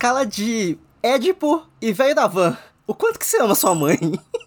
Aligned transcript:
escala 0.00 0.24
de 0.24 0.78
Édipo 1.02 1.62
e 1.78 1.92
velho 1.92 2.14
da 2.14 2.26
van, 2.26 2.56
o 2.86 2.94
quanto 2.94 3.18
que 3.18 3.26
você 3.26 3.38
ama 3.38 3.54
sua 3.54 3.74
mãe? 3.74 3.98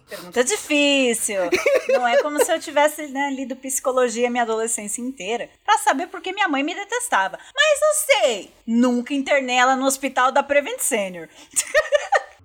Pergunta 0.08 0.42
difícil. 0.42 1.42
Não 1.88 2.06
é 2.06 2.20
como 2.20 2.44
se 2.44 2.52
eu 2.52 2.58
tivesse 2.58 3.06
né, 3.06 3.30
lido 3.30 3.54
psicologia 3.54 4.28
minha 4.28 4.42
adolescência 4.42 5.00
inteira 5.00 5.48
pra 5.64 5.78
saber 5.78 6.08
por 6.08 6.20
que 6.20 6.32
minha 6.32 6.48
mãe 6.48 6.64
me 6.64 6.74
detestava. 6.74 7.38
Mas 7.54 7.80
eu 7.80 8.20
sei. 8.20 8.50
Nunca 8.66 9.14
internei 9.14 9.56
ela 9.56 9.76
no 9.76 9.86
hospital 9.86 10.32
da 10.32 10.42
Prevent 10.42 10.80
Senior. 10.80 11.28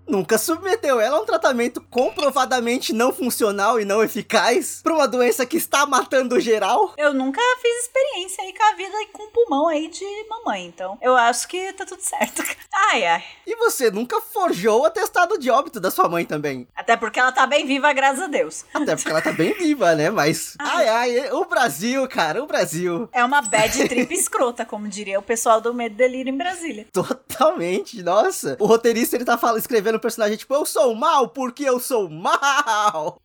nunca 0.09 0.37
submeteu 0.37 0.99
ela 0.99 1.17
a 1.17 1.21
um 1.21 1.25
tratamento 1.25 1.79
comprovadamente 1.89 2.91
não 2.91 3.13
funcional 3.13 3.79
e 3.79 3.85
não 3.85 4.03
eficaz 4.03 4.81
para 4.83 4.93
uma 4.93 5.07
doença 5.07 5.45
que 5.45 5.57
está 5.57 5.85
matando 5.85 6.39
geral? 6.39 6.93
Eu 6.97 7.13
nunca 7.13 7.41
fiz 7.61 7.85
experiência 7.85 8.43
aí 8.43 8.53
com 8.53 8.63
a 8.63 8.75
vida 8.75 9.01
e 9.01 9.05
com 9.07 9.23
o 9.23 9.31
pulmão 9.31 9.67
aí 9.67 9.87
de 9.87 10.05
mamãe, 10.29 10.65
então 10.65 10.97
eu 11.01 11.15
acho 11.15 11.47
que 11.47 11.71
tá 11.73 11.85
tudo 11.85 12.01
certo. 12.01 12.43
Ai, 12.91 13.05
ai. 13.05 13.23
E 13.45 13.55
você 13.55 13.91
nunca 13.91 14.19
forjou 14.21 14.81
o 14.81 14.85
atestado 14.85 15.37
de 15.37 15.51
óbito 15.51 15.79
da 15.79 15.91
sua 15.91 16.07
mãe 16.07 16.25
também? 16.25 16.67
Até 16.75 16.95
porque 16.95 17.19
ela 17.19 17.31
tá 17.31 17.45
bem 17.45 17.65
viva, 17.65 17.91
graças 17.93 18.21
a 18.21 18.27
Deus. 18.27 18.65
Até 18.73 18.95
porque 18.95 19.09
ela 19.09 19.21
tá 19.21 19.31
bem 19.31 19.53
viva, 19.53 19.93
né? 19.95 20.09
Mas. 20.09 20.55
Ai, 20.59 20.87
ai, 20.87 21.31
o 21.31 21.45
Brasil, 21.45 22.07
cara, 22.07 22.41
o 22.43 22.47
Brasil. 22.47 23.09
É 23.11 23.23
uma 23.23 23.41
bad 23.41 23.87
trip 23.87 24.13
escrota, 24.13 24.65
como 24.65 24.87
diria 24.87 25.19
o 25.19 25.21
pessoal 25.21 25.59
do 25.59 25.73
Medo 25.73 25.95
Delírio 25.95 26.33
em 26.33 26.37
Brasília. 26.37 26.87
Totalmente, 26.91 28.01
nossa. 28.01 28.55
O 28.59 28.65
roteirista 28.65 29.15
ele 29.15 29.25
tá 29.25 29.37
falando, 29.37 29.59
escrevendo 29.59 29.98
o 29.99 30.01
personagem, 30.01 30.37
tipo, 30.37 30.53
eu 30.53 30.65
sou 30.65 30.95
mal 30.95 31.29
porque 31.29 31.63
eu 31.63 31.79
sou 31.79 32.09
mal. 32.09 33.21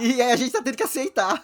e 0.00 0.20
aí 0.20 0.32
a 0.32 0.36
gente 0.36 0.52
tá 0.52 0.60
tendo 0.62 0.76
que 0.76 0.82
aceitar. 0.82 1.42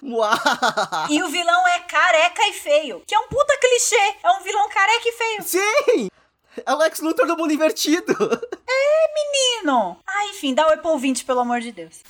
e 1.09 1.23
o 1.23 1.29
vilão 1.29 1.69
é 1.69 1.79
careca 1.81 2.43
e 2.49 2.53
feio, 2.53 3.03
que 3.07 3.15
é 3.15 3.19
um 3.19 3.29
puta 3.29 3.57
clichê. 3.59 4.17
É 4.23 4.31
um 4.33 4.43
vilão 4.43 4.69
careca 4.69 5.09
e 5.09 5.13
feio. 5.13 5.43
Sim! 5.43 6.09
É 6.67 6.75
o 6.75 6.77
Lex 6.77 7.01
Luthor 7.01 7.27
do 7.27 7.37
mundo 7.37 7.53
invertido. 7.53 8.13
É, 8.69 9.63
menino. 9.63 9.97
Ah, 10.07 10.27
enfim, 10.27 10.55
dá 10.55 10.67
o 10.67 10.73
Apple 10.73 10.99
20, 10.99 11.25
pelo 11.25 11.41
amor 11.41 11.61
de 11.61 11.73
Deus. 11.73 12.01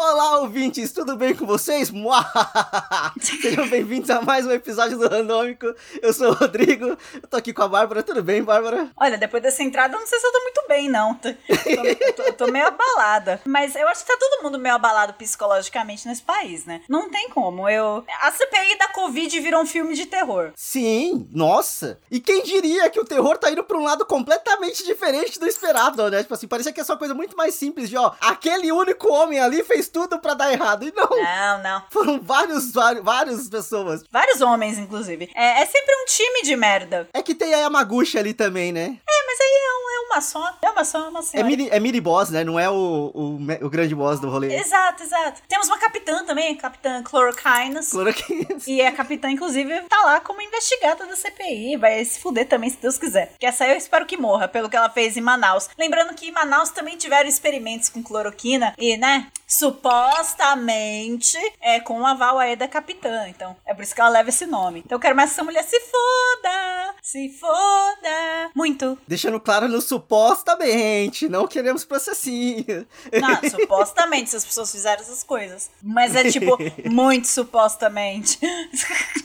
Olá, 0.00 0.38
ouvintes, 0.38 0.92
tudo 0.92 1.16
bem 1.16 1.34
com 1.34 1.44
vocês? 1.44 1.90
Sejam 3.20 3.68
bem-vindos 3.68 4.08
a 4.10 4.20
mais 4.22 4.46
um 4.46 4.52
episódio 4.52 4.96
do 4.96 5.08
Randômico. 5.08 5.74
Eu 6.00 6.12
sou 6.12 6.28
o 6.28 6.34
Rodrigo, 6.34 6.96
eu 7.14 7.28
tô 7.28 7.36
aqui 7.36 7.52
com 7.52 7.62
a 7.62 7.68
Bárbara. 7.68 8.04
Tudo 8.04 8.22
bem, 8.22 8.40
Bárbara? 8.40 8.92
Olha, 8.96 9.18
depois 9.18 9.42
dessa 9.42 9.60
entrada, 9.60 9.96
eu 9.96 9.98
não 9.98 10.06
sei 10.06 10.20
se 10.20 10.24
eu 10.24 10.30
tô 10.30 10.38
muito 10.40 10.64
bem, 10.68 10.88
não. 10.88 11.14
Tô, 11.14 11.32
tô, 11.32 12.22
tô, 12.22 12.32
tô 12.34 12.46
meio 12.46 12.68
abalada. 12.68 13.40
Mas 13.44 13.74
eu 13.74 13.88
acho 13.88 14.04
que 14.04 14.12
tá 14.12 14.16
todo 14.20 14.44
mundo 14.44 14.56
meio 14.56 14.76
abalado 14.76 15.14
psicologicamente 15.14 16.06
nesse 16.06 16.22
país, 16.22 16.64
né? 16.64 16.80
Não 16.88 17.10
tem 17.10 17.28
como. 17.30 17.68
Eu. 17.68 18.04
A 18.22 18.30
CPI 18.30 18.78
da 18.78 18.92
Covid 18.92 19.40
virou 19.40 19.62
um 19.62 19.66
filme 19.66 19.96
de 19.96 20.06
terror. 20.06 20.52
Sim, 20.54 21.28
nossa. 21.32 21.98
E 22.08 22.20
quem 22.20 22.44
diria 22.44 22.88
que 22.88 23.00
o 23.00 23.04
terror 23.04 23.36
tá 23.36 23.50
indo 23.50 23.64
pra 23.64 23.76
um 23.76 23.82
lado 23.82 24.06
completamente 24.06 24.84
diferente 24.84 25.40
do 25.40 25.46
esperado, 25.48 26.08
né? 26.08 26.22
Tipo 26.22 26.34
assim, 26.34 26.46
parecia 26.46 26.72
que 26.72 26.80
é 26.80 26.84
só 26.84 26.92
uma 26.92 27.00
coisa 27.00 27.14
muito 27.14 27.36
mais 27.36 27.56
simples 27.56 27.90
de, 27.90 27.96
ó, 27.96 28.12
aquele 28.20 28.70
único 28.70 29.12
homem 29.12 29.40
ali 29.40 29.64
fez 29.64 29.87
tudo 29.88 30.18
para 30.18 30.34
dar 30.34 30.52
errado. 30.52 30.84
E 30.84 30.92
não. 30.94 31.08
Não, 31.08 31.62
não. 31.62 31.82
Foram 31.90 32.20
vários, 32.20 32.72
vários, 32.72 33.04
várias 33.04 33.48
pessoas. 33.48 34.04
Vários 34.10 34.40
homens, 34.40 34.78
inclusive. 34.78 35.30
É, 35.34 35.62
é 35.62 35.66
sempre 35.66 35.94
um 36.02 36.04
time 36.06 36.42
de 36.42 36.56
merda. 36.56 37.08
É 37.12 37.22
que 37.22 37.34
tem 37.34 37.54
a 37.54 37.58
Yamaguchi 37.58 38.18
ali 38.18 38.34
também, 38.34 38.72
né? 38.72 38.98
É, 39.08 39.26
mas 39.26 39.40
aí 39.40 39.46
é, 39.46 39.72
um, 39.72 39.90
é 39.90 40.06
uma 40.06 40.20
só. 40.20 40.56
É 40.62 40.70
uma 40.70 40.84
só, 40.84 41.06
é 41.06 41.08
uma 41.08 41.22
senhora. 41.22 41.46
É 41.46 41.50
mini, 41.50 41.68
é 41.70 41.80
mini 41.80 42.00
boss, 42.00 42.30
né? 42.30 42.44
Não 42.44 42.58
é 42.58 42.68
o, 42.70 43.10
o, 43.14 43.66
o 43.66 43.70
grande 43.70 43.94
boss 43.94 44.20
do 44.20 44.28
rolê. 44.28 44.54
Exato, 44.54 45.02
exato. 45.02 45.42
Temos 45.48 45.68
uma 45.68 45.78
capitã 45.78 46.24
também, 46.24 46.56
capitã 46.56 47.02
Chlorokinus. 47.02 47.90
Chlorokinus. 47.90 48.66
E 48.66 48.80
a 48.82 48.92
capitã, 48.92 49.30
inclusive, 49.30 49.82
tá 49.82 50.02
lá 50.04 50.20
como 50.20 50.40
investigada 50.40 51.06
da 51.06 51.16
CPI. 51.16 51.76
Vai 51.76 52.04
se 52.04 52.20
fuder 52.20 52.48
também, 52.48 52.70
se 52.70 52.76
Deus 52.76 52.98
quiser. 52.98 53.32
Que 53.38 53.46
essa 53.46 53.66
eu 53.66 53.76
espero 53.76 54.06
que 54.06 54.16
morra, 54.16 54.48
pelo 54.48 54.68
que 54.68 54.76
ela 54.76 54.90
fez 54.90 55.16
em 55.16 55.20
Manaus. 55.20 55.68
Lembrando 55.78 56.14
que 56.14 56.28
em 56.28 56.32
Manaus 56.32 56.70
também 56.70 56.96
tiveram 56.96 57.28
experimentos 57.28 57.88
com 57.88 58.02
cloroquina 58.02 58.74
e, 58.78 58.96
né, 58.96 59.28
supostamente 59.48 61.38
é 61.60 61.80
com 61.80 62.02
o 62.02 62.06
aval 62.06 62.38
aí 62.38 62.54
da 62.54 62.68
capitã. 62.68 63.26
Então, 63.28 63.56
é 63.64 63.72
por 63.72 63.82
isso 63.82 63.94
que 63.94 64.00
ela 64.00 64.10
leva 64.10 64.28
esse 64.28 64.44
nome. 64.44 64.82
Então, 64.84 64.96
eu 64.96 65.00
quero 65.00 65.16
mais 65.16 65.32
essa 65.32 65.42
mulher 65.42 65.64
se 65.64 65.80
foda, 65.80 66.94
se 67.02 67.30
foda 67.30 68.50
muito. 68.54 68.98
Deixando 69.08 69.40
claro 69.40 69.66
no 69.68 69.80
supostamente, 69.80 71.28
não 71.28 71.46
queremos 71.46 71.84
processinho. 71.84 72.86
Não, 73.12 73.40
supostamente, 73.50 74.30
se 74.30 74.36
as 74.36 74.44
pessoas 74.44 74.70
fizeram 74.70 75.00
essas 75.00 75.24
coisas. 75.24 75.70
Mas 75.82 76.14
é 76.14 76.30
tipo, 76.30 76.58
muito 76.84 77.26
supostamente. 77.26 78.38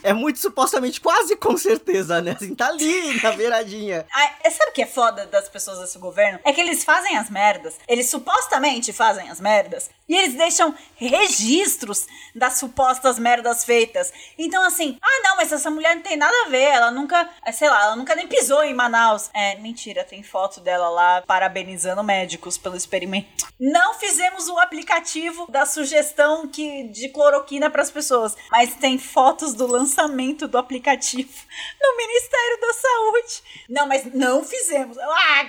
É 0.02 0.12
muito 0.12 0.38
supostamente, 0.38 1.00
quase 1.00 1.36
com 1.36 1.56
certeza, 1.56 2.22
né? 2.22 2.32
Assim, 2.32 2.54
tá 2.54 2.68
ali 2.68 3.20
na 3.22 3.32
beiradinha. 3.32 4.06
Ah, 4.12 4.50
sabe 4.50 4.70
o 4.70 4.74
que 4.74 4.82
é 4.82 4.86
foda 4.86 5.26
das 5.26 5.48
pessoas 5.48 5.80
desse 5.80 5.98
governo? 5.98 6.40
É 6.44 6.52
que 6.52 6.60
eles 6.60 6.84
fazem 6.84 7.16
as 7.16 7.28
merdas. 7.28 7.74
Eles 7.86 8.08
supostamente 8.08 8.92
fazem 8.92 9.28
as 9.28 9.40
merdas. 9.40 9.90
E 10.08 10.14
eles 10.14 10.34
deixam 10.34 10.74
registros 10.96 12.06
das 12.34 12.58
supostas 12.58 13.18
merdas 13.18 13.64
feitas. 13.64 14.12
Então, 14.38 14.62
assim, 14.62 14.98
ah, 15.00 15.20
não, 15.22 15.36
mas 15.36 15.50
essa 15.50 15.70
mulher 15.70 15.94
não 15.94 16.02
tem 16.02 16.16
nada 16.16 16.34
a 16.44 16.48
ver. 16.48 16.64
Ela 16.64 16.90
nunca, 16.90 17.28
é, 17.44 17.52
sei 17.52 17.70
lá, 17.70 17.84
ela 17.84 17.96
nunca 17.96 18.14
nem 18.14 18.28
pisou 18.28 18.62
em 18.62 18.74
Manaus. 18.74 19.30
É, 19.32 19.56
mentira, 19.56 20.04
tem 20.04 20.22
foto 20.22 20.60
dela 20.60 20.88
lá 20.88 21.22
parabenizando 21.22 22.02
médicos 22.02 22.58
pelo 22.58 22.76
experimento. 22.76 23.46
Não 23.58 23.94
fizemos 23.94 24.48
o 24.48 24.58
aplicativo 24.58 25.50
da 25.50 25.64
sugestão 25.64 26.48
que, 26.48 26.88
de 26.88 27.08
cloroquina 27.08 27.70
para 27.70 27.82
as 27.82 27.90
pessoas, 27.90 28.36
mas 28.50 28.74
tem 28.74 28.98
fotos 28.98 29.54
do 29.54 29.66
lançamento 29.66 30.46
do 30.46 30.58
aplicativo 30.58 31.32
no 31.80 31.96
Ministério 31.96 32.60
da 32.60 32.72
Saúde. 32.74 33.42
Não, 33.68 33.86
mas 33.86 34.04
não 34.12 34.44
fizemos. 34.44 34.98
Ah, 34.98 35.46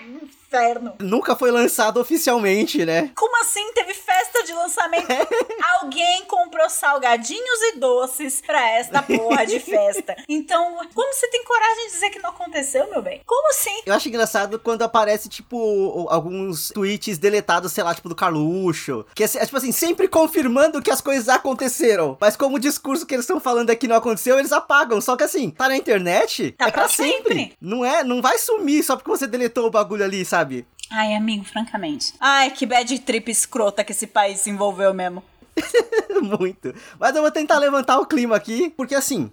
inferno. 0.56 0.94
Nunca 1.00 1.36
foi 1.36 1.52
lançado 1.52 2.00
oficialmente, 2.00 2.86
né? 2.86 3.12
Como 3.16 3.42
assim? 3.42 3.72
Teve 3.74 3.94
festa 3.94 4.44
de 4.44 4.54
lançamento? 4.54 5.08
Alguém 5.82 6.26
comprou 6.26 6.70
salgadinhos 6.70 7.62
e 7.74 7.80
doces 7.80 8.42
pra 8.46 8.70
esta 8.72 9.02
porra 9.02 9.46
de 9.46 9.60
festa. 9.60 10.16
Então, 10.28 10.78
como 10.94 11.14
você 11.14 11.28
tem 11.30 11.44
coragem 11.44 11.88
de 11.88 11.92
dizer 11.92 12.10
que 12.10 12.20
não 12.20 12.30
aconteceu, 12.30 12.90
meu 12.90 13.02
bem? 13.02 13.22
Como 13.26 13.50
assim? 13.50 13.82
Eu 13.86 13.94
acho 13.94 14.08
engraçado 14.08 14.60
quando 14.60 14.84
aparece, 14.84 15.30
tipo, 15.30 16.08
alguns 16.10 16.70
tweets 16.70 17.18
deletados, 17.18 17.72
sei 17.72 17.84
lá, 17.84 17.94
tipo, 17.94 18.10
do 18.10 18.16
Carluxo. 18.16 19.06
Que 19.14 19.24
é, 19.24 19.28
é 19.36 19.46
tipo 19.46 19.58
assim, 19.58 19.72
sempre 19.72 20.08
confirmando 20.08 20.82
que 20.82 20.92
as 20.92 21.02
coisas 21.02 21.30
aconteceram. 21.30 22.18
Mas 22.20 22.36
como 22.36 22.56
o 22.56 22.60
discurso 22.60 23.06
que 23.06 23.14
eles 23.14 23.26
estão 23.26 23.40
falando 23.40 23.70
aqui 23.70 23.88
não 23.88 23.96
aconteceu, 23.96 24.40
eles 24.40 24.52
apagam. 24.52 25.02
Só 25.02 25.16
que 25.16 25.24
assim, 25.24 25.50
tá 25.50 25.68
na 25.68 25.78
internet, 25.78 26.52
tá 26.52 26.68
é 26.68 26.72
pra, 26.72 26.84
pra 26.84 26.90
sempre. 26.90 27.36
sempre. 27.36 27.58
Não 27.60 27.84
é, 27.84 28.04
não 28.04 28.22
vai 28.22 28.38
sumir 28.38 28.84
só 28.84 28.96
porque 28.96 29.10
você 29.10 29.28
deletou 29.28 29.68
o 29.68 29.72
bagulho 29.72 30.04
ali, 30.04 30.24
sabe? 30.26 30.45
Sabe? 30.46 30.66
Ai, 30.92 31.16
amigo, 31.16 31.44
francamente. 31.44 32.14
Ai, 32.20 32.52
que 32.52 32.66
bad 32.66 33.00
trip 33.00 33.30
escrota 33.30 33.84
que 33.84 33.92
esse 33.92 34.06
país 34.06 34.40
se 34.40 34.50
envolveu 34.50 34.94
mesmo. 34.94 35.24
Muito. 36.22 36.74
Mas 37.00 37.16
eu 37.16 37.22
vou 37.22 37.32
tentar 37.32 37.58
levantar 37.58 37.98
o 37.98 38.06
clima 38.06 38.36
aqui, 38.36 38.70
porque 38.78 38.94
assim, 38.94 39.32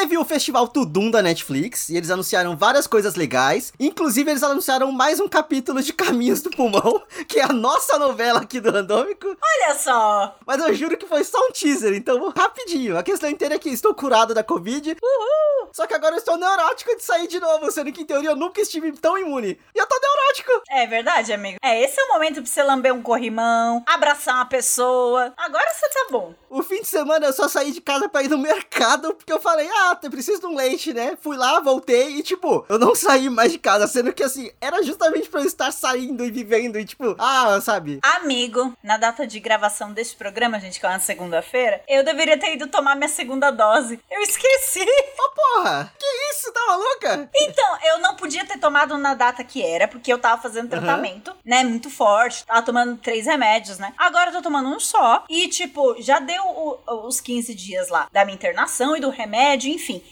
Teve 0.00 0.16
o 0.16 0.24
Festival 0.24 0.66
Tudum 0.66 1.10
da 1.10 1.20
Netflix 1.20 1.90
e 1.90 1.96
eles 1.98 2.10
anunciaram 2.10 2.56
várias 2.56 2.86
coisas 2.86 3.16
legais. 3.16 3.70
Inclusive, 3.78 4.30
eles 4.30 4.42
anunciaram 4.42 4.90
mais 4.90 5.20
um 5.20 5.28
capítulo 5.28 5.82
de 5.82 5.92
Caminhos 5.92 6.40
do 6.40 6.48
Pulmão, 6.48 7.02
que 7.28 7.38
é 7.38 7.44
a 7.44 7.52
nossa 7.52 7.98
novela 7.98 8.40
aqui 8.40 8.60
do 8.60 8.70
Randômico. 8.70 9.26
Olha 9.26 9.74
só! 9.74 10.38
Mas 10.46 10.58
eu 10.58 10.72
juro 10.72 10.96
que 10.96 11.06
foi 11.06 11.22
só 11.22 11.36
um 11.46 11.52
teaser, 11.52 11.92
então 11.92 12.32
rapidinho. 12.34 12.96
A 12.96 13.02
questão 13.02 13.28
inteira 13.28 13.56
é 13.56 13.58
que 13.58 13.68
estou 13.68 13.94
curado 13.94 14.32
da 14.32 14.42
Covid. 14.42 14.96
Uhul! 15.02 15.68
Só 15.70 15.86
que 15.86 15.92
agora 15.92 16.14
eu 16.14 16.18
estou 16.18 16.38
neurótico 16.38 16.96
de 16.96 17.04
sair 17.04 17.28
de 17.28 17.38
novo, 17.38 17.70
sendo 17.70 17.92
que 17.92 18.00
em 18.00 18.06
teoria 18.06 18.30
eu 18.30 18.36
nunca 18.36 18.58
estive 18.62 18.92
tão 18.92 19.18
imune. 19.18 19.60
E 19.74 19.78
eu 19.78 19.86
tô 19.86 20.00
neurótico! 20.00 20.62
É 20.70 20.86
verdade, 20.86 21.30
amigo. 21.30 21.58
É, 21.62 21.84
esse 21.84 22.00
é 22.00 22.04
o 22.04 22.08
momento 22.08 22.36
pra 22.36 22.46
você 22.46 22.62
lamber 22.62 22.94
um 22.94 23.02
corrimão, 23.02 23.84
abraçar 23.86 24.36
uma 24.36 24.46
pessoa. 24.46 25.34
Agora 25.36 25.70
você 25.74 25.88
tá 25.90 26.06
bom. 26.10 26.34
O 26.48 26.62
fim 26.62 26.80
de 26.80 26.88
semana 26.88 27.26
eu 27.26 27.32
só 27.34 27.46
saí 27.48 27.70
de 27.70 27.82
casa 27.82 28.08
pra 28.08 28.22
ir 28.22 28.30
no 28.30 28.38
mercado, 28.38 29.14
porque 29.14 29.32
eu 29.32 29.40
falei, 29.40 29.68
ah, 29.70 29.89
ah, 29.90 29.98
eu 30.02 30.10
preciso 30.10 30.40
de 30.40 30.46
um 30.46 30.54
leite, 30.54 30.92
né? 30.92 31.16
Fui 31.20 31.36
lá, 31.36 31.60
voltei 31.60 32.16
e, 32.16 32.22
tipo, 32.22 32.64
eu 32.68 32.78
não 32.78 32.94
saí 32.94 33.28
mais 33.28 33.52
de 33.52 33.58
casa, 33.58 33.86
sendo 33.86 34.12
que, 34.12 34.22
assim, 34.22 34.50
era 34.60 34.82
justamente 34.82 35.28
pra 35.28 35.40
eu 35.40 35.46
estar 35.46 35.72
saindo 35.72 36.24
e 36.24 36.30
vivendo 36.30 36.78
e, 36.78 36.84
tipo, 36.84 37.16
ah, 37.18 37.60
sabe? 37.60 37.98
Amigo, 38.02 38.76
na 38.82 38.96
data 38.96 39.26
de 39.26 39.40
gravação 39.40 39.92
deste 39.92 40.16
programa, 40.16 40.60
gente, 40.60 40.78
que 40.78 40.86
é 40.86 40.88
uma 40.88 41.00
segunda-feira, 41.00 41.82
eu 41.88 42.04
deveria 42.04 42.38
ter 42.38 42.54
ido 42.54 42.66
tomar 42.68 42.94
minha 42.96 43.08
segunda 43.08 43.50
dose. 43.50 44.00
Eu 44.10 44.22
esqueci. 44.22 44.80
Ô, 44.80 45.22
oh, 45.24 45.58
porra! 45.58 45.92
Que 45.98 46.06
isso? 46.32 46.52
Tá 46.52 46.60
maluca? 46.66 47.30
Então, 47.34 47.78
eu 47.84 47.98
não 47.98 48.16
podia 48.16 48.44
ter 48.44 48.58
tomado 48.58 48.96
na 48.96 49.14
data 49.14 49.42
que 49.44 49.62
era, 49.62 49.88
porque 49.88 50.12
eu 50.12 50.18
tava 50.18 50.40
fazendo 50.40 50.68
tratamento, 50.68 51.30
uhum. 51.30 51.36
né? 51.44 51.64
Muito 51.64 51.90
forte. 51.90 52.44
Tava 52.44 52.62
tomando 52.62 52.96
três 52.96 53.26
remédios, 53.26 53.78
né? 53.78 53.92
Agora 53.98 54.30
eu 54.30 54.34
tô 54.34 54.42
tomando 54.42 54.68
um 54.68 54.80
só. 54.80 55.24
E, 55.28 55.48
tipo, 55.48 55.96
já 56.00 56.18
deu 56.18 56.42
o, 56.42 57.06
os 57.06 57.20
15 57.20 57.54
dias 57.54 57.88
lá 57.88 58.08
da 58.12 58.24
minha 58.24 58.34
internação 58.34 58.96
e 58.96 59.00
do 59.00 59.10
remédio 59.10 59.72
enfim. 59.80 60.02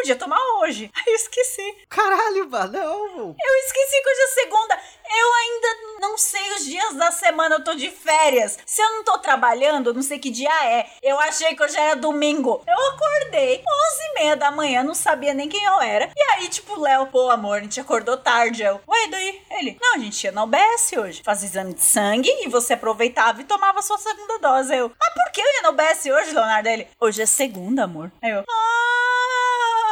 Podia 0.00 0.16
tomar 0.16 0.40
hoje. 0.60 0.90
Aí 0.96 1.12
eu 1.12 1.14
esqueci. 1.14 1.76
Caralho, 1.90 2.48
não. 2.48 3.36
Eu 3.38 3.54
esqueci 3.66 4.02
que 4.02 4.08
hoje 4.08 4.20
é 4.22 4.26
segunda. 4.28 4.80
Eu 5.14 5.34
ainda 5.34 6.00
não 6.00 6.16
sei 6.16 6.52
os 6.52 6.64
dias 6.64 6.94
da 6.94 7.10
semana, 7.10 7.56
eu 7.56 7.64
tô 7.64 7.74
de 7.74 7.90
férias. 7.90 8.58
Se 8.64 8.80
eu 8.80 8.88
não 8.92 9.04
tô 9.04 9.18
trabalhando, 9.18 9.92
não 9.92 10.02
sei 10.02 10.18
que 10.18 10.30
dia 10.30 10.48
é. 10.64 10.86
Eu 11.02 11.20
achei 11.20 11.54
que 11.54 11.62
hoje 11.62 11.76
era 11.76 11.96
domingo. 11.96 12.62
Eu 12.66 12.86
acordei 12.94 13.58
11 13.58 13.64
e 14.02 14.14
meia 14.14 14.36
da 14.36 14.50
manhã, 14.50 14.82
não 14.82 14.94
sabia 14.94 15.34
nem 15.34 15.50
quem 15.50 15.62
eu 15.64 15.82
era. 15.82 16.10
E 16.16 16.22
aí, 16.32 16.48
tipo, 16.48 16.80
Léo, 16.80 17.08
pô, 17.08 17.28
amor, 17.28 17.58
a 17.58 17.60
gente 17.60 17.78
acordou 17.78 18.16
tarde. 18.16 18.62
Eu, 18.62 18.80
ué, 18.88 19.06
daí? 19.10 19.42
Ele, 19.50 19.76
não, 19.82 19.96
a 19.96 19.98
gente 19.98 20.24
ia 20.24 20.32
na 20.32 20.44
UBS 20.44 20.92
hoje. 20.96 21.22
Fazia 21.22 21.46
exame 21.46 21.74
de 21.74 21.82
sangue 21.82 22.30
e 22.42 22.48
você 22.48 22.72
aproveitava 22.72 23.42
e 23.42 23.44
tomava 23.44 23.82
sua 23.82 23.98
segunda 23.98 24.38
dose. 24.38 24.74
Eu, 24.74 24.90
mas 24.98 25.12
por 25.12 25.30
que 25.30 25.42
eu 25.42 25.52
ia 25.56 25.62
na 25.62 25.70
UBS 25.70 26.06
hoje, 26.06 26.32
Leonardo? 26.32 26.68
Ele, 26.70 26.88
hoje 26.98 27.20
é 27.20 27.26
segunda, 27.26 27.84
amor. 27.84 28.10
Aí 28.22 28.30
eu, 28.30 28.40
ah... 28.48 29.19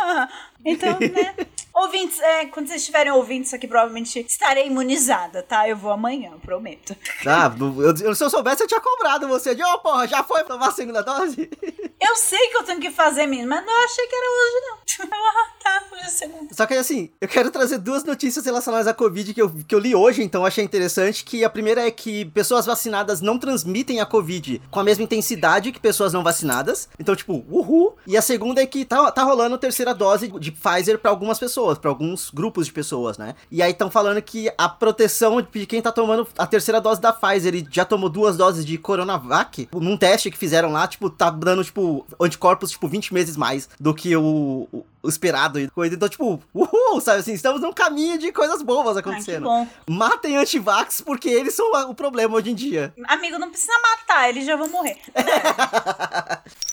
Então, 0.65 0.99
né? 0.99 1.35
Ouvintes, 1.79 2.19
é, 2.19 2.47
quando 2.47 2.67
vocês 2.67 2.81
estiverem 2.81 3.13
ouvindo 3.13 3.45
isso 3.45 3.55
aqui, 3.55 3.69
provavelmente 3.69 4.19
estarei 4.29 4.67
imunizada, 4.67 5.45
tá? 5.45 5.69
Eu 5.69 5.77
vou 5.77 5.93
amanhã, 5.93 6.33
prometo. 6.43 6.97
Ah, 7.25 7.55
eu, 7.57 7.97
eu, 8.01 8.15
se 8.17 8.25
eu 8.25 8.29
soubesse, 8.29 8.65
eu 8.65 8.67
tinha 8.67 8.81
cobrado 8.81 9.29
você 9.29 9.55
de, 9.55 9.63
oh, 9.63 9.79
porra, 9.79 10.09
já 10.09 10.25
foi 10.25 10.43
tomar 10.43 10.69
a 10.69 10.73
segunda 10.73 11.03
dose? 11.03 11.49
Eu 12.01 12.15
sei 12.15 12.39
que 12.49 12.57
eu 12.57 12.63
tenho 12.63 12.81
que 12.81 12.93
fazer, 12.93 13.27
menino, 13.27 13.49
mas 13.49 13.67
não 13.67 13.85
achei 13.85 14.07
que 14.07 14.15
era 14.15 14.25
hoje, 14.25 14.67
não. 14.69 15.09
ah, 15.19 15.49
tá, 15.63 15.83
hoje 15.91 16.05
é 16.05 16.09
segunda. 16.09 16.55
Só 16.55 16.65
que 16.65 16.75
assim, 16.75 17.11
eu 17.21 17.27
quero 17.27 17.51
trazer 17.51 17.79
duas 17.79 18.05
notícias 18.05 18.45
relacionadas 18.45 18.87
à 18.87 18.95
Covid 18.95 19.35
que 19.35 19.43
eu, 19.43 19.51
que 19.67 19.75
eu 19.75 19.81
li 19.81 19.97
hoje, 19.97 20.23
então 20.23 20.47
achei 20.47 20.65
interessante, 20.65 21.25
que 21.25 21.45
a 21.45 21.51
primeira 21.51 21.85
é 21.85 21.91
que 21.91 22.25
pessoas 22.27 22.67
vacinadas 22.67 23.21
não 23.21 23.37
transmitem 23.37 24.01
a 24.01 24.07
Covid 24.07 24.63
com 24.71 24.79
a 24.79 24.85
mesma 24.85 25.03
intensidade 25.03 25.73
que 25.73 25.81
pessoas 25.81 26.13
não 26.13 26.23
vacinadas. 26.23 26.89
Então, 27.01 27.17
tipo, 27.17 27.45
uhul. 27.51 27.97
E 28.07 28.17
a 28.17 28.23
segunda 28.23 28.63
é 28.63 28.67
que 28.67 28.85
tá, 28.85 29.11
tá 29.11 29.25
rolando 29.25 29.57
a 29.57 29.59
terceira 29.59 29.93
dose 29.93 30.29
de 30.29 30.53
Pfizer 30.53 31.01
para 31.01 31.11
algumas 31.11 31.39
pessoas, 31.39 31.68
para 31.77 31.91
alguns 31.91 32.31
grupos 32.31 32.67
de 32.67 32.73
pessoas, 32.73 33.19
né? 33.19 33.35
E 33.51 33.61
aí 33.61 33.73
estão 33.73 33.91
falando 33.91 34.23
que 34.23 34.51
a 34.57 34.69
proteção 34.69 35.43
de 35.43 35.67
quem 35.67 35.83
tá 35.83 35.91
tomando 35.91 36.27
a 36.39 36.47
terceira 36.47 36.81
dose 36.81 37.01
da 37.01 37.13
Pfizer 37.13 37.55
e 37.55 37.67
já 37.71 37.85
tomou 37.85 38.09
duas 38.09 38.37
doses 38.37 38.65
de 38.65 38.79
Coronavac, 38.79 39.69
num 39.75 39.97
teste 39.97 40.31
que 40.31 40.39
fizeram 40.39 40.73
lá, 40.73 40.87
tipo, 40.87 41.11
tá 41.11 41.29
dando, 41.29 41.65
tipo, 41.65 42.07
anticorpos, 42.21 42.71
tipo, 42.71 42.87
20 42.87 43.13
meses 43.13 43.37
mais 43.37 43.69
do 43.81 43.93
que 43.93 44.17
o, 44.17 44.69
o 44.73 44.85
o 45.03 45.09
esperado 45.09 45.59
e 45.59 45.69
coisa. 45.69 45.95
Então, 45.95 46.09
tipo, 46.09 46.41
uhul, 46.53 47.01
sabe 47.01 47.21
assim, 47.21 47.33
estamos 47.33 47.61
num 47.61 47.73
caminho 47.73 48.19
de 48.19 48.33
coisas 48.33 48.63
boas 48.63 48.97
acontecendo. 48.97 49.49
Ai, 49.49 49.69
Matem 49.89 50.37
antivax 50.37 51.01
porque 51.01 51.29
eles 51.29 51.55
são 51.55 51.71
o 51.89 51.95
problema 51.95 52.37
hoje 52.37 52.51
em 52.51 52.55
dia. 52.55 52.93
Amigo, 53.07 53.39
não 53.39 53.51
precisa 53.51 53.73
matar, 53.81 54.29
eles 54.29 54.45
já 54.45 54.57
vão 54.57 54.69
morrer. 54.69 54.99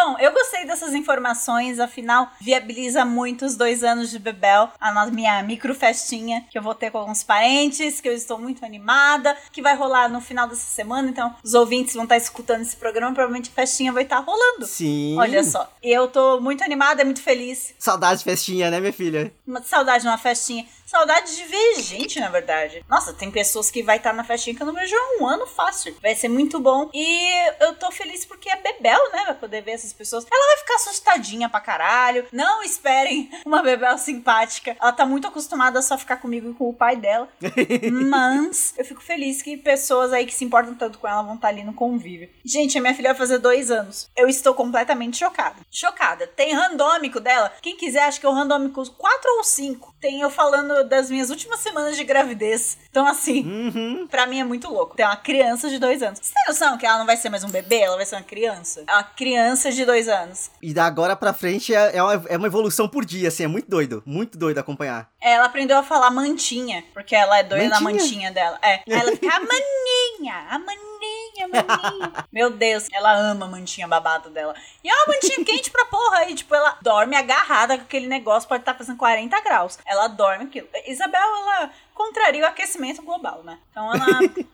Bom, 0.00 0.16
eu 0.20 0.30
gostei 0.32 0.64
dessas 0.64 0.94
informações, 0.94 1.80
afinal, 1.80 2.30
viabiliza 2.40 3.04
muito 3.04 3.44
os 3.44 3.56
dois 3.56 3.82
anos 3.82 4.10
de 4.10 4.20
Bebel, 4.20 4.70
a 4.78 5.06
minha 5.06 5.42
micro 5.42 5.74
festinha 5.74 6.46
que 6.48 6.56
eu 6.56 6.62
vou 6.62 6.72
ter 6.72 6.92
com 6.92 6.98
alguns 6.98 7.24
parentes, 7.24 8.00
que 8.00 8.08
eu 8.08 8.12
estou 8.12 8.38
muito 8.38 8.64
animada, 8.64 9.36
que 9.50 9.60
vai 9.60 9.74
rolar 9.74 10.08
no 10.08 10.20
final 10.20 10.46
dessa 10.46 10.70
semana, 10.70 11.08
então 11.08 11.34
os 11.42 11.52
ouvintes 11.52 11.94
vão 11.94 12.04
estar 12.04 12.16
escutando 12.16 12.62
esse 12.62 12.76
programa, 12.76 13.12
provavelmente 13.12 13.50
a 13.50 13.52
festinha 13.52 13.92
vai 13.92 14.04
estar 14.04 14.20
rolando. 14.20 14.66
Sim. 14.66 15.16
Olha 15.18 15.42
só, 15.42 15.68
eu 15.82 16.06
tô 16.06 16.40
muito 16.40 16.62
animada, 16.62 17.04
muito 17.04 17.20
feliz. 17.20 17.74
Saudade 17.76 18.20
de 18.20 18.24
festinha, 18.24 18.70
né, 18.70 18.78
minha 18.78 18.92
filha? 18.92 19.32
Uma 19.44 19.64
saudade 19.64 20.02
de 20.02 20.08
uma 20.08 20.16
festinha. 20.16 20.64
Saudade 20.88 21.36
de 21.36 21.44
ver 21.44 21.82
gente, 21.82 22.18
na 22.18 22.30
verdade. 22.30 22.82
Nossa, 22.88 23.12
tem 23.12 23.30
pessoas 23.30 23.70
que 23.70 23.82
vai 23.82 23.98
estar 23.98 24.14
na 24.14 24.24
festinha 24.24 24.56
que 24.56 24.62
eu 24.62 24.66
não 24.66 24.72
vejo 24.72 24.96
há 24.96 25.22
um 25.22 25.26
ano 25.26 25.46
fácil. 25.46 25.94
Vai 26.00 26.14
ser 26.14 26.28
muito 26.28 26.58
bom. 26.58 26.88
E 26.94 27.30
eu 27.60 27.74
tô 27.74 27.90
feliz 27.90 28.24
porque 28.24 28.48
é 28.48 28.56
Bebel, 28.56 29.12
né? 29.12 29.24
Vai 29.26 29.34
poder 29.34 29.60
ver 29.60 29.72
essas 29.72 29.92
pessoas. 29.92 30.24
Ela 30.32 30.46
vai 30.46 30.56
ficar 30.56 30.76
assustadinha 30.76 31.46
pra 31.46 31.60
caralho. 31.60 32.26
Não 32.32 32.62
esperem 32.62 33.30
uma 33.44 33.62
Bebel 33.62 33.98
simpática. 33.98 34.78
Ela 34.80 34.92
tá 34.92 35.04
muito 35.04 35.26
acostumada 35.26 35.78
a 35.78 35.82
só 35.82 35.98
ficar 35.98 36.16
comigo 36.16 36.50
e 36.50 36.54
com 36.54 36.70
o 36.70 36.74
pai 36.74 36.96
dela. 36.96 37.28
Mas 38.08 38.72
eu 38.78 38.84
fico 38.84 39.02
feliz 39.02 39.42
que 39.42 39.58
pessoas 39.58 40.10
aí 40.14 40.24
que 40.24 40.34
se 40.34 40.46
importam 40.46 40.74
tanto 40.74 40.98
com 40.98 41.06
ela 41.06 41.20
vão 41.20 41.34
estar 41.34 41.48
ali 41.48 41.64
no 41.64 41.74
convívio. 41.74 42.30
Gente, 42.42 42.78
a 42.78 42.80
minha 42.80 42.94
filha 42.94 43.10
vai 43.10 43.18
fazer 43.18 43.36
dois 43.36 43.70
anos. 43.70 44.08
Eu 44.16 44.26
estou 44.26 44.54
completamente 44.54 45.18
chocada. 45.18 45.56
Chocada. 45.70 46.26
Tem 46.26 46.54
randômico 46.54 47.20
dela. 47.20 47.52
Quem 47.60 47.76
quiser, 47.76 48.04
acho 48.04 48.18
que 48.18 48.24
é 48.24 48.28
o 48.30 48.32
randômico 48.32 48.90
4 48.90 49.30
ou 49.36 49.44
5. 49.44 49.96
Tem 50.00 50.22
eu 50.22 50.30
falando 50.30 50.77
das 50.84 51.10
minhas 51.10 51.30
últimas 51.30 51.60
semanas 51.60 51.96
de 51.96 52.04
gravidez. 52.04 52.78
Então, 52.90 53.06
assim, 53.06 53.44
uhum. 53.44 54.06
pra 54.06 54.26
mim 54.26 54.40
é 54.40 54.44
muito 54.44 54.68
louco. 54.68 54.96
Tem 54.96 55.06
uma 55.06 55.16
criança 55.16 55.68
de 55.68 55.78
dois 55.78 56.02
anos. 56.02 56.20
Você 56.20 56.32
tem 56.34 56.44
noção 56.48 56.78
que 56.78 56.86
ela 56.86 56.98
não 56.98 57.06
vai 57.06 57.16
ser 57.16 57.28
mais 57.28 57.44
um 57.44 57.48
bebê? 57.48 57.80
Ela 57.80 57.96
vai 57.96 58.06
ser 58.06 58.16
uma 58.16 58.22
criança? 58.22 58.84
É 58.86 58.92
uma 58.92 59.02
criança 59.02 59.70
de 59.70 59.84
dois 59.84 60.08
anos. 60.08 60.50
E 60.62 60.74
da 60.74 60.86
agora 60.86 61.14
pra 61.14 61.32
frente 61.32 61.74
é, 61.74 61.96
é, 61.96 62.02
uma, 62.02 62.24
é 62.28 62.36
uma 62.36 62.46
evolução 62.46 62.88
por 62.88 63.04
dia, 63.04 63.28
assim. 63.28 63.44
É 63.44 63.48
muito 63.48 63.68
doido. 63.70 64.02
Muito 64.04 64.38
doido 64.38 64.58
acompanhar. 64.58 65.10
Ela 65.20 65.46
aprendeu 65.46 65.78
a 65.78 65.82
falar 65.82 66.10
mantinha, 66.10 66.84
porque 66.94 67.14
ela 67.14 67.38
é 67.38 67.42
doida 67.42 67.80
mantinha? 67.80 67.80
na 67.80 67.80
mantinha 67.80 68.32
dela. 68.32 68.58
É. 68.62 68.74
Aí 68.74 68.82
ela 68.86 69.12
fica, 69.12 69.34
a 69.34 69.40
maninha, 69.40 70.34
a 70.50 70.58
maninha, 70.58 70.97
Meu 72.32 72.50
Deus, 72.50 72.86
ela 72.92 73.12
ama 73.12 73.46
a 73.46 73.48
mantinha 73.48 73.86
babada 73.86 74.28
dela. 74.30 74.54
E 74.82 74.88
é 74.88 74.94
uma 74.94 75.14
mantinha 75.14 75.44
quente 75.44 75.70
pra 75.70 75.84
porra. 75.86 76.30
E, 76.30 76.34
tipo, 76.34 76.54
ela 76.54 76.78
dorme 76.82 77.16
agarrada 77.16 77.76
com 77.76 77.84
aquele 77.84 78.06
negócio, 78.06 78.48
pode 78.48 78.62
estar 78.62 78.72
tá 78.72 78.78
fazendo 78.78 78.96
40 78.96 79.40
graus. 79.40 79.78
Ela 79.86 80.08
dorme 80.08 80.44
aquilo. 80.44 80.68
Isabel, 80.86 81.20
ela 81.20 81.70
contraria 81.94 82.42
o 82.42 82.46
aquecimento 82.46 83.02
global, 83.02 83.42
né? 83.44 83.58
Então 83.70 83.94
ela 83.94 84.06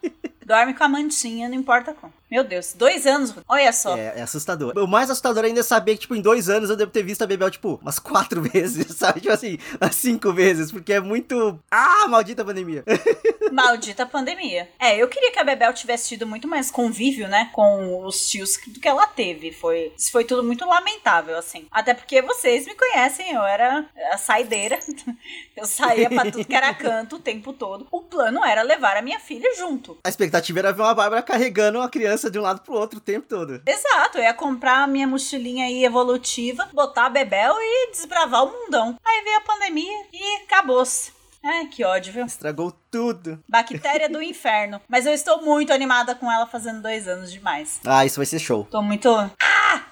dorme 0.44 0.74
com 0.74 0.84
a 0.84 0.88
mantinha, 0.88 1.48
não 1.48 1.56
importa 1.56 1.94
como. 1.94 2.12
Meu 2.34 2.42
Deus, 2.42 2.74
dois 2.76 3.06
anos, 3.06 3.32
olha 3.48 3.72
só. 3.72 3.96
É, 3.96 4.14
é, 4.16 4.22
assustador. 4.22 4.76
O 4.76 4.88
mais 4.88 5.08
assustador 5.08 5.44
ainda 5.44 5.60
é 5.60 5.62
saber 5.62 5.92
que, 5.92 6.00
tipo, 6.00 6.16
em 6.16 6.20
dois 6.20 6.48
anos 6.48 6.68
eu 6.68 6.74
devo 6.74 6.90
ter 6.90 7.04
visto 7.04 7.22
a 7.22 7.28
Bebel, 7.28 7.48
tipo, 7.48 7.78
umas 7.80 8.00
quatro 8.00 8.42
vezes, 8.50 8.96
sabe? 8.96 9.20
Tipo 9.20 9.32
assim, 9.32 9.56
umas 9.80 9.94
cinco 9.94 10.32
vezes, 10.32 10.72
porque 10.72 10.94
é 10.94 10.98
muito. 10.98 11.56
Ah, 11.70 12.08
maldita 12.08 12.44
pandemia. 12.44 12.82
maldita 13.52 14.04
pandemia. 14.04 14.68
É, 14.80 14.96
eu 15.00 15.06
queria 15.06 15.30
que 15.30 15.38
a 15.38 15.44
Bebel 15.44 15.72
tivesse 15.72 16.08
tido 16.08 16.26
muito 16.26 16.48
mais 16.48 16.72
convívio, 16.72 17.28
né, 17.28 17.50
com 17.52 18.04
os 18.04 18.28
tios 18.28 18.58
do 18.66 18.80
que 18.80 18.88
ela 18.88 19.06
teve. 19.06 19.52
Foi, 19.52 19.92
isso 19.96 20.10
foi 20.10 20.24
tudo 20.24 20.42
muito 20.42 20.66
lamentável, 20.66 21.38
assim. 21.38 21.68
Até 21.70 21.94
porque 21.94 22.20
vocês 22.20 22.66
me 22.66 22.74
conhecem, 22.74 23.30
eu 23.30 23.44
era 23.44 23.86
a 24.10 24.18
saideira. 24.18 24.76
eu 25.56 25.66
saía 25.66 26.10
pra 26.10 26.28
tudo 26.32 26.44
que 26.44 26.54
era 26.56 26.74
canto 26.74 27.14
o 27.14 27.20
tempo 27.20 27.52
todo. 27.52 27.86
O 27.92 28.00
plano 28.00 28.44
era 28.44 28.62
levar 28.62 28.96
a 28.96 29.02
minha 29.02 29.20
filha 29.20 29.54
junto. 29.56 29.96
A 30.02 30.08
expectativa 30.08 30.58
era 30.58 30.72
ver 30.72 30.82
uma 30.82 30.94
Bárbara 30.94 31.22
carregando 31.22 31.78
uma 31.78 31.88
criança 31.88 32.23
de 32.30 32.38
um 32.38 32.42
lado 32.42 32.60
pro 32.60 32.74
outro 32.74 32.98
o 32.98 33.02
tempo 33.02 33.26
todo. 33.28 33.62
Exato, 33.66 34.18
eu 34.18 34.22
ia 34.22 34.34
comprar 34.34 34.82
a 34.82 34.86
minha 34.86 35.06
mochilinha 35.06 35.66
aí 35.66 35.84
evolutiva, 35.84 36.68
botar 36.72 37.06
a 37.06 37.10
Bebel 37.10 37.54
e 37.58 37.90
desbravar 37.90 38.44
o 38.44 38.52
mundão. 38.52 38.96
Aí 39.04 39.22
veio 39.24 39.38
a 39.38 39.42
pandemia 39.42 40.06
e 40.12 40.42
acabou-se. 40.44 41.12
Ai, 41.44 41.66
que 41.66 41.84
ódio, 41.84 42.10
viu? 42.10 42.24
Estragou 42.24 42.72
tudo. 42.90 43.38
Bactéria 43.46 44.08
do 44.08 44.22
inferno. 44.22 44.80
Mas 44.88 45.04
eu 45.04 45.12
estou 45.12 45.42
muito 45.42 45.74
animada 45.74 46.14
com 46.14 46.32
ela 46.32 46.46
fazendo 46.46 46.80
dois 46.80 47.06
anos 47.06 47.30
demais. 47.30 47.80
Ah, 47.84 48.04
isso 48.06 48.16
vai 48.16 48.24
ser 48.24 48.38
show. 48.38 48.66
Tô 48.70 48.80
muito. 48.80 49.10
Ah! 49.10 49.84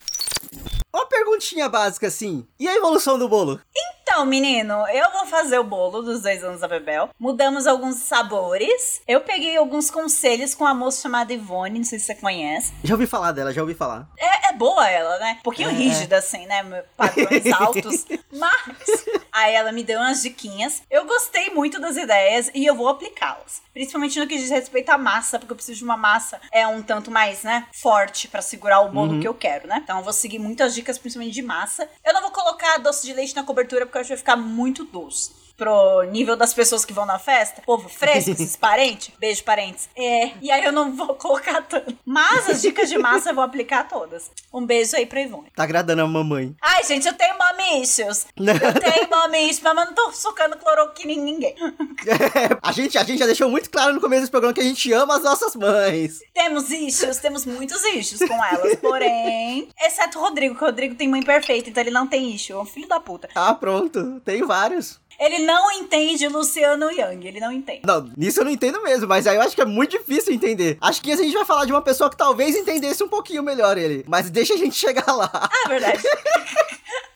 Uma 0.95 1.07
perguntinha 1.07 1.68
básica 1.68 2.07
assim. 2.07 2.47
E 2.59 2.66
a 2.66 2.75
evolução 2.75 3.18
do 3.18 3.28
bolo? 3.28 3.61
Então, 3.76 4.01
menino, 4.26 4.87
eu 4.88 5.11
vou 5.11 5.26
fazer 5.26 5.59
o 5.59 5.64
bolo 5.64 6.02
dos 6.02 6.23
dois 6.23 6.45
anos 6.45 6.61
da 6.61 6.69
Bebel. 6.69 7.09
Mudamos 7.19 7.66
alguns 7.66 7.97
sabores. 7.97 9.00
Eu 9.09 9.21
peguei 9.21 9.57
alguns 9.57 9.90
conselhos 9.90 10.54
com 10.54 10.64
uma 10.64 10.75
moça 10.75 11.02
chamada 11.02 11.33
Ivone, 11.33 11.78
não 11.78 11.85
sei 11.85 11.99
se 11.99 12.07
você 12.07 12.14
conhece. 12.14 12.73
Já 12.85 12.95
ouvi 12.95 13.07
falar 13.07 13.33
dela, 13.33 13.52
já 13.52 13.62
ouvi 13.62 13.75
falar. 13.75 14.07
É, 14.19 14.50
é 14.50 14.52
boa 14.52 14.88
ela, 14.88 15.19
né? 15.19 15.38
Um 15.40 15.42
pouquinho 15.42 15.71
é. 15.71 15.73
rígida, 15.73 16.19
assim, 16.19 16.47
né? 16.47 16.62
Padrões 16.97 17.47
altos. 17.52 18.07
Mas 18.31 19.04
aí 19.33 19.54
ela 19.54 19.73
me 19.73 19.83
deu 19.83 19.99
umas 19.99 20.23
diquinhas. 20.23 20.83
Eu 20.90 21.04
gostei 21.07 21.50
muito 21.50 21.81
das 21.81 21.97
ideias 21.97 22.50
e 22.54 22.66
eu 22.66 22.75
vou 22.75 22.88
aplicá-las. 22.88 23.62
Principalmente 23.73 24.21
no 24.21 24.26
que 24.26 24.37
diz 24.37 24.50
respeito 24.50 24.90
à 24.90 24.99
massa, 24.99 25.38
porque 25.38 25.52
eu 25.52 25.57
preciso 25.57 25.78
de 25.78 25.85
uma 25.85 25.97
massa 25.97 26.38
é 26.52 26.66
um 26.66 26.83
tanto 26.83 27.11
mais, 27.11 27.42
né, 27.42 27.66
forte 27.73 28.28
para 28.28 28.42
segurar 28.42 28.81
o 28.83 28.90
bolo 28.90 29.14
uhum. 29.14 29.21
que 29.21 29.28
eu 29.28 29.35
quero, 29.35 29.66
né? 29.66 29.81
Então 29.83 29.99
eu 29.99 30.04
vou 30.04 30.12
seguir 30.12 30.38
muitas 30.38 30.75
dicas, 30.75 30.99
principalmente 30.99 31.35
de 31.35 31.42
massa. 31.42 31.88
Eu 32.04 32.12
não 32.12 32.21
vou 32.21 32.31
colocar 32.31 32.78
doce 32.78 33.07
de 33.07 33.14
leite 33.14 33.35
na 33.35 33.42
cobertura 33.42 33.87
porque 33.87 33.99
eu 33.99 34.01
vai 34.09 34.16
ficar 34.16 34.37
muito 34.37 34.85
doce 34.85 35.41
pro 35.62 36.02
nível 36.11 36.35
das 36.35 36.52
pessoas 36.52 36.85
que 36.85 36.92
vão 36.92 37.07
na 37.07 37.21
festa, 37.21 37.62
povo 37.64 37.88
fresco, 37.88 38.31
esses 38.31 38.57
parentes, 38.59 39.12
beijo 39.16 39.45
parentes. 39.45 39.88
É, 39.97 40.33
e 40.40 40.50
aí 40.50 40.64
eu 40.64 40.73
não 40.73 40.97
vou 40.97 41.14
colocar 41.14 41.62
tanto. 41.62 41.97
Mas 42.04 42.50
as 42.50 42.62
dicas 42.62 42.88
de 42.88 42.99
massa 42.99 43.31
eu 43.31 43.35
vou 43.37 43.45
aplicar 43.45 43.88
todas. 43.88 44.28
Um 44.52 44.66
beijo 44.66 44.97
aí 44.97 45.07
pra 45.07 45.21
Ivone. 45.21 45.52
Tá 45.54 45.62
agradando 45.62 46.02
a 46.02 46.07
mamãe. 46.07 46.57
Ai, 46.61 46.83
gente, 46.83 47.07
eu 47.07 47.14
tenho 47.14 47.38
mamichos. 47.38 48.26
eu 48.37 48.81
tenho 48.81 49.09
mamichos, 49.09 49.61
mas 49.61 49.76
eu 49.76 49.85
não 49.85 49.95
tô 49.95 50.11
socando 50.11 50.57
cloroquina 50.57 51.12
em 51.12 51.21
ninguém. 51.21 51.54
É, 51.54 52.59
a, 52.61 52.73
gente, 52.73 52.99
a 52.99 53.04
gente 53.04 53.21
já 53.21 53.26
deixou 53.26 53.49
muito 53.49 53.71
claro 53.71 53.92
no 53.95 54.00
começo 54.00 54.23
desse 54.23 54.31
programa 54.33 54.52
que 54.52 54.61
a 54.61 54.64
gente 54.64 54.92
ama 54.92 55.16
as 55.16 55.23
nossas 55.23 55.54
mães. 55.54 56.19
Temos 56.35 56.71
issues, 56.71 57.19
temos 57.19 57.47
muitos 57.47 57.85
issues 57.85 58.28
com 58.28 58.45
elas, 58.45 58.75
porém, 58.81 59.69
exceto 59.81 60.19
o 60.19 60.23
Rodrigo, 60.23 60.57
que 60.57 60.64
o 60.64 60.66
Rodrigo 60.66 60.97
tem 60.97 61.09
mãe 61.09 61.23
perfeita, 61.23 61.71
então 61.71 61.81
ele 61.81 61.92
não 61.92 62.09
tem 62.09 62.35
issue, 62.35 62.52
é 62.52 62.59
um 62.59 62.64
filho 62.64 62.88
da 62.88 62.99
puta. 62.99 63.28
Ah, 63.35 63.54
pronto, 63.54 64.21
tem 64.25 64.42
vários. 64.45 65.00
Ele 65.23 65.40
não 65.40 65.51
entende 65.73 66.28
Luciano 66.28 66.90
Yang, 66.90 67.26
ele 67.26 67.40
não 67.40 67.52
entende. 67.52 67.82
Não, 67.85 68.11
nisso 68.16 68.40
eu 68.40 68.44
não 68.44 68.52
entendo 68.52 68.82
mesmo, 68.82 69.06
mas 69.06 69.26
aí 69.26 69.37
eu 69.37 69.42
acho 69.42 69.54
que 69.54 69.62
é 69.62 69.66
muito 69.66 69.99
difícil 69.99 70.32
entender. 70.32 70.78
Acho 70.80 71.00
que 71.02 71.12
a 71.12 71.16
gente 71.16 71.32
vai 71.32 71.44
falar 71.44 71.64
de 71.64 71.73
uma 71.73 71.82
pessoa 71.82 72.11
que 72.11 72.16
talvez 72.16 72.56
entendesse 72.56 73.02
um 73.02 73.09
pouquinho 73.09 73.42
melhor 73.42 73.76
ele. 73.78 74.04
Mas 74.09 74.30
deixa 74.30 74.54
a 74.54 74.56
gente 74.56 74.75
chegar 74.76 75.12
lá. 75.12 75.30
Ah, 75.32 75.68
verdade. 75.68 76.02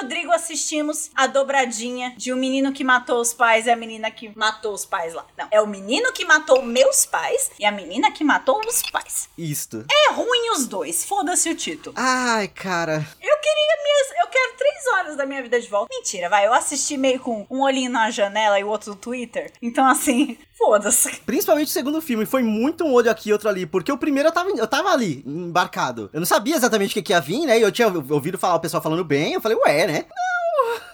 Rodrigo 0.00 0.32
assistimos 0.32 1.10
a 1.14 1.26
dobradinha 1.26 2.14
de 2.16 2.32
um 2.32 2.36
menino 2.36 2.72
que 2.72 2.82
matou 2.82 3.20
os 3.20 3.34
pais 3.34 3.66
e 3.66 3.70
a 3.70 3.76
menina 3.76 4.10
que 4.10 4.32
matou 4.34 4.72
os 4.72 4.86
pais 4.86 5.12
lá. 5.12 5.26
Não, 5.36 5.46
é 5.50 5.60
o 5.60 5.66
menino 5.66 6.10
que 6.12 6.24
matou 6.24 6.62
meus 6.62 7.04
pais 7.04 7.50
e 7.58 7.66
a 7.66 7.70
menina 7.70 8.10
que 8.10 8.24
matou 8.24 8.60
os 8.66 8.82
pais. 8.90 9.28
Isto. 9.36 9.84
É 9.90 10.12
ruim 10.12 10.50
os 10.56 10.66
dois, 10.66 11.04
foda-se 11.04 11.50
o 11.50 11.54
título. 11.54 11.94
Ai, 11.98 12.48
cara. 12.48 13.06
Eu 13.20 13.36
queria 13.40 13.70
minhas. 13.82 14.24
Eu 14.24 14.28
quero 14.28 14.56
três 14.56 14.86
horas 14.94 15.16
da 15.16 15.26
minha 15.26 15.42
vida 15.42 15.60
de 15.60 15.68
volta. 15.68 15.94
Mentira, 15.94 16.28
vai. 16.28 16.46
Eu 16.46 16.54
assisti 16.54 16.96
meio 16.96 17.20
com 17.20 17.46
um 17.50 17.62
olhinho 17.62 17.90
na 17.90 18.10
janela 18.10 18.58
e 18.58 18.64
o 18.64 18.68
outro 18.68 18.90
no 18.90 18.96
Twitter. 18.96 19.52
Então, 19.60 19.86
assim, 19.86 20.38
foda-se. 20.56 21.20
Principalmente 21.20 21.68
o 21.68 21.70
segundo 21.70 22.00
filme, 22.00 22.26
foi 22.26 22.42
muito 22.42 22.84
um 22.84 22.92
olho 22.92 23.10
aqui 23.10 23.30
e 23.30 23.32
outro 23.32 23.48
ali, 23.48 23.66
porque 23.66 23.90
o 23.90 23.98
primeiro 23.98 24.28
eu 24.28 24.32
tava, 24.32 24.50
eu 24.50 24.66
tava 24.66 24.90
ali, 24.90 25.22
embarcado. 25.26 26.10
Eu 26.12 26.20
não 26.20 26.26
sabia 26.26 26.56
exatamente 26.56 26.90
o 26.90 26.94
que, 26.94 27.02
que 27.02 27.12
ia 27.12 27.20
vir, 27.20 27.46
né? 27.46 27.58
E 27.58 27.62
eu 27.62 27.72
tinha 27.72 27.88
ouvido 27.88 28.38
falar 28.38 28.56
o 28.56 28.60
pessoal 28.60 28.82
falando 28.82 29.04
bem, 29.04 29.32
eu 29.32 29.40
falei, 29.40 29.49
ué, 29.54 29.86
né? 29.86 30.06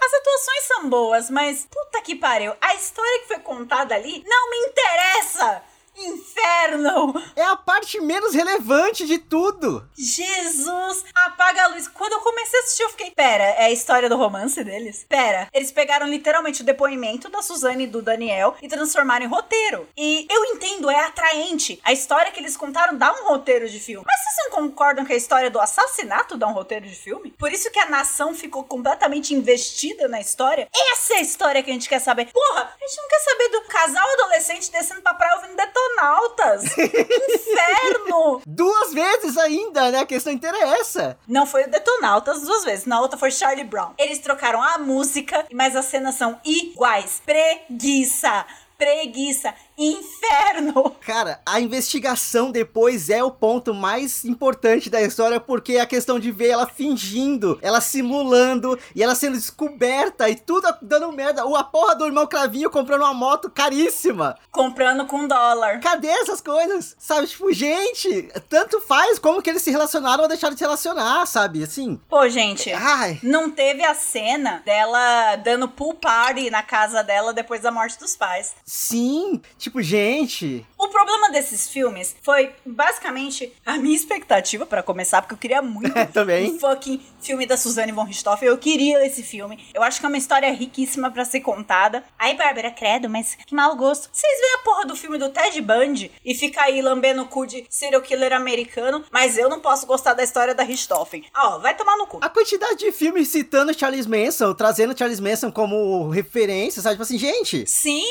As 0.03 0.13
atuações 0.13 0.63
são 0.63 0.89
boas, 0.89 1.29
mas 1.29 1.67
puta 1.69 2.01
que 2.01 2.15
pariu. 2.15 2.53
A 2.61 2.75
história 2.75 3.19
que 3.21 3.27
foi 3.27 3.39
contada 3.39 3.95
ali 3.95 4.23
não 4.25 4.49
me 4.49 4.57
interessa! 4.67 5.61
Inferno! 5.97 7.13
É 7.35 7.43
a 7.43 7.55
parte 7.55 7.99
menos 7.99 8.33
relevante 8.33 9.05
de 9.05 9.17
tudo. 9.17 9.87
Jesus, 9.97 11.03
apaga 11.13 11.63
a 11.63 11.67
luz. 11.67 11.87
Quando 11.87 12.13
eu 12.13 12.19
comecei 12.19 12.59
a 12.59 12.63
assistir, 12.63 12.83
eu 12.83 12.89
fiquei, 12.89 13.11
pera, 13.11 13.43
é 13.43 13.65
a 13.65 13.71
história 13.71 14.07
do 14.07 14.15
romance 14.15 14.63
deles? 14.63 15.05
Pera, 15.09 15.47
eles 15.51 15.71
pegaram 15.71 16.07
literalmente 16.07 16.61
o 16.61 16.65
depoimento 16.65 17.29
da 17.29 17.41
Suzane 17.41 17.85
e 17.85 17.87
do 17.87 18.01
Daniel 18.01 18.55
e 18.61 18.67
transformaram 18.67 19.25
em 19.25 19.29
roteiro. 19.29 19.87
E 19.97 20.27
eu 20.29 20.45
entendo, 20.45 20.89
é 20.89 20.99
atraente. 20.99 21.79
A 21.83 21.91
história 21.91 22.31
que 22.31 22.39
eles 22.39 22.55
contaram 22.55 22.95
dá 22.95 23.11
um 23.11 23.27
roteiro 23.29 23.67
de 23.67 23.79
filme. 23.79 24.05
Mas 24.05 24.21
vocês 24.21 24.49
não 24.49 24.55
concordam 24.55 25.05
que 25.05 25.13
a 25.13 25.17
história 25.17 25.49
do 25.49 25.59
assassinato 25.59 26.37
dá 26.37 26.47
um 26.47 26.53
roteiro 26.53 26.85
de 26.85 26.95
filme? 26.95 27.31
Por 27.31 27.51
isso 27.51 27.71
que 27.71 27.79
a 27.79 27.89
nação 27.89 28.35
ficou 28.35 28.63
completamente 28.63 29.33
investida 29.33 30.07
na 30.07 30.21
história? 30.21 30.67
Essa 30.91 31.15
é 31.15 31.17
a 31.17 31.21
história 31.21 31.63
que 31.63 31.71
a 31.71 31.73
gente 31.73 31.89
quer 31.89 31.99
saber. 31.99 32.31
Porra, 32.31 32.71
a 32.79 32.87
gente 32.87 32.97
não 32.97 33.07
quer 33.07 33.19
saber 33.19 33.49
do 33.49 33.61
casal 33.63 34.07
adolescente 34.13 34.71
descendo 34.71 35.01
pra 35.01 35.13
praia 35.13 35.35
ouvindo 35.35 35.55
detonautas. 35.87 36.63
Inferno! 36.77 38.41
Duas 38.45 38.93
vezes 38.93 39.37
ainda, 39.37 39.91
né? 39.91 39.99
A 39.99 40.05
questão 40.05 40.31
inteira 40.31 40.57
é 40.57 40.79
essa. 40.79 41.17
Não 41.27 41.45
foi 41.45 41.63
o 41.63 41.69
Detonautas 41.69 42.41
duas 42.41 42.63
vezes, 42.63 42.85
na 42.85 43.01
outra 43.01 43.17
foi 43.17 43.31
Charlie 43.31 43.63
Brown. 43.63 43.93
Eles 43.97 44.19
trocaram 44.19 44.61
a 44.61 44.77
música, 44.77 45.45
mas 45.51 45.75
as 45.75 45.85
cenas 45.85 46.15
são 46.15 46.39
iguais. 46.43 47.21
Preguiça! 47.25 48.45
Preguiça! 48.77 49.53
Inferno! 49.77 50.95
Cara, 51.01 51.39
a 51.45 51.59
investigação 51.61 52.51
depois 52.51 53.11
é 53.11 53.23
o 53.23 53.29
ponto 53.29 53.75
mais 53.75 54.25
importante 54.25 54.89
da 54.89 55.01
história, 55.01 55.39
porque 55.39 55.73
é 55.73 55.81
a 55.81 55.85
questão 55.85 56.19
de 56.19 56.31
ver 56.31 56.49
ela 56.49 56.65
fingindo, 56.65 57.59
ela 57.61 57.79
simulando, 57.79 58.77
e 58.95 59.03
ela 59.03 59.13
sendo 59.13 59.35
descoberta, 59.35 60.27
e 60.29 60.35
tudo 60.35 60.67
dando 60.81 61.11
merda. 61.11 61.45
O 61.45 61.55
a 61.55 61.63
porra 61.63 61.95
do 61.95 62.05
irmão 62.05 62.25
Cravinho 62.25 62.71
comprando 62.71 63.01
uma 63.01 63.13
moto 63.13 63.51
caríssima. 63.51 64.35
Comprando 64.51 65.05
com 65.05 65.27
dólar. 65.27 65.79
Cadê 65.79 66.07
essas 66.07 66.41
coisas? 66.41 66.95
Sabe, 66.97 67.27
tipo, 67.27 67.53
gente, 67.53 68.29
tanto 68.49 68.81
faz 68.81 69.19
como 69.19 69.41
que 69.41 69.49
eles 69.49 69.61
se 69.61 69.69
relacionaram 69.69 70.23
ou 70.23 70.27
deixaram 70.27 70.53
de 70.53 70.59
se 70.59 70.65
relacionar, 70.65 71.25
sabe? 71.27 71.63
Assim. 71.63 72.01
Pô, 72.09 72.27
gente, 72.27 72.71
Ai. 72.73 73.19
não 73.21 73.51
teve 73.51 73.83
a 73.83 73.93
cena 73.93 74.63
dela 74.65 75.35
dando 75.35 75.67
pool 75.67 75.93
party 75.93 76.49
na 76.49 76.63
casa 76.63 77.03
dela 77.03 77.31
depois 77.31 77.61
da 77.61 77.71
morte 77.71 77.99
dos 77.99 78.15
pais. 78.15 78.55
Sim, 78.65 79.39
tipo, 79.57 79.66
gente. 79.75 80.65
O 80.77 80.87
problema 80.89 81.31
desses 81.31 81.67
filmes 81.69 82.15
foi 82.21 82.51
basicamente 82.65 83.51
a 83.65 83.77
minha 83.77 83.95
expectativa 83.95 84.65
pra 84.65 84.81
começar, 84.83 85.21
porque 85.21 85.33
eu 85.33 85.37
queria 85.37 85.61
muito 85.61 85.93
Também. 86.13 86.51
um 86.51 86.59
fucking 86.59 87.01
filme 87.27 87.45
da 87.45 87.57
Suzane 87.57 87.91
von 87.91 88.03
Richthofen. 88.03 88.47
Eu 88.47 88.57
queria 88.57 89.05
esse 89.05 89.21
filme. 89.21 89.59
Eu 89.73 89.83
acho 89.83 89.99
que 89.99 90.05
é 90.05 90.09
uma 90.09 90.17
história 90.17 90.49
riquíssima 90.49 91.11
pra 91.11 91.25
ser 91.25 91.41
contada. 91.41 92.01
Aí, 92.17 92.37
Bárbara, 92.37 92.71
credo, 92.71 93.09
mas 93.09 93.35
que 93.35 93.53
mau 93.53 93.75
gosto. 93.75 94.09
Vocês 94.13 94.39
veem 94.39 94.55
a 94.55 94.63
porra 94.63 94.85
do 94.85 94.95
filme 94.95 95.17
do 95.17 95.29
Ted 95.29 95.61
Bundy 95.61 96.09
e 96.23 96.33
fica 96.33 96.61
aí 96.61 96.81
lambendo 96.81 97.23
o 97.23 97.27
cu 97.27 97.45
de 97.45 97.65
serial 97.69 98.01
killer 98.01 98.31
americano, 98.31 99.03
mas 99.11 99.37
eu 99.37 99.49
não 99.49 99.59
posso 99.59 99.85
gostar 99.85 100.13
da 100.13 100.23
história 100.23 100.55
da 100.55 100.63
Richthofen. 100.63 101.25
Ah, 101.33 101.55
ó, 101.55 101.59
vai 101.59 101.75
tomar 101.75 101.97
no 101.97 102.07
cu. 102.07 102.19
A 102.21 102.29
quantidade 102.29 102.77
de 102.77 102.93
filmes 102.93 103.27
citando 103.27 103.77
Charles 103.77 104.07
Manson, 104.07 104.53
trazendo 104.53 104.97
Charles 104.97 105.19
Manson 105.19 105.51
como 105.51 106.09
referência, 106.09 106.81
sabe? 106.81 106.95
Tipo 106.95 107.03
assim, 107.03 107.17
gente. 107.17 107.65
Sim! 107.67 108.05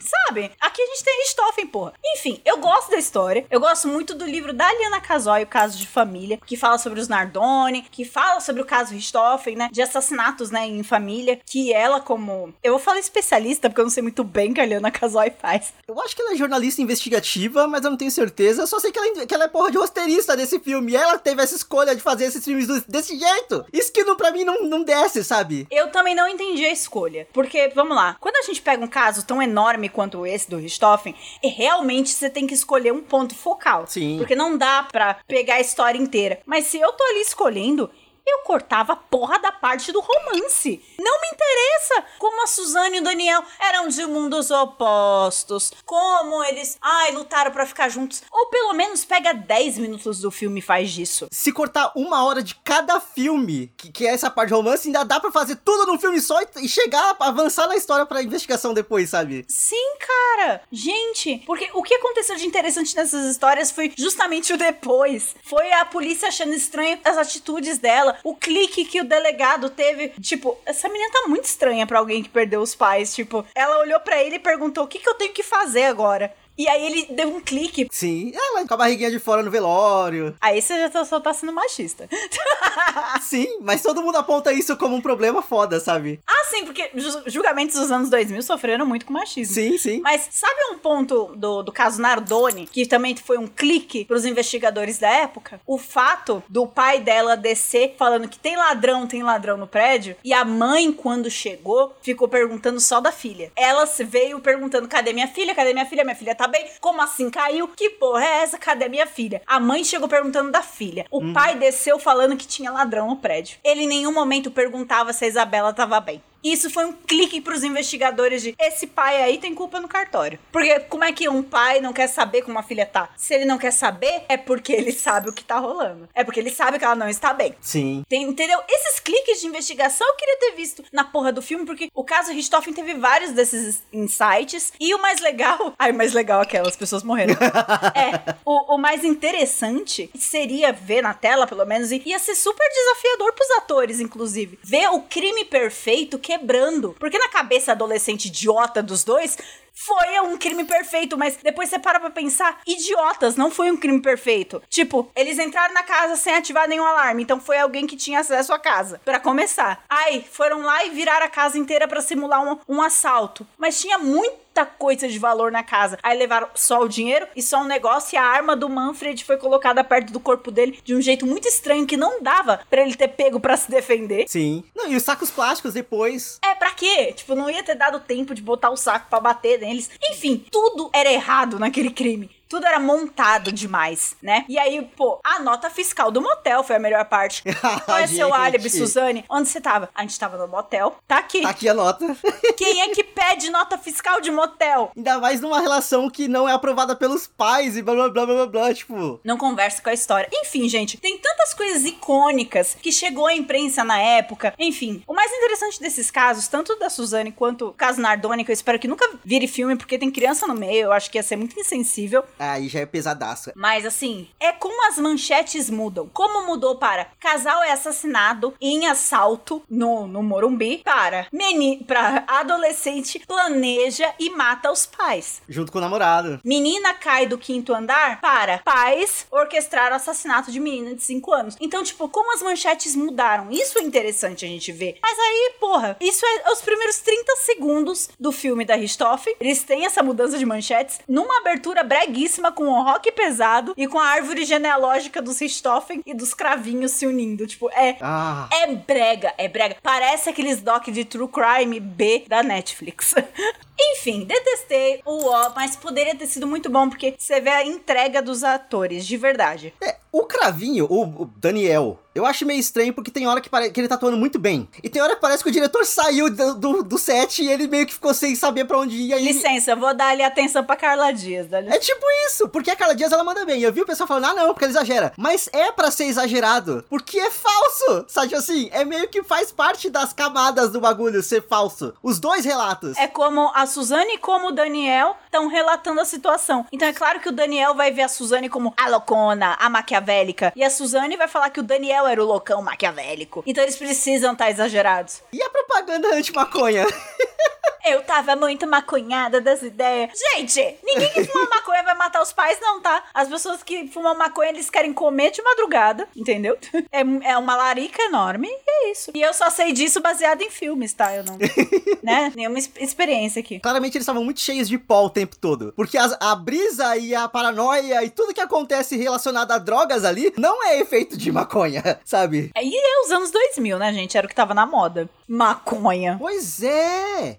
Sabe? 0.00 0.50
Aqui 0.60 0.82
a 0.82 0.86
gente 0.86 1.04
tem 1.04 1.18
Richthofen, 1.22 1.66
porra. 1.68 1.92
Enfim, 2.16 2.40
eu 2.44 2.58
gosto 2.58 2.90
da 2.90 2.96
história. 2.98 3.46
Eu 3.48 3.60
gosto 3.60 3.86
muito 3.86 4.16
do 4.16 4.24
livro 4.24 4.52
da 4.52 4.66
Aliana 4.66 5.00
Casoy, 5.00 5.44
O 5.44 5.46
Caso 5.46 5.78
de 5.78 5.86
Família, 5.86 6.40
que 6.44 6.56
fala 6.56 6.76
sobre 6.76 6.98
os 6.98 7.06
Nardoni, 7.06 7.82
que 7.82 8.04
fala 8.04 8.31
sobre 8.40 8.62
o 8.62 8.64
caso 8.64 8.94
Richthofen, 8.94 9.56
né? 9.56 9.68
De 9.72 9.82
assassinatos, 9.82 10.50
né, 10.50 10.66
em 10.66 10.82
família. 10.82 11.40
Que 11.44 11.72
ela, 11.72 12.00
como. 12.00 12.52
Eu 12.62 12.72
vou 12.72 12.80
falar 12.80 12.98
especialista, 12.98 13.68
porque 13.68 13.80
eu 13.80 13.84
não 13.84 13.90
sei 13.90 14.02
muito 14.02 14.24
bem 14.24 14.50
o 14.50 14.54
que 14.54 14.60
a 14.60 14.64
Aliana 14.64 14.90
Casoy 14.90 15.32
faz. 15.40 15.72
Eu 15.86 16.00
acho 16.00 16.14
que 16.14 16.22
ela 16.22 16.32
é 16.32 16.36
jornalista 16.36 16.82
investigativa, 16.82 17.66
mas 17.66 17.84
eu 17.84 17.90
não 17.90 17.96
tenho 17.96 18.10
certeza. 18.10 18.62
Eu 18.62 18.66
só 18.66 18.78
sei 18.78 18.90
que 18.90 18.98
ela, 18.98 19.26
que 19.26 19.34
ela 19.34 19.44
é 19.44 19.48
porra 19.48 19.70
de 19.70 19.78
roteirista 19.78 20.36
desse 20.36 20.58
filme. 20.58 20.92
E 20.92 20.96
ela 20.96 21.18
teve 21.18 21.42
essa 21.42 21.54
escolha 21.54 21.94
de 21.94 22.02
fazer 22.02 22.24
esses 22.24 22.44
filmes 22.44 22.66
desse 22.86 23.18
jeito. 23.18 23.64
Isso 23.72 23.92
que 23.92 24.04
não, 24.04 24.16
pra 24.16 24.30
mim 24.30 24.44
não, 24.44 24.62
não 24.64 24.82
desce, 24.82 25.22
sabe? 25.24 25.66
Eu 25.70 25.90
também 25.90 26.14
não 26.14 26.28
entendi 26.28 26.64
a 26.64 26.72
escolha. 26.72 27.26
Porque, 27.32 27.68
vamos 27.74 27.96
lá, 27.96 28.16
quando 28.20 28.36
a 28.36 28.42
gente 28.42 28.62
pega 28.62 28.84
um 28.84 28.88
caso 28.88 29.24
tão 29.24 29.42
enorme 29.42 29.88
quanto 29.88 30.26
esse 30.26 30.48
do 30.48 30.56
Richthofen, 30.56 31.14
é 31.42 31.48
realmente 31.48 32.10
você 32.10 32.30
tem 32.30 32.46
que 32.46 32.54
escolher 32.54 32.92
um 32.92 33.00
ponto 33.00 33.34
focal. 33.34 33.86
Sim. 33.86 34.18
Porque 34.18 34.34
não 34.34 34.56
dá 34.56 34.86
pra 34.90 35.16
pegar 35.26 35.56
a 35.56 35.60
história 35.60 35.98
inteira. 35.98 36.40
Mas 36.46 36.66
se 36.66 36.78
eu 36.78 36.92
tô 36.92 37.04
ali 37.04 37.20
escolhendo. 37.20 37.90
Eu 38.26 38.38
cortava 38.44 38.92
a 38.92 38.96
porra 38.96 39.38
da 39.38 39.50
parte 39.50 39.90
do 39.90 40.00
romance. 40.00 40.80
Não 40.98 41.20
me 41.20 41.28
interessa 41.32 42.04
como 42.18 42.42
a 42.44 42.46
Suzane 42.46 42.98
e 42.98 43.00
o 43.00 43.04
Daniel 43.04 43.42
eram 43.60 43.88
de 43.88 44.06
mundos 44.06 44.50
opostos. 44.50 45.72
Como 45.84 46.42
eles, 46.44 46.78
ai, 46.80 47.12
lutaram 47.12 47.50
pra 47.50 47.66
ficar 47.66 47.88
juntos. 47.88 48.22
Ou 48.30 48.46
pelo 48.46 48.72
menos 48.74 49.04
pega 49.04 49.32
10 49.34 49.78
minutos 49.78 50.20
do 50.20 50.30
filme 50.30 50.60
e 50.60 50.62
faz 50.62 50.90
disso. 50.90 51.26
Se 51.32 51.52
cortar 51.52 51.92
uma 51.96 52.24
hora 52.24 52.42
de 52.42 52.54
cada 52.56 53.00
filme, 53.00 53.72
que, 53.76 53.90
que 53.90 54.06
é 54.06 54.12
essa 54.12 54.30
parte 54.30 54.48
de 54.48 54.54
romance, 54.54 54.86
ainda 54.86 55.04
dá 55.04 55.18
pra 55.18 55.32
fazer 55.32 55.56
tudo 55.56 55.86
num 55.86 55.98
filme 55.98 56.20
só 56.20 56.40
e, 56.42 56.46
e 56.62 56.68
chegar, 56.68 57.16
avançar 57.18 57.66
na 57.66 57.76
história 57.76 58.06
pra 58.06 58.22
investigação 58.22 58.72
depois, 58.72 59.10
sabe? 59.10 59.44
Sim, 59.48 59.96
cara. 59.98 60.62
Gente, 60.70 61.42
porque 61.46 61.70
o 61.74 61.82
que 61.82 61.94
aconteceu 61.94 62.36
de 62.36 62.46
interessante 62.46 62.94
nessas 62.94 63.24
histórias 63.26 63.70
foi 63.70 63.92
justamente 63.96 64.52
o 64.52 64.56
depois. 64.58 65.34
Foi 65.42 65.72
a 65.72 65.84
polícia 65.84 66.28
achando 66.28 66.52
estranho 66.54 67.00
as 67.04 67.16
atitudes 67.16 67.78
dela, 67.78 68.11
o 68.22 68.34
clique 68.34 68.84
que 68.84 69.00
o 69.00 69.04
delegado 69.04 69.70
teve. 69.70 70.08
Tipo, 70.20 70.58
essa 70.64 70.88
menina 70.88 71.12
tá 71.12 71.28
muito 71.28 71.44
estranha 71.44 71.86
pra 71.86 71.98
alguém 71.98 72.22
que 72.22 72.28
perdeu 72.28 72.60
os 72.60 72.74
pais. 72.74 73.14
Tipo, 73.14 73.44
ela 73.54 73.80
olhou 73.80 74.00
pra 74.00 74.22
ele 74.22 74.36
e 74.36 74.40
perguntou: 74.40 74.84
o 74.84 74.88
que, 74.88 74.98
que 74.98 75.08
eu 75.08 75.14
tenho 75.14 75.32
que 75.32 75.42
fazer 75.42 75.84
agora? 75.84 76.34
E 76.56 76.68
aí 76.68 76.84
ele 76.86 77.06
deu 77.14 77.28
um 77.28 77.40
clique. 77.40 77.88
Sim, 77.90 78.32
ela 78.34 78.66
com 78.66 78.74
a 78.74 78.76
barriguinha 78.76 79.10
de 79.10 79.18
fora 79.18 79.42
no 79.42 79.50
velório. 79.50 80.36
Aí 80.40 80.60
você 80.60 80.78
já 80.78 80.90
tá- 80.90 81.04
só 81.04 81.18
tá 81.20 81.32
sendo 81.32 81.52
machista. 81.52 82.08
Sim, 83.20 83.58
mas 83.60 83.82
todo 83.82 84.02
mundo 84.02 84.16
aponta 84.16 84.52
isso 84.52 84.76
como 84.76 84.94
um 84.96 85.00
problema 85.00 85.42
foda, 85.42 85.80
sabe? 85.80 86.20
ah, 86.26 86.44
sim, 86.50 86.64
porque 86.64 86.90
ju- 86.94 87.22
julgamentos 87.26 87.76
dos 87.76 87.90
anos 87.90 88.10
2000 88.10 88.42
sofreram 88.42 88.84
muito 88.86 89.06
com 89.06 89.12
machismo. 89.12 89.54
Sim, 89.54 89.78
sim. 89.78 90.00
Mas 90.02 90.28
sabe 90.30 90.54
um 90.72 90.78
ponto 90.78 91.32
do, 91.36 91.62
do 91.62 91.72
caso 91.72 92.00
Nardoni, 92.00 92.66
que 92.66 92.86
também 92.86 93.16
foi 93.16 93.38
um 93.38 93.46
clique 93.46 94.04
pros 94.04 94.24
investigadores 94.24 94.98
da 94.98 95.08
época? 95.08 95.60
O 95.66 95.78
fato 95.78 96.42
do 96.48 96.66
pai 96.66 97.00
dela 97.00 97.36
descer 97.36 97.94
falando 97.98 98.28
que 98.28 98.38
tem 98.38 98.56
ladrão, 98.56 99.06
tem 99.06 99.22
ladrão 99.22 99.56
no 99.56 99.66
prédio, 99.66 100.16
e 100.22 100.32
a 100.32 100.44
mãe, 100.44 100.92
quando 100.92 101.30
chegou, 101.30 101.94
ficou 102.02 102.28
perguntando 102.28 102.80
só 102.80 103.00
da 103.00 103.12
filha. 103.12 103.50
Ela 103.56 103.86
veio 104.00 104.40
perguntando: 104.40 104.88
cadê 104.88 105.12
minha 105.12 105.28
filha? 105.28 105.54
Cadê 105.54 105.72
minha 105.72 105.86
filha? 105.86 106.04
Minha 106.04 106.16
filha 106.16 106.34
tá 106.34 106.41
bem? 106.46 106.66
Como 106.80 107.00
assim 107.00 107.30
caiu? 107.30 107.68
Que 107.68 107.90
porra 107.90 108.24
é 108.24 108.42
essa? 108.42 108.58
Cadê 108.58 108.88
minha 108.88 109.06
filha? 109.06 109.42
A 109.46 109.60
mãe 109.60 109.84
chegou 109.84 110.08
perguntando 110.08 110.50
da 110.50 110.62
filha. 110.62 111.06
O 111.10 111.32
pai 111.32 111.56
desceu 111.56 111.98
falando 111.98 112.36
que 112.36 112.46
tinha 112.46 112.70
ladrão 112.70 113.08
no 113.08 113.16
prédio. 113.16 113.58
Ele 113.64 113.82
em 113.82 113.88
nenhum 113.88 114.12
momento 114.12 114.50
perguntava 114.50 115.12
se 115.12 115.24
a 115.24 115.28
Isabela 115.28 115.72
tava 115.72 116.00
bem. 116.00 116.22
Isso 116.42 116.70
foi 116.70 116.84
um 116.84 116.92
clique 116.92 117.40
pros 117.40 117.62
investigadores 117.62 118.42
de 118.42 118.54
esse 118.58 118.86
pai 118.86 119.22
aí 119.22 119.38
tem 119.38 119.54
culpa 119.54 119.80
no 119.80 119.88
cartório. 119.88 120.38
Porque 120.50 120.80
como 120.80 121.04
é 121.04 121.12
que 121.12 121.28
um 121.28 121.42
pai 121.42 121.80
não 121.80 121.92
quer 121.92 122.08
saber 122.08 122.42
como 122.42 122.58
a 122.58 122.62
filha 122.62 122.86
tá? 122.86 123.10
Se 123.16 123.34
ele 123.34 123.44
não 123.44 123.58
quer 123.58 123.70
saber, 123.72 124.24
é 124.28 124.36
porque 124.36 124.72
ele 124.72 124.92
sabe 124.92 125.28
o 125.28 125.32
que 125.32 125.44
tá 125.44 125.58
rolando. 125.58 126.08
É 126.14 126.24
porque 126.24 126.40
ele 126.40 126.50
sabe 126.50 126.78
que 126.78 126.84
ela 126.84 126.94
não 126.94 127.08
está 127.08 127.32
bem. 127.32 127.54
Sim. 127.60 128.02
Tem- 128.08 128.22
entendeu? 128.24 128.60
Esses 128.68 128.98
cliques 129.00 129.40
de 129.40 129.46
investigação 129.46 130.06
eu 130.06 130.14
queria 130.16 130.38
ter 130.38 130.52
visto 130.52 130.84
na 130.92 131.04
porra 131.04 131.32
do 131.32 131.42
filme, 131.42 131.64
porque 131.64 131.88
o 131.94 132.04
caso 132.04 132.32
Richthofen 132.32 132.72
teve 132.74 132.94
vários 132.94 133.32
desses 133.32 133.82
insights. 133.92 134.72
E 134.80 134.94
o 134.94 135.00
mais 135.00 135.20
legal. 135.20 135.74
Ai, 135.78 135.92
o 135.92 135.94
mais 135.94 136.12
legal 136.12 136.40
é 136.40 136.42
aquelas 136.42 136.76
pessoas 136.76 137.02
morreram. 137.02 137.34
é. 137.94 138.34
O, 138.44 138.74
o 138.74 138.78
mais 138.78 139.04
interessante 139.04 140.10
seria 140.18 140.72
ver 140.72 141.02
na 141.02 141.14
tela, 141.14 141.46
pelo 141.46 141.64
menos, 141.64 141.90
e 141.92 142.02
ia 142.04 142.18
ser 142.18 142.34
super 142.34 142.66
desafiador 142.68 143.32
pros 143.32 143.50
atores, 143.52 144.00
inclusive. 144.00 144.58
Ver 144.62 144.88
o 144.88 145.00
crime 145.02 145.44
perfeito 145.44 146.18
quebrando. 146.32 146.96
Porque 146.98 147.18
na 147.18 147.28
cabeça 147.28 147.72
adolescente 147.72 148.26
idiota 148.26 148.82
dos 148.82 149.04
dois, 149.04 149.36
foi 149.74 150.20
um 150.20 150.36
crime 150.36 150.64
perfeito, 150.64 151.16
mas 151.16 151.36
depois 151.36 151.68
você 151.68 151.78
para 151.78 151.98
pra 151.98 152.10
pensar, 152.10 152.60
idiotas, 152.66 153.36
não 153.36 153.50
foi 153.50 153.70
um 153.70 153.76
crime 153.76 154.00
perfeito. 154.00 154.62
Tipo, 154.68 155.10
eles 155.16 155.38
entraram 155.38 155.74
na 155.74 155.82
casa 155.82 156.16
sem 156.16 156.34
ativar 156.34 156.68
nenhum 156.68 156.86
alarme, 156.86 157.22
então 157.22 157.40
foi 157.40 157.58
alguém 157.58 157.86
que 157.86 157.96
tinha 157.96 158.20
acesso 158.20 158.52
à 158.52 158.58
casa, 158.58 159.00
para 159.04 159.20
começar. 159.20 159.84
Aí, 159.88 160.24
foram 160.30 160.62
lá 160.62 160.84
e 160.84 160.90
viraram 160.90 161.26
a 161.26 161.28
casa 161.28 161.58
inteira 161.58 161.88
para 161.88 162.00
simular 162.00 162.42
um, 162.42 162.58
um 162.68 162.82
assalto. 162.82 163.46
Mas 163.58 163.80
tinha 163.80 163.98
muito 163.98 164.42
muita 164.52 164.66
coisa 164.66 165.08
de 165.08 165.18
valor 165.18 165.50
na 165.50 165.62
casa. 165.62 165.98
Aí 166.02 166.16
levaram 166.16 166.48
só 166.54 166.80
o 166.80 166.88
dinheiro 166.88 167.26
e 167.34 167.42
só 167.42 167.62
um 167.62 167.66
negócio 167.66 168.14
e 168.14 168.18
a 168.18 168.22
arma 168.22 168.54
do 168.54 168.68
Manfred 168.68 169.24
foi 169.24 169.38
colocada 169.38 169.82
perto 169.82 170.12
do 170.12 170.20
corpo 170.20 170.50
dele 170.50 170.78
de 170.84 170.94
um 170.94 171.00
jeito 171.00 171.26
muito 171.26 171.48
estranho 171.48 171.86
que 171.86 171.96
não 171.96 172.22
dava 172.22 172.60
para 172.68 172.82
ele 172.82 172.94
ter 172.94 173.08
pego 173.08 173.40
para 173.40 173.56
se 173.56 173.70
defender. 173.70 174.28
Sim. 174.28 174.62
Não, 174.74 174.88
e 174.88 174.96
os 174.96 175.02
sacos 175.02 175.30
plásticos 175.30 175.72
depois. 175.72 176.38
É, 176.44 176.54
pra 176.54 176.70
quê? 176.72 177.14
Tipo, 177.14 177.34
não 177.34 177.48
ia 177.48 177.62
ter 177.62 177.74
dado 177.74 177.98
tempo 178.00 178.34
de 178.34 178.42
botar 178.42 178.70
o 178.70 178.76
saco 178.76 179.06
para 179.08 179.20
bater 179.20 179.58
neles. 179.62 179.90
Enfim, 180.10 180.44
tudo 180.50 180.90
era 180.92 181.10
errado 181.10 181.58
naquele 181.58 181.90
crime. 181.90 182.30
Tudo 182.52 182.66
era 182.66 182.78
montado 182.78 183.50
demais, 183.50 184.14
né? 184.20 184.44
E 184.46 184.58
aí, 184.58 184.82
pô, 184.94 185.18
a 185.24 185.38
nota 185.38 185.70
fiscal 185.70 186.10
do 186.10 186.20
motel 186.20 186.62
foi 186.62 186.76
a 186.76 186.78
melhor 186.78 187.02
parte. 187.06 187.42
Qual 187.86 187.96
é 187.96 188.06
seu 188.06 188.34
álibi, 188.34 188.68
Suzane? 188.68 189.24
Onde 189.26 189.48
você 189.48 189.58
tava? 189.58 189.88
A 189.94 190.02
gente 190.02 190.18
tava 190.18 190.36
no 190.36 190.46
motel. 190.46 190.94
Tá 191.08 191.16
aqui. 191.16 191.40
Tá 191.40 191.48
aqui 191.48 191.66
a 191.66 191.72
nota. 191.72 192.14
Quem 192.58 192.82
é 192.82 192.88
que 192.90 193.02
pede 193.02 193.48
nota 193.48 193.78
fiscal 193.78 194.20
de 194.20 194.30
motel? 194.30 194.92
Ainda 194.94 195.18
mais 195.18 195.40
numa 195.40 195.62
relação 195.62 196.10
que 196.10 196.28
não 196.28 196.46
é 196.46 196.52
aprovada 196.52 196.94
pelos 196.94 197.26
pais 197.26 197.74
e 197.74 197.80
blá 197.80 197.94
blá 197.94 198.10
blá 198.10 198.26
blá 198.26 198.46
blá, 198.46 198.74
tipo. 198.74 199.18
Não 199.24 199.38
conversa 199.38 199.80
com 199.80 199.88
a 199.88 199.94
história. 199.94 200.28
Enfim, 200.30 200.68
gente, 200.68 200.98
tem 200.98 201.16
tantas 201.16 201.54
coisas 201.54 201.86
icônicas 201.86 202.76
que 202.82 202.92
chegou 202.92 203.28
à 203.28 203.34
imprensa 203.34 203.82
na 203.82 203.98
época. 203.98 204.52
Enfim, 204.58 205.02
o 205.06 205.14
mais 205.14 205.32
interessante 205.52 205.80
desses 205.80 206.10
casos, 206.10 206.48
tanto 206.48 206.76
da 206.78 206.88
Suzane 206.88 207.30
quanto 207.30 207.68
o 207.68 207.72
caso 207.72 208.00
Nardoni, 208.00 208.44
que 208.44 208.50
eu 208.50 208.54
espero 208.54 208.78
que 208.78 208.88
nunca 208.88 209.08
vire 209.22 209.46
filme, 209.46 209.76
porque 209.76 209.98
tem 209.98 210.10
criança 210.10 210.46
no 210.46 210.54
meio, 210.54 210.84
eu 210.84 210.92
acho 210.92 211.10
que 211.10 211.18
ia 211.18 211.22
ser 211.22 211.36
muito 211.36 211.58
insensível. 211.58 212.24
Aí 212.38 212.68
já 212.68 212.80
é 212.80 212.86
pesadaço. 212.86 213.52
Mas 213.54 213.84
assim, 213.84 214.28
é 214.40 214.52
como 214.52 214.88
as 214.88 214.96
manchetes 214.96 215.68
mudam. 215.68 216.08
Como 216.12 216.46
mudou 216.46 216.76
para 216.76 217.06
casal 217.20 217.62
é 217.62 217.70
assassinado 217.70 218.54
em 218.60 218.86
assalto 218.86 219.62
no, 219.68 220.06
no 220.06 220.22
Morumbi 220.22 220.78
para 220.78 221.26
meni, 221.30 221.84
para 221.84 222.24
adolescente 222.26 223.22
planeja 223.26 224.14
e 224.18 224.30
mata 224.30 224.72
os 224.72 224.86
pais. 224.86 225.42
Junto 225.48 225.70
com 225.70 225.78
o 225.78 225.80
namorado. 225.80 226.40
Menina 226.44 226.94
cai 226.94 227.26
do 227.26 227.36
quinto 227.36 227.74
andar 227.74 228.20
para 228.20 228.58
pais 228.58 229.26
orquestrar 229.30 229.92
o 229.92 229.96
assassinato 229.96 230.50
de 230.50 230.58
menina 230.58 230.94
de 230.94 231.02
5 231.02 231.32
anos. 231.32 231.56
Então, 231.60 231.82
tipo, 231.82 232.08
como 232.08 232.34
as 232.34 232.42
manchetes 232.42 232.96
mudaram. 232.96 233.50
Isso 233.50 233.78
é 233.78 233.82
interessante 233.82 234.44
a 234.44 234.48
gente 234.48 234.72
ver. 234.72 234.98
Mas 235.02 235.18
aí, 235.18 235.41
porra, 235.58 235.96
isso 236.00 236.24
é 236.24 236.50
os 236.52 236.60
primeiros 236.60 236.98
30 236.98 237.36
segundos 237.36 238.10
do 238.18 238.32
filme 238.32 238.64
da 238.64 238.74
Richthofen. 238.74 239.36
Eles 239.40 239.62
têm 239.62 239.84
essa 239.84 240.02
mudança 240.02 240.38
de 240.38 240.46
manchetes 240.46 241.00
numa 241.08 241.38
abertura 241.38 241.82
breguíssima 241.82 242.52
com 242.52 242.64
o 242.64 242.82
rock 242.82 243.10
pesado 243.12 243.74
e 243.76 243.86
com 243.86 243.98
a 243.98 244.06
árvore 244.06 244.44
genealógica 244.44 245.20
dos 245.20 245.40
Richthofen 245.40 246.02
e 246.06 246.14
dos 246.14 246.34
cravinhos 246.34 246.92
se 246.92 247.06
unindo. 247.06 247.46
Tipo, 247.46 247.70
é. 247.70 247.96
Ah. 248.00 248.48
É 248.52 248.66
brega, 248.74 249.34
é 249.38 249.48
brega. 249.48 249.76
Parece 249.82 250.28
aqueles 250.28 250.60
doc 250.60 250.88
de 250.88 251.04
True 251.04 251.28
Crime 251.28 251.80
B 251.80 252.24
da 252.28 252.42
Netflix. 252.42 253.14
Enfim, 253.78 254.24
detestei 254.24 255.00
o 255.04 255.26
O, 255.26 255.50
mas 255.54 255.76
poderia 255.76 256.14
ter 256.14 256.26
sido 256.26 256.46
muito 256.46 256.68
bom 256.68 256.88
porque 256.88 257.14
você 257.18 257.40
vê 257.40 257.50
a 257.50 257.64
entrega 257.64 258.22
dos 258.22 258.44
atores, 258.44 259.06
de 259.06 259.16
verdade. 259.16 259.74
É, 259.80 259.96
o 260.10 260.24
Cravinho, 260.24 260.86
o, 260.90 261.22
o 261.22 261.30
Daniel, 261.36 261.98
eu 262.14 262.26
acho 262.26 262.44
meio 262.44 262.60
estranho 262.60 262.92
porque 262.92 263.10
tem 263.10 263.26
hora 263.26 263.40
que, 263.40 263.48
que 263.70 263.80
ele 263.80 263.88
tá 263.88 263.94
atuando 263.94 264.18
muito 264.18 264.38
bem. 264.38 264.68
E 264.82 264.88
tem 264.88 265.00
hora 265.00 265.14
que 265.14 265.20
parece 265.20 265.42
que 265.42 265.48
o 265.48 265.52
diretor 265.52 265.86
saiu 265.86 266.28
do, 266.30 266.54
do, 266.54 266.82
do 266.82 266.98
set 266.98 267.42
e 267.42 267.48
ele 267.48 267.66
meio 267.66 267.86
que 267.86 267.94
ficou 267.94 268.12
sem 268.12 268.34
saber 268.34 268.66
pra 268.66 268.78
onde 268.78 268.94
ir. 268.94 269.18
Licença, 269.18 269.72
ele... 269.72 269.80
vou 269.80 269.94
dar 269.94 270.08
ali 270.08 270.22
atenção 270.22 270.62
pra 270.64 270.76
Carla 270.76 271.10
Dias. 271.12 271.50
É 271.52 271.78
tipo 271.78 272.04
isso, 272.26 272.48
porque 272.48 272.70
a 272.70 272.76
Carla 272.76 272.94
Dias 272.94 273.12
ela 273.12 273.24
manda 273.24 273.44
bem. 273.46 273.62
Eu 273.62 273.72
vi 273.72 273.80
o 273.80 273.86
pessoal 273.86 274.06
falando, 274.06 274.26
ah 274.26 274.34
não, 274.34 274.48
porque 274.48 274.64
ela 274.64 274.72
exagera. 274.72 275.12
Mas 275.16 275.48
é 275.52 275.72
para 275.72 275.90
ser 275.90 276.04
exagerado, 276.04 276.84
porque 276.90 277.18
é 277.18 277.30
falso. 277.30 278.04
Sabe 278.08 278.34
assim, 278.34 278.68
é 278.72 278.84
meio 278.84 279.08
que 279.08 279.22
faz 279.22 279.50
parte 279.50 279.88
das 279.88 280.12
camadas 280.12 280.70
do 280.70 280.80
bagulho 280.80 281.22
ser 281.22 281.46
falso. 281.46 281.94
Os 282.02 282.20
dois 282.20 282.44
relatos. 282.44 282.96
É 282.98 283.06
como 283.06 283.50
a 283.54 283.61
Suzane 283.66 284.18
como 284.18 284.48
o 284.48 284.52
Daniel 284.52 285.16
estão 285.24 285.48
relatando 285.48 286.00
a 286.00 286.04
situação. 286.04 286.66
Então 286.72 286.88
é 286.88 286.92
claro 286.92 287.20
que 287.20 287.28
o 287.28 287.32
Daniel 287.32 287.74
vai 287.74 287.90
ver 287.90 288.02
a 288.02 288.08
Suzane 288.08 288.48
como 288.48 288.74
a 288.76 288.88
loucona, 288.88 289.56
a 289.58 289.68
maquiavélica. 289.68 290.52
E 290.54 290.64
a 290.64 290.70
Suzane 290.70 291.16
vai 291.16 291.28
falar 291.28 291.50
que 291.50 291.60
o 291.60 291.62
Daniel 291.62 292.06
era 292.06 292.22
o 292.22 292.26
loucão 292.26 292.62
maquiavélico. 292.62 293.42
Então 293.46 293.62
eles 293.62 293.76
precisam 293.76 294.32
estar 294.32 294.46
tá 294.46 294.50
exagerados. 294.50 295.22
E 295.32 295.42
a 295.42 295.50
propaganda 295.50 296.14
anti-maconha? 296.14 296.86
Eu 297.84 298.00
tava 298.02 298.36
muito 298.36 298.66
maconhada 298.66 299.40
das 299.40 299.60
ideias. 299.62 300.10
Gente, 300.16 300.78
ninguém 300.84 301.10
que 301.10 301.24
fuma 301.24 301.48
maconha 301.48 301.82
vai 301.82 301.96
matar 301.96 302.22
os 302.22 302.32
pais, 302.32 302.58
não, 302.60 302.80
tá? 302.80 303.02
As 303.12 303.28
pessoas 303.28 303.62
que 303.62 303.88
fumam 303.88 304.16
maconha, 304.16 304.50
eles 304.50 304.70
querem 304.70 304.92
comer 304.92 305.32
de 305.32 305.42
madrugada, 305.42 306.08
entendeu? 306.14 306.56
É, 306.92 307.00
é 307.30 307.38
uma 307.38 307.56
larica 307.56 308.02
enorme 308.02 308.48
e 308.48 308.70
é 308.70 308.92
isso. 308.92 309.12
E 309.14 309.22
eu 309.22 309.32
só 309.32 309.48
sei 309.48 309.72
disso 309.72 310.00
baseado 310.00 310.42
em 310.42 310.50
filmes, 310.50 310.92
tá? 310.92 311.14
Eu 311.14 311.24
não. 311.24 311.38
né? 312.02 312.30
Nenhuma 312.34 312.58
experiência 312.58 313.40
aqui. 313.40 313.51
Claramente 313.60 313.96
eles 313.96 314.02
estavam 314.02 314.24
muito 314.24 314.40
cheios 314.40 314.68
de 314.68 314.78
pó 314.78 315.04
o 315.04 315.10
tempo 315.10 315.36
todo. 315.36 315.72
Porque 315.76 315.98
as, 315.98 316.16
a 316.20 316.34
brisa 316.34 316.96
e 316.96 317.14
a 317.14 317.28
paranoia 317.28 318.04
e 318.04 318.10
tudo 318.10 318.34
que 318.34 318.40
acontece 318.40 318.96
relacionado 318.96 319.52
a 319.52 319.58
drogas 319.58 320.04
ali 320.04 320.32
não 320.36 320.66
é 320.66 320.80
efeito 320.80 321.16
de 321.16 321.30
maconha, 321.32 322.00
sabe? 322.04 322.50
E 322.56 322.76
é 322.76 323.06
os 323.06 323.10
anos 323.10 323.30
2000, 323.30 323.78
né, 323.78 323.92
gente? 323.92 324.16
Era 324.16 324.26
o 324.26 324.28
que 324.28 324.34
tava 324.34 324.54
na 324.54 324.66
moda. 324.66 325.08
Maconha. 325.26 326.16
Pois 326.18 326.62
é. 326.62 327.38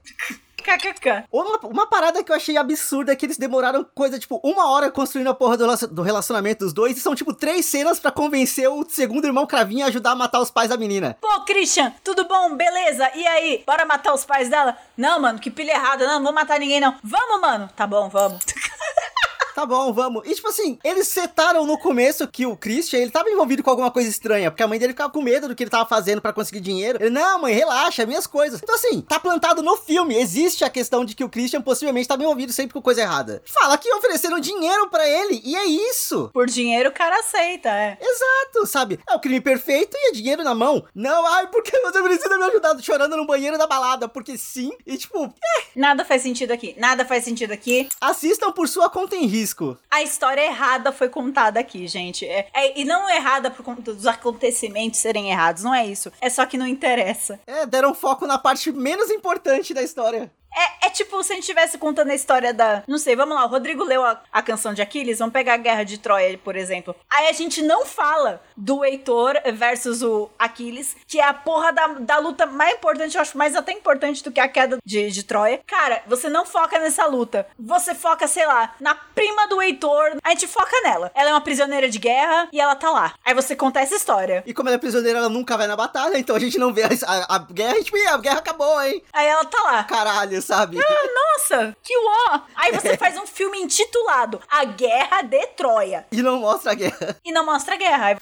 KKK. 0.63 1.25
Uma, 1.31 1.59
uma 1.63 1.87
parada 1.87 2.23
que 2.23 2.31
eu 2.31 2.35
achei 2.35 2.57
absurda 2.57 3.11
é 3.11 3.15
que 3.15 3.25
eles 3.25 3.37
demoraram 3.37 3.85
coisa, 3.93 4.17
tipo, 4.17 4.39
uma 4.43 4.69
hora 4.71 4.89
construindo 4.89 5.27
a 5.27 5.33
porra 5.33 5.57
do, 5.57 5.87
do 5.89 6.01
relacionamento 6.01 6.63
dos 6.63 6.73
dois 6.73 6.97
e 6.97 7.01
são, 7.01 7.13
tipo, 7.13 7.33
três 7.33 7.65
cenas 7.65 7.99
para 7.99 8.11
convencer 8.11 8.69
o 8.69 8.85
segundo 8.87 9.25
irmão 9.25 9.45
Cravinho 9.45 9.85
a 9.85 9.89
ajudar 9.89 10.11
a 10.11 10.15
matar 10.15 10.39
os 10.41 10.49
pais 10.49 10.69
da 10.69 10.77
menina. 10.77 11.17
Pô, 11.19 11.41
Christian, 11.41 11.93
tudo 12.03 12.25
bom? 12.25 12.55
Beleza? 12.55 13.11
E 13.13 13.27
aí? 13.27 13.63
Bora 13.67 13.85
matar 13.85 14.13
os 14.13 14.25
pais 14.25 14.49
dela? 14.49 14.77
Não, 14.97 15.19
mano, 15.19 15.39
que 15.39 15.51
pilha 15.51 15.73
errada. 15.73 16.07
Não, 16.07 16.15
não 16.15 16.23
vou 16.23 16.33
matar 16.33 16.59
ninguém, 16.59 16.79
não. 16.79 16.95
Vamos, 17.03 17.41
mano. 17.41 17.69
Tá 17.75 17.85
bom, 17.85 18.09
vamos. 18.09 18.43
tá 19.53 19.65
bom, 19.65 19.93
vamos. 19.93 20.23
E 20.25 20.35
tipo 20.35 20.47
assim, 20.47 20.77
eles 20.83 21.07
setaram 21.07 21.65
no 21.65 21.77
começo 21.77 22.27
que 22.27 22.45
o 22.45 22.55
Christian, 22.55 22.99
ele 22.99 23.11
tava 23.11 23.29
envolvido 23.29 23.63
com 23.63 23.69
alguma 23.69 23.91
coisa 23.91 24.09
estranha, 24.09 24.51
porque 24.51 24.63
a 24.63 24.67
mãe 24.67 24.79
dele 24.79 24.93
ficava 24.93 25.11
com 25.11 25.21
medo 25.21 25.47
do 25.47 25.55
que 25.55 25.63
ele 25.63 25.69
tava 25.69 25.87
fazendo 25.87 26.21
para 26.21 26.33
conseguir 26.33 26.59
dinheiro. 26.59 26.99
Ele, 27.01 27.09
não, 27.09 27.41
mãe, 27.41 27.53
relaxa, 27.53 28.05
minhas 28.05 28.27
coisas. 28.27 28.59
Então 28.61 28.75
assim, 28.75 29.01
tá 29.01 29.19
plantado 29.19 29.61
no 29.61 29.77
filme. 29.77 30.15
Existe 30.15 30.63
a 30.63 30.69
questão 30.69 31.05
de 31.05 31.15
que 31.15 31.23
o 31.23 31.29
Christian 31.29 31.61
possivelmente 31.61 32.07
tava 32.07 32.23
envolvido 32.23 32.51
sempre 32.51 32.73
com 32.73 32.81
coisa 32.81 33.01
errada. 33.01 33.41
Fala 33.45 33.77
que 33.77 33.93
ofereceram 33.93 34.39
dinheiro 34.39 34.89
para 34.89 35.07
ele, 35.07 35.41
e 35.43 35.55
é 35.55 35.65
isso. 35.65 36.29
Por 36.33 36.47
dinheiro 36.47 36.89
o 36.89 36.93
cara 36.93 37.19
aceita, 37.19 37.69
é. 37.69 37.97
Exato, 38.01 38.65
sabe? 38.65 38.99
É 39.09 39.15
o 39.15 39.19
crime 39.19 39.41
perfeito 39.41 39.95
e 39.95 40.09
é 40.09 40.11
dinheiro 40.11 40.43
na 40.43 40.55
mão. 40.55 40.83
Não, 40.93 41.25
ai, 41.25 41.47
porque 41.47 41.77
você 41.79 42.01
precisa 42.01 42.37
me 42.37 42.43
ajudar 42.43 42.79
chorando 42.81 43.15
no 43.15 43.27
banheiro 43.27 43.57
da 43.57 43.67
balada, 43.67 44.07
porque 44.07 44.37
sim. 44.37 44.71
E 44.85 44.97
tipo, 44.97 45.25
é. 45.25 45.63
Nada 45.75 46.05
faz 46.05 46.21
sentido 46.21 46.51
aqui, 46.51 46.75
nada 46.77 47.05
faz 47.05 47.23
sentido 47.23 47.51
aqui. 47.51 47.87
Assistam 47.99 48.51
por 48.51 48.67
sua 48.67 48.89
conta 48.89 49.15
em 49.15 49.25
risco. 49.25 49.42
A 49.91 50.01
história 50.01 50.41
errada 50.41 50.91
foi 50.91 51.09
contada 51.09 51.59
aqui, 51.59 51.87
gente. 51.87 52.25
É, 52.25 52.47
é, 52.53 52.79
e 52.79 52.85
não 52.85 53.09
errada 53.09 53.51
por 53.51 53.63
conta 53.63 53.93
dos 53.93 54.05
acontecimentos 54.05 54.99
serem 54.99 55.31
errados, 55.31 55.63
não 55.63 55.73
é 55.73 55.85
isso. 55.85 56.11
É 56.21 56.29
só 56.29 56.45
que 56.45 56.57
não 56.57 56.67
interessa. 56.67 57.39
É, 57.45 57.65
deram 57.65 57.93
foco 57.93 58.25
na 58.25 58.37
parte 58.37 58.71
menos 58.71 59.09
importante 59.09 59.73
da 59.73 59.81
história. 59.81 60.31
É, 60.55 60.87
é 60.87 60.89
tipo 60.89 61.23
se 61.23 61.31
a 61.31 61.35
gente 61.35 61.43
estivesse 61.43 61.77
contando 61.77 62.11
a 62.11 62.15
história 62.15 62.53
da. 62.53 62.83
Não 62.87 62.97
sei, 62.97 63.15
vamos 63.15 63.35
lá, 63.35 63.45
o 63.45 63.49
Rodrigo 63.49 63.83
leu 63.83 64.03
a, 64.03 64.21
a 64.31 64.41
canção 64.41 64.73
de 64.73 64.81
Aquiles, 64.81 65.19
vamos 65.19 65.33
pegar 65.33 65.55
a 65.55 65.57
Guerra 65.57 65.83
de 65.83 65.97
Troia, 65.97 66.37
por 66.37 66.55
exemplo. 66.55 66.95
Aí 67.09 67.27
a 67.27 67.31
gente 67.31 67.61
não 67.61 67.85
fala 67.85 68.41
do 68.55 68.83
Heitor 68.83 69.35
versus 69.53 70.01
o 70.01 70.29
Aquiles, 70.37 70.95
que 71.07 71.19
é 71.19 71.25
a 71.25 71.33
porra 71.33 71.71
da, 71.71 71.87
da 71.87 72.17
luta 72.17 72.45
mais 72.45 72.75
importante, 72.75 73.15
eu 73.15 73.21
acho 73.21 73.37
mais 73.37 73.55
até 73.55 73.71
importante 73.71 74.23
do 74.23 74.31
que 74.31 74.39
a 74.39 74.47
queda 74.47 74.77
de, 74.85 75.09
de 75.09 75.23
Troia. 75.23 75.61
Cara, 75.65 76.03
você 76.07 76.29
não 76.29 76.45
foca 76.45 76.79
nessa 76.79 77.05
luta. 77.05 77.47
Você 77.57 77.95
foca, 77.95 78.27
sei 78.27 78.45
lá, 78.45 78.75
na 78.79 78.95
prima 78.95 79.47
do 79.47 79.61
Heitor. 79.61 80.17
A 80.23 80.29
gente 80.31 80.47
foca 80.47 80.81
nela. 80.83 81.11
Ela 81.15 81.29
é 81.29 81.33
uma 81.33 81.41
prisioneira 81.41 81.89
de 81.89 81.99
guerra 81.99 82.47
e 82.51 82.59
ela 82.59 82.75
tá 82.75 82.91
lá. 82.91 83.13
Aí 83.25 83.33
você 83.33 83.55
conta 83.55 83.79
essa 83.79 83.95
história. 83.95 84.43
E 84.45 84.53
como 84.53 84.69
ela 84.69 84.75
é 84.75 84.79
prisioneira, 84.79 85.19
ela 85.19 85.29
nunca 85.29 85.57
vai 85.57 85.67
na 85.67 85.75
batalha, 85.75 86.17
então 86.17 86.35
a 86.35 86.39
gente 86.39 86.57
não 86.57 86.73
vê 86.73 86.83
a, 86.83 86.89
a, 87.05 87.35
a 87.35 87.39
guerra 87.39 87.83
tipo, 87.83 87.97
a 88.09 88.17
guerra 88.17 88.39
acabou, 88.39 88.81
hein? 88.81 89.03
Aí 89.11 89.27
ela 89.27 89.45
tá 89.45 89.61
lá. 89.63 89.83
Caralho, 89.85 90.41
sabe? 90.43 90.77
Ah, 90.79 91.03
nossa, 91.13 91.75
que 91.81 91.93
ó! 91.97 92.41
Aí 92.55 92.71
você 92.71 92.97
faz 92.97 93.17
um 93.17 93.25
filme 93.25 93.59
intitulado 93.59 94.41
A 94.49 94.63
Guerra 94.65 95.21
de 95.21 95.45
Troia. 95.47 96.05
E 96.11 96.21
não 96.21 96.39
mostra 96.39 96.71
a 96.71 96.75
guerra. 96.75 97.17
E 97.23 97.31
não 97.31 97.45
mostra 97.45 97.75
a 97.75 97.77
guerra. 97.77 98.17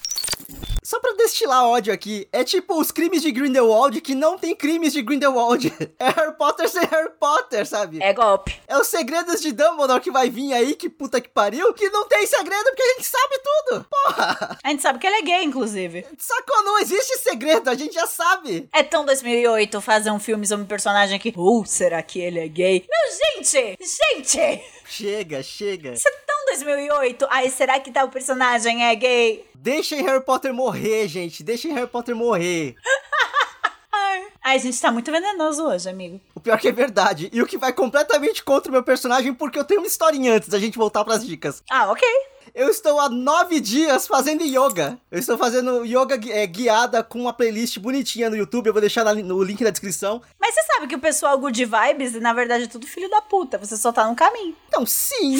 Só 0.84 1.00
pra 1.00 1.14
destilar 1.14 1.64
ódio 1.66 1.94
aqui, 1.94 2.28
é 2.32 2.44
tipo 2.44 2.80
os 2.80 2.92
crimes 2.92 3.22
de 3.22 3.32
Grindelwald 3.32 4.02
que 4.02 4.16
não 4.16 4.38
tem 4.38 4.56
crimes 4.56 4.94
de 4.94 5.02
Grindelwald. 5.02 5.72
É 6.00 6.10
Harry 6.10 6.36
Potter 6.36 6.68
sem 6.68 6.84
Harry 6.86 7.12
Potter, 7.20 7.66
sabe? 7.66 8.02
É 8.02 8.12
golpe. 8.12 8.60
É 8.68 8.76
os 8.78 8.88
segredos 8.88 9.40
de 9.40 9.52
Dumbledore 9.52 10.02
que 10.02 10.10
vai 10.10 10.30
vir 10.30 10.52
aí, 10.54 10.74
que 10.74 10.90
puta 10.90 11.22
que 11.22 11.30
pariu, 11.30 11.74
que 11.74 11.90
não 11.90 12.08
tem 12.08 12.26
segredo 12.26 12.64
porque 12.64 12.82
a 12.82 12.94
gente 12.94 13.04
sabe 13.04 13.40
tudo. 13.44 13.86
Porra! 13.90 14.58
A 14.64 14.70
gente 14.70 14.82
sabe 14.82 14.98
que 14.98 15.06
ele 15.06 15.18
é 15.18 15.22
gay, 15.22 15.44
inclusive. 15.44 16.06
Sacou? 16.18 16.64
Não 16.64 16.80
existe 16.80 17.20
segredo, 17.20 17.70
a 17.70 17.76
gente 17.76 17.94
já 17.94 18.08
sabe. 18.08 18.68
É 18.74 18.82
tão 18.82 19.06
2008 19.06 19.80
fazer 19.82 20.10
um 20.12 20.20
filme 20.20 20.48
sobre 20.48 20.64
um 20.64 20.68
personagem 20.68 21.20
que, 21.20 21.34
ou 21.36 21.66
será 21.66 22.02
que 22.02 22.20
ele 22.20 22.40
é 22.40 22.48
gay? 22.48 22.86
Não, 22.90 23.38
gente! 23.38 23.78
Gente! 23.80 24.64
Chega, 24.92 25.42
chega. 25.42 25.94
Isso 25.94 26.06
é 26.06 26.12
tão 26.28 26.46
2008. 26.48 27.26
Ai, 27.30 27.50
será 27.50 27.80
que 27.80 27.90
tal 27.92 28.10
personagem 28.10 28.84
é 28.84 28.94
gay? 28.94 29.50
Deixem 29.56 30.04
Harry 30.04 30.22
Potter 30.22 30.54
morrer, 30.54 31.08
gente. 31.08 31.44
Deixem 31.44 31.72
Harry 31.72 31.88
Potter 31.88 32.14
morrer. 32.14 32.76
Ai. 33.90 34.28
Ai, 34.44 34.56
a 34.58 34.60
gente 34.60 34.82
tá 34.82 34.92
muito 34.92 35.10
venenoso 35.10 35.66
hoje, 35.66 35.90
amigo. 35.90 36.20
O 36.36 36.42
pior 36.42 36.60
que 36.60 36.68
é 36.68 36.74
verdade. 36.74 37.30
E 37.32 37.42
o 37.42 37.48
que 37.48 37.58
vai 37.58 37.72
completamente 37.72 38.44
contra 38.44 38.70
o 38.70 38.74
meu 38.74 38.84
personagem, 38.84 39.34
porque 39.34 39.58
eu 39.58 39.64
tenho 39.64 39.80
uma 39.80 39.88
historinha 39.88 40.34
antes 40.34 40.50
da 40.50 40.60
gente 40.60 40.78
voltar 40.78 41.06
pras 41.06 41.26
dicas. 41.26 41.64
Ah, 41.70 41.90
ok. 41.90 42.06
Eu 42.54 42.70
estou 42.70 43.00
há 43.00 43.10
nove 43.10 43.60
dias 43.60 44.08
fazendo 44.08 44.44
yoga. 44.44 44.98
Eu 45.10 45.20
estou 45.20 45.38
fazendo 45.38 45.86
yoga 45.86 46.20
é, 46.30 46.46
guiada 46.46 47.04
com 47.04 47.20
uma 47.20 47.34
playlist 47.34 47.78
bonitinha 47.80 48.30
no 48.30 48.36
YouTube. 48.36 48.68
Eu 48.68 48.74
vou 48.74 48.82
deixar 48.82 49.04
na 49.06 49.14
no 49.14 49.42
link 49.42 49.64
na 49.64 49.70
descrição. 49.70 50.22
Mas 50.40 50.54
você 50.54 50.62
sabe 50.64 50.88
que 50.88 50.96
o 50.96 51.00
pessoal 51.00 51.38
good 51.38 51.64
vibes, 51.64 52.14
na 52.22 52.34
verdade, 52.34 52.66
é 52.66 52.68
tudo 52.68 52.86
filho 52.88 53.10
da 53.10 53.22
puta. 53.22 53.58
Você 53.58 53.78
só 53.78 53.92
tá 53.92 54.08
no 54.08 54.16
caminho. 54.16 54.56
Então, 54.68 54.86
sim. 54.86 55.38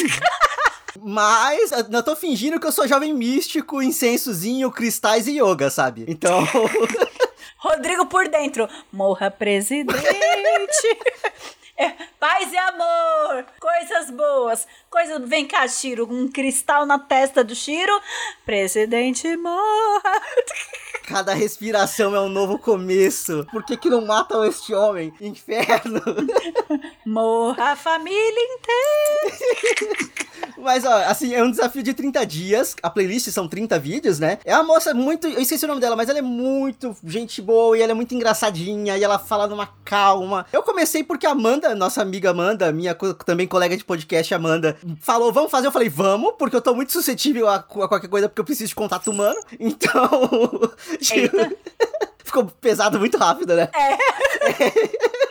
Mas 1.02 1.72
eu 1.72 2.04
tô 2.04 2.16
fingindo 2.16 2.60
que 2.60 2.68
eu 2.68 2.72
sou 2.72 2.88
jovem 2.88 3.14
místico, 3.14 3.82
incensozinho, 3.82 4.72
cristais 4.72 5.28
e 5.28 5.40
yoga, 5.40 5.70
sabe? 5.70 6.06
Então. 6.08 6.46
Rodrigo 7.58 8.06
por 8.08 8.28
dentro. 8.28 8.68
Morra, 8.92 9.30
presidente. 9.30 9.98
É, 11.82 11.96
paz 12.20 12.54
e 12.54 12.58
amor, 12.58 13.44
coisas 13.60 14.12
boas, 14.12 14.68
coisas. 14.88 15.28
Vem 15.28 15.48
cá, 15.48 15.68
Shiro, 15.68 16.08
um 16.08 16.32
cristal 16.32 16.86
na 16.86 17.00
testa 17.00 17.44
do 17.44 17.56
Shiro. 17.56 18.00
Presidente 18.46 19.36
morra. 19.36 20.22
Cada 21.04 21.34
respiração 21.34 22.16
é 22.16 22.20
um 22.22 22.30
novo 22.30 22.58
começo. 22.58 23.46
Por 23.52 23.64
que, 23.64 23.76
que 23.78 23.90
não 23.90 24.06
matam 24.06 24.44
este 24.46 24.74
homem? 24.74 25.14
Inferno! 25.20 26.02
Morra 27.06 27.72
a 27.72 27.76
família 27.76 28.40
inteira. 28.56 30.12
Mas, 30.58 30.86
ó, 30.86 30.94
assim, 31.08 31.34
é 31.34 31.44
um 31.44 31.50
desafio 31.50 31.82
de 31.82 31.92
30 31.94 32.24
dias. 32.26 32.76
A 32.84 32.90
playlist 32.90 33.28
são 33.30 33.48
30 33.48 33.80
vídeos, 33.80 34.20
né? 34.20 34.38
É 34.46 34.54
uma 34.56 34.64
moça 34.64 34.94
muito. 34.94 35.28
Eu 35.28 35.40
esqueci 35.42 35.66
o 35.66 35.68
nome 35.68 35.82
dela, 35.82 35.96
mas 35.96 36.08
ela 36.08 36.20
é 36.20 36.22
muito 36.22 36.96
gente 37.04 37.42
boa 37.42 37.76
e 37.78 37.82
ela 37.82 37.92
é 37.92 37.96
muito 37.96 38.14
engraçadinha 38.14 38.96
e 38.98 39.04
ela 39.04 39.18
fala 39.18 39.48
numa 39.48 39.68
calma. 39.84 40.46
Eu 40.54 40.62
comecei 40.62 41.04
porque 41.04 41.26
a 41.26 41.32
Amanda, 41.32 41.74
nossa 41.74 42.02
amiga 42.02 42.30
Amanda, 42.30 42.72
minha 42.72 42.94
co- 42.94 43.14
também 43.16 43.48
colega 43.48 43.76
de 43.76 43.84
podcast, 43.84 44.32
Amanda, 44.36 44.78
falou, 45.00 45.34
vamos 45.34 45.50
fazer. 45.50 45.66
Eu 45.68 45.72
falei, 45.72 45.90
vamos, 45.90 46.34
porque 46.38 46.56
eu 46.56 46.62
tô 46.62 46.76
muito 46.76 46.92
suscetível 46.92 47.48
a, 47.48 47.56
a 47.56 47.60
qualquer 47.64 48.08
coisa, 48.08 48.30
porque 48.30 48.42
eu 48.42 48.46
preciso 48.46 48.70
de 48.70 48.76
contato 48.76 49.10
humano. 49.10 49.40
Então. 49.60 50.72
Ficou 52.24 52.46
pesado 52.46 53.00
muito 53.00 53.18
rápido, 53.18 53.56
né? 53.56 53.70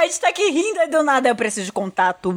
A 0.00 0.04
gente 0.06 0.18
tá 0.18 0.28
aqui 0.30 0.50
rindo 0.50 0.80
e 0.80 0.86
do 0.88 1.02
nada 1.02 1.28
eu 1.28 1.36
preciso 1.36 1.66
de 1.66 1.72
contato. 1.72 2.34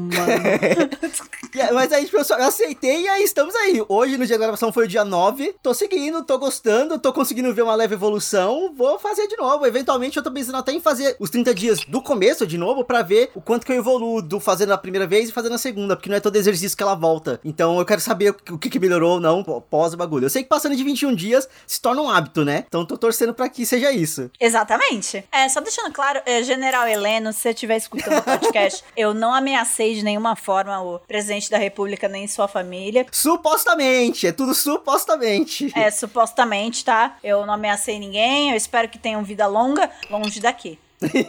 E 1.56 1.62
aí- 1.62 1.72
Mas 1.74 1.94
aí, 1.94 2.04
tipo, 2.06 2.18
eu, 2.18 2.46
aceitei 2.46 3.04
e 3.04 3.08
aí 3.08 3.24
estamos 3.24 3.56
aí. 3.56 3.82
Hoje, 3.88 4.18
no 4.18 4.26
dia 4.26 4.38
da 4.38 4.44
gravação, 4.46 4.74
foi 4.74 4.84
o 4.86 4.88
dia 4.88 5.06
9. 5.06 5.56
Tô 5.64 5.74
seguindo, 5.74 6.24
tô 6.24 6.38
gostando, 6.38 7.00
tô 7.00 7.14
conseguindo 7.14 7.54
ver 7.54 7.62
uma 7.62 7.74
leve 7.76 7.94
evolução. 7.94 8.74
Vou 8.76 9.00
fazer 9.00 9.28
de 9.28 9.38
novo. 9.38 9.66
Eventualmente, 9.66 10.18
eu 10.18 10.24
tô 10.24 10.32
pensando 10.32 10.58
até 10.58 10.74
em 10.74 10.82
fazer 10.82 11.16
os 11.20 11.30
30 11.30 11.54
dias 11.54 11.80
do 11.88 12.02
começo 12.02 12.46
de 12.46 12.58
novo 12.58 12.84
pra 12.84 13.02
ver 13.02 13.32
o 13.36 13.42
quanto 13.42 13.66
que 13.66 13.72
eu 13.72 13.78
evoluo 13.78 14.22
do 14.22 14.40
fazendo 14.42 14.74
a 14.74 14.78
primeira 14.78 15.08
vez 15.08 15.30
e 15.30 15.32
fazendo 15.32 15.56
a 15.56 15.58
segunda. 15.58 15.96
Porque 15.96 16.10
não 16.10 16.18
é 16.18 16.20
todo 16.20 16.36
exercício 16.36 16.76
que 16.76 16.84
ela 16.84 16.96
volta. 16.96 17.40
Então, 17.46 17.80
eu 17.80 17.86
quero 17.86 18.02
saber 18.02 18.36
o 18.52 18.58
que, 18.58 18.70
que 18.70 18.80
melhorou 18.80 19.14
ou 19.14 19.20
não 19.22 19.42
pós 19.44 19.94
o 19.94 19.98
bagulho. 19.98 20.26
Eu 20.26 20.30
sei 20.30 20.44
que 20.44 20.50
passando 20.50 20.76
de 20.76 20.84
21 20.84 21.16
dias 21.16 21.48
se 21.66 21.80
torna 21.80 22.02
um 22.02 22.10
hábito, 22.10 22.44
né? 22.44 22.66
Então, 22.68 22.86
tô 22.86 22.98
torcendo 22.98 23.34
pra 23.34 23.48
que 23.48 23.66
seja 23.66 23.92
isso. 23.92 24.30
Exatamente. 24.40 25.24
É, 25.32 25.48
só 25.48 25.62
deixando 25.62 25.94
claro, 25.94 26.20
é, 26.26 26.44
General 26.44 26.88
Heleno, 26.88 27.32
se 27.32 27.40
você 27.40 27.53
estiver 27.54 27.78
escutando 27.78 28.20
o 28.20 28.24
podcast, 28.24 28.84
eu 28.96 29.14
não 29.14 29.34
ameacei 29.34 29.96
de 29.96 30.04
nenhuma 30.04 30.36
forma 30.36 30.82
o 30.82 31.00
presidente 31.00 31.50
da 31.50 31.58
República 31.58 32.08
nem 32.08 32.28
sua 32.28 32.48
família. 32.48 33.06
Supostamente, 33.12 34.28
é 34.28 34.32
tudo 34.32 34.54
supostamente. 34.54 35.72
É, 35.76 35.90
supostamente, 35.90 36.84
tá? 36.84 37.18
Eu 37.24 37.46
não 37.46 37.54
ameacei 37.54 38.00
ninguém, 38.00 38.52
eu 38.52 38.58
espero 38.58 38.90
que 38.90 38.98
tenham 38.98 39.24
vida 39.24 39.48
longa, 39.48 39.90
longe 40.10 40.40
daqui. 40.40 40.78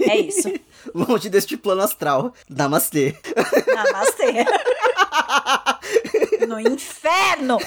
É 0.09 0.17
isso. 0.17 0.53
Longe 0.95 1.29
deste 1.29 1.57
plano 1.57 1.83
astral. 1.83 2.33
Namastê. 2.49 3.17
Namastê. 3.75 4.45
no 6.47 6.61
inferno! 6.61 7.59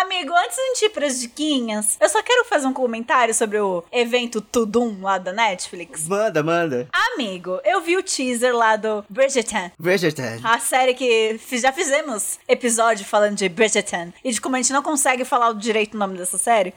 Amigo, 0.00 0.32
antes 0.34 0.56
de 0.56 0.62
a 0.62 0.66
gente 0.66 0.84
ir 0.86 0.88
pras 0.88 1.20
diquinhas, 1.20 1.98
eu 2.00 2.08
só 2.08 2.22
quero 2.22 2.46
fazer 2.46 2.66
um 2.66 2.72
comentário 2.72 3.34
sobre 3.34 3.60
o 3.60 3.84
evento 3.92 4.40
Tudum 4.40 5.02
lá 5.02 5.18
da 5.18 5.30
Netflix. 5.30 6.08
Manda, 6.08 6.42
manda. 6.42 6.88
Amigo, 7.12 7.60
eu 7.64 7.82
vi 7.82 7.98
o 7.98 8.02
teaser 8.02 8.56
lá 8.56 8.76
do 8.76 9.04
Bridgerton. 9.10 9.70
Bridgerton. 9.78 10.40
A 10.42 10.58
série 10.58 10.94
que 10.94 11.38
já 11.52 11.70
fizemos 11.70 12.38
episódio 12.48 13.04
falando 13.04 13.36
de 13.36 13.46
Bridgerton. 13.50 14.10
E 14.24 14.32
de 14.32 14.40
como 14.40 14.56
a 14.56 14.58
gente 14.62 14.72
não 14.72 14.82
consegue 14.82 15.22
falar 15.22 15.52
direito 15.52 15.94
o 15.94 15.98
nome 15.98 16.16
dessa 16.16 16.38
série. 16.38 16.72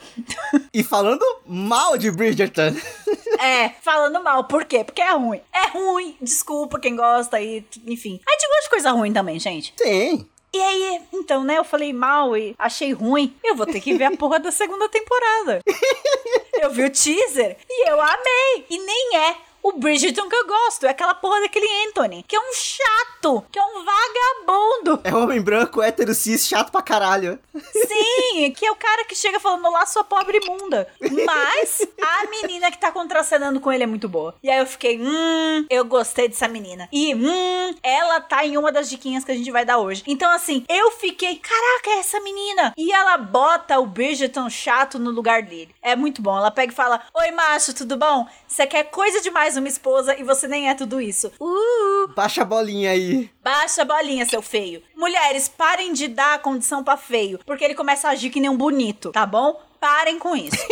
E 0.74 0.84
falando 0.84 1.24
mal 1.48 1.98
de 1.98 2.12
Bridgerton. 2.12 2.76
É, 3.40 3.70
falando 3.82 4.24
mal. 4.24 4.46
Por 4.46 4.64
quê? 4.64 4.84
Porque 4.84 5.02
é 5.02 5.12
ruim. 5.12 5.42
É 5.52 5.68
ruim. 5.70 6.16
Desculpa 6.22 6.80
quem 6.80 6.96
gosta 6.96 7.42
e, 7.42 7.66
enfim. 7.88 8.22
A 8.26 8.32
gente 8.32 8.48
gosta 8.48 8.64
de 8.64 8.70
coisa 8.70 8.92
ruim 8.92 9.12
também, 9.12 9.40
gente. 9.40 9.74
Tem. 9.74 10.30
E 10.54 10.62
aí, 10.62 11.02
então, 11.12 11.44
né, 11.44 11.58
eu 11.58 11.64
falei 11.64 11.92
mal 11.92 12.38
e 12.38 12.54
achei 12.60 12.94
ruim. 12.94 13.36
Eu 13.44 13.56
vou 13.56 13.66
ter 13.66 13.82
que 13.82 13.96
ver 13.98 14.06
a 14.06 14.16
porra 14.16 14.40
da 14.40 14.52
segunda 14.52 14.88
temporada. 14.88 15.62
Eu 16.62 16.70
vi 16.70 16.84
o 16.86 16.90
teaser 16.90 17.58
e 17.70 17.90
eu 17.90 18.00
amei. 18.00 18.66
E 18.70 18.78
nem 18.78 19.18
é 19.18 19.36
o 19.64 19.72
Bridgerton 19.72 20.28
que 20.28 20.36
eu 20.36 20.46
gosto. 20.46 20.86
É 20.86 20.90
aquela 20.90 21.16
porra 21.16 21.42
daquele 21.42 21.68
Anthony, 21.88 22.24
que 22.28 22.36
é 22.36 22.40
um 22.40 22.54
chato, 22.54 23.44
que 23.50 23.58
é 23.58 23.64
um 23.64 23.86
vagabundo. 23.86 25.02
É 25.04 25.16
homem 25.16 25.42
branco, 25.42 25.82
hétero, 25.82 26.14
cis, 26.14 26.46
chato 26.46 26.72
pra 26.72 26.82
caralho. 26.82 27.40
Sim, 27.72 28.52
que 28.52 28.66
é 28.66 28.72
o 28.72 28.76
cara 28.76 29.06
que 29.06 29.16
chega 29.16 29.40
falando 29.40 29.72
lá, 29.72 29.86
sua 29.86 30.04
pobre 30.04 30.40
imunda. 30.44 30.88
Mas 31.26 31.88
a 32.02 32.30
menina 32.30 32.70
que 32.70 32.78
tá 32.78 32.92
contracenando 32.92 33.60
com 33.62 33.72
ele 33.72 33.84
é 33.84 33.88
muito 33.88 34.10
boa. 34.10 34.36
E 34.44 34.50
aí 34.50 34.60
eu 34.60 34.66
fiquei, 34.66 35.00
hum, 35.02 35.66
eu 35.70 35.86
gostei 35.86 36.28
dessa 36.28 36.48
menina. 36.48 36.90
E, 36.92 37.16
hum, 37.16 37.76
ela 37.82 38.20
tá 38.20 38.46
em 38.46 38.58
uma 38.58 38.72
das 38.72 38.90
diquinhas 38.90 39.24
que 39.24 39.32
a 39.32 39.36
gente 39.36 39.52
vai 39.52 39.64
dar 39.64 39.78
hoje. 39.78 40.04
Então, 40.06 40.30
assim, 40.32 40.66
eu 40.68 40.92
fiquei, 40.92 41.38
caraca, 41.38 41.90
é 41.92 42.00
essa 42.00 42.20
menina. 42.20 42.74
E 42.78 42.92
ela 42.92 43.18
bota 43.18 43.80
o 43.80 43.86
Bridgerton 43.86 44.50
chato 44.50 45.00
no 45.00 45.12
lugar 45.12 45.44
dele. 45.44 45.74
É 45.82 45.96
muito 45.96 46.22
bom. 46.22 46.38
Ela 46.38 46.52
pega 46.52 46.74
e 46.74 46.76
fala: 46.76 47.02
Oi, 47.14 47.32
macho, 47.32 47.74
tudo 47.74 47.96
bom? 47.96 48.28
Você 48.48 48.68
quer 48.68 48.84
coisa 48.86 49.22
demais 49.22 49.53
uma 49.60 49.68
esposa 49.68 50.16
e 50.20 50.24
você 50.24 50.48
nem 50.48 50.70
é 50.70 50.74
tudo 50.74 51.00
isso. 51.02 51.32
Uh! 51.40 52.08
Baixa 52.16 52.42
a 52.42 52.46
bolinha 52.46 52.92
aí. 52.92 53.30
Baixa 53.42 53.82
a 53.82 53.86
bolinha, 53.86 54.26
seu 54.26 54.42
feio. 54.42 54.82
Mulheres, 54.96 55.48
parem 55.48 55.94
de 55.94 56.08
dar 56.08 56.36
a 56.36 56.40
condição 56.40 56.84
pra 56.84 56.98
feio, 56.98 57.40
porque 57.46 57.64
ele 57.64 57.76
começa 57.76 58.08
a 58.08 58.12
agir 58.12 58.30
que 58.30 58.40
nem 58.40 58.50
um 58.50 58.58
bonito, 58.58 59.12
tá 59.12 59.26
bom? 59.26 59.62
Parem 59.80 60.18
com 60.18 60.34
isso. 60.34 60.56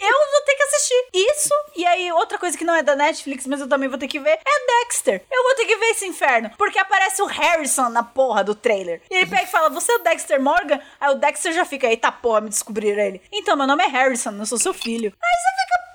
eu 0.00 0.30
vou 0.32 0.44
ter 0.44 0.54
que 0.56 0.62
assistir 0.64 1.08
isso. 1.14 1.54
E 1.76 1.86
aí, 1.86 2.10
outra 2.10 2.38
coisa 2.38 2.58
que 2.58 2.64
não 2.64 2.74
é 2.74 2.82
da 2.82 2.96
Netflix, 2.96 3.46
mas 3.46 3.60
eu 3.60 3.68
também 3.68 3.88
vou 3.88 3.98
ter 3.98 4.08
que 4.08 4.18
ver, 4.18 4.30
é 4.44 4.84
Dexter. 4.84 5.22
Eu 5.30 5.42
vou 5.44 5.54
ter 5.54 5.64
que 5.64 5.76
ver 5.76 5.86
esse 5.90 6.06
inferno. 6.06 6.50
Porque 6.58 6.78
aparece 6.78 7.22
o 7.22 7.26
Harrison 7.26 7.88
na 7.88 8.02
porra 8.02 8.42
do 8.42 8.56
trailer. 8.56 9.00
E 9.08 9.14
ele 9.14 9.26
pega 9.26 9.44
e 9.44 9.46
fala: 9.46 9.68
Você 9.70 9.92
é 9.92 9.94
o 9.94 10.02
Dexter 10.02 10.42
Morgan? 10.42 10.80
Aí 11.00 11.12
o 11.12 11.18
Dexter 11.18 11.52
já 11.52 11.64
fica, 11.64 11.86
eita 11.86 12.10
porra, 12.10 12.40
me 12.40 12.48
descobriram 12.48 13.00
ele. 13.00 13.22
Então, 13.30 13.56
meu 13.56 13.66
nome 13.66 13.84
é 13.84 13.86
Harrison, 13.86 14.32
eu 14.32 14.46
sou 14.46 14.58
seu 14.58 14.74
filho. 14.74 15.12
Aí 15.22 15.40
você 15.40 15.62
fica, 15.62 15.87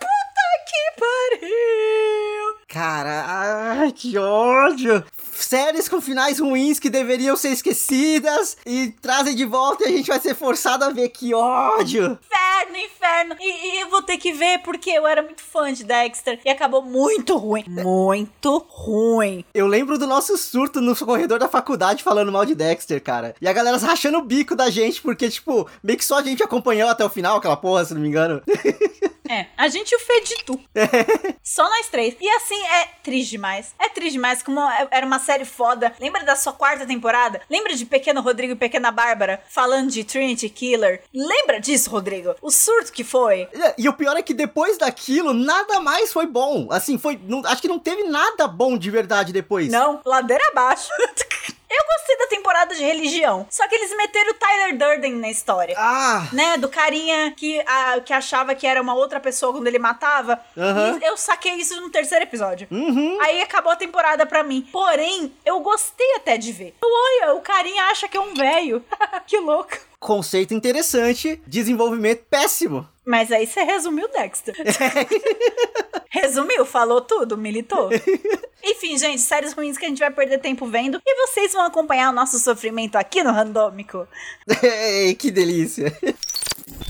que 0.65 1.39
pariu. 1.39 2.57
Cara, 2.67 3.25
ai, 3.27 3.91
que 3.91 4.17
ódio. 4.17 5.03
Séries 5.31 5.87
com 5.87 6.01
finais 6.01 6.39
ruins 6.39 6.79
que 6.79 6.89
deveriam 6.89 7.35
ser 7.35 7.49
esquecidas 7.49 8.57
e 8.65 8.89
trazem 9.01 9.35
de 9.35 9.45
volta 9.45 9.83
e 9.83 9.93
a 9.93 9.97
gente 9.97 10.07
vai 10.07 10.19
ser 10.19 10.33
forçado 10.33 10.83
a 10.83 10.89
ver. 10.89 11.09
Que 11.09 11.33
ódio. 11.33 12.17
Inferno, 12.25 12.77
inferno. 12.77 13.35
E, 13.39 13.75
e 13.75 13.81
eu 13.81 13.89
vou 13.89 14.01
ter 14.01 14.17
que 14.17 14.31
ver 14.31 14.59
porque 14.59 14.89
eu 14.89 15.05
era 15.05 15.21
muito 15.21 15.41
fã 15.43 15.71
de 15.71 15.83
Dexter 15.83 16.39
e 16.43 16.49
acabou 16.49 16.81
muito 16.81 17.37
ruim. 17.37 17.63
Muito 17.67 18.65
ruim. 18.67 19.45
Eu 19.53 19.67
lembro 19.67 19.97
do 19.99 20.07
nosso 20.07 20.35
surto 20.37 20.81
no 20.81 20.95
corredor 20.95 21.37
da 21.37 21.47
faculdade 21.47 22.03
falando 22.03 22.31
mal 22.31 22.45
de 22.45 22.55
Dexter, 22.55 23.01
cara. 23.01 23.35
E 23.39 23.47
a 23.47 23.53
galera 23.53 23.77
rachando 23.77 24.17
o 24.17 24.23
bico 24.23 24.55
da 24.55 24.69
gente, 24.69 25.01
porque, 25.01 25.29
tipo, 25.29 25.69
meio 25.83 25.97
que 25.97 26.05
só 26.05 26.19
a 26.19 26.23
gente 26.23 26.41
acompanhou 26.41 26.89
até 26.89 27.03
o 27.05 27.09
final, 27.09 27.37
aquela 27.37 27.57
porra, 27.57 27.85
se 27.85 27.93
não 27.93 28.01
me 28.01 28.07
engano. 28.07 28.41
É, 29.33 29.47
a 29.57 29.67
gente 29.67 29.91
e 29.91 29.95
o 29.95 29.99
Feditu. 29.99 30.59
Só 31.43 31.63
nós 31.69 31.87
três. 31.87 32.15
E 32.19 32.29
assim, 32.29 32.61
é 32.65 32.85
triste 33.03 33.31
demais. 33.31 33.73
É 33.79 33.89
triste 33.89 34.13
demais, 34.13 34.43
como 34.43 34.59
é- 34.59 34.87
era 34.91 35.05
uma 35.05 35.19
série 35.19 35.45
foda. 35.45 35.93
Lembra 35.99 36.23
da 36.23 36.35
sua 36.35 36.53
quarta 36.53 36.85
temporada? 36.85 37.41
Lembra 37.49 37.75
de 37.75 37.85
Pequeno 37.85 38.21
Rodrigo 38.21 38.53
e 38.53 38.55
Pequena 38.55 38.91
Bárbara 38.91 39.43
falando 39.49 39.89
de 39.89 40.03
Trinity 40.03 40.49
Killer? 40.49 41.01
Lembra 41.13 41.59
disso, 41.59 41.89
Rodrigo? 41.89 42.35
O 42.41 42.51
surto 42.51 42.91
que 42.91 43.03
foi? 43.03 43.47
E 43.77 43.89
o 43.89 43.93
pior 43.93 44.15
é 44.17 44.21
que 44.21 44.33
depois 44.33 44.77
daquilo, 44.77 45.33
nada 45.33 45.79
mais 45.79 46.13
foi 46.13 46.25
bom. 46.27 46.67
Assim, 46.71 46.97
foi. 46.97 47.19
não- 47.23 47.45
acho 47.45 47.61
que 47.61 47.67
não 47.67 47.79
teve 47.79 48.03
nada 48.03 48.47
bom 48.47 48.77
de 48.77 48.89
verdade 48.91 49.33
depois. 49.33 49.69
Não, 49.71 50.01
ladeira 50.05 50.43
abaixo. 50.51 50.89
Eu 51.75 51.83
gostei 51.97 52.17
da 52.17 52.27
temporada 52.27 52.75
de 52.75 52.83
religião. 52.83 53.47
Só 53.49 53.67
que 53.67 53.75
eles 53.75 53.95
meteram 53.97 54.31
o 54.31 54.33
Tyler 54.35 54.77
Durden 54.77 55.13
na 55.15 55.29
história. 55.29 55.75
Ah! 55.77 56.27
Né, 56.31 56.57
do 56.57 56.69
carinha 56.69 57.31
que, 57.35 57.59
a- 57.65 57.99
que 58.01 58.13
achava 58.13 58.53
que 58.53 58.67
era 58.67 58.81
uma 58.81 58.93
outra 58.93 59.19
pessoa 59.19 59.51
quando 59.53 59.67
ele 59.67 59.79
matava. 59.79 60.39
E 60.55 61.05
eu 61.05 61.17
saquei 61.17 61.53
isso 61.55 61.79
no 61.81 61.89
terceiro 61.89 62.23
episódio. 62.23 62.67
Uhum. 62.69 63.17
Aí 63.21 63.41
acabou 63.41 63.71
a 63.71 63.75
temporada 63.75 64.25
pra 64.25 64.43
mim. 64.43 64.67
Porém, 64.71 65.33
eu 65.45 65.59
gostei 65.61 66.15
até 66.15 66.37
de 66.37 66.51
ver. 66.51 66.75
Olha, 66.83 67.33
o 67.33 67.41
carinha 67.41 67.85
acha 67.85 68.07
que 68.07 68.17
é 68.17 68.21
um 68.21 68.33
velho. 68.33 68.83
que 69.25 69.37
louco. 69.39 69.71
Conceito 69.99 70.53
interessante, 70.53 71.41
desenvolvimento 71.47 72.23
péssimo. 72.29 72.87
Mas 73.05 73.31
aí 73.31 73.45
você 73.45 73.63
resumiu, 73.63 74.07
Dexter. 74.09 74.55
Resumiu, 76.09 76.65
falou 76.65 77.01
tudo, 77.01 77.37
militou. 77.37 77.89
Enfim, 78.63 78.97
gente, 78.97 79.19
séries 79.19 79.51
ruins 79.51 79.77
que 79.77 79.85
a 79.85 79.89
gente 79.89 79.99
vai 79.99 80.11
perder 80.11 80.37
tempo 80.37 80.65
vendo. 80.67 81.01
E 81.05 81.27
vocês 81.27 81.51
vão 81.51 81.63
acompanhar 81.63 82.09
o 82.09 82.13
nosso 82.13 82.39
sofrimento 82.39 82.95
aqui 82.95 83.23
no 83.23 83.31
Randômico. 83.31 84.07
Que 85.19 85.31
delícia. 85.31 85.91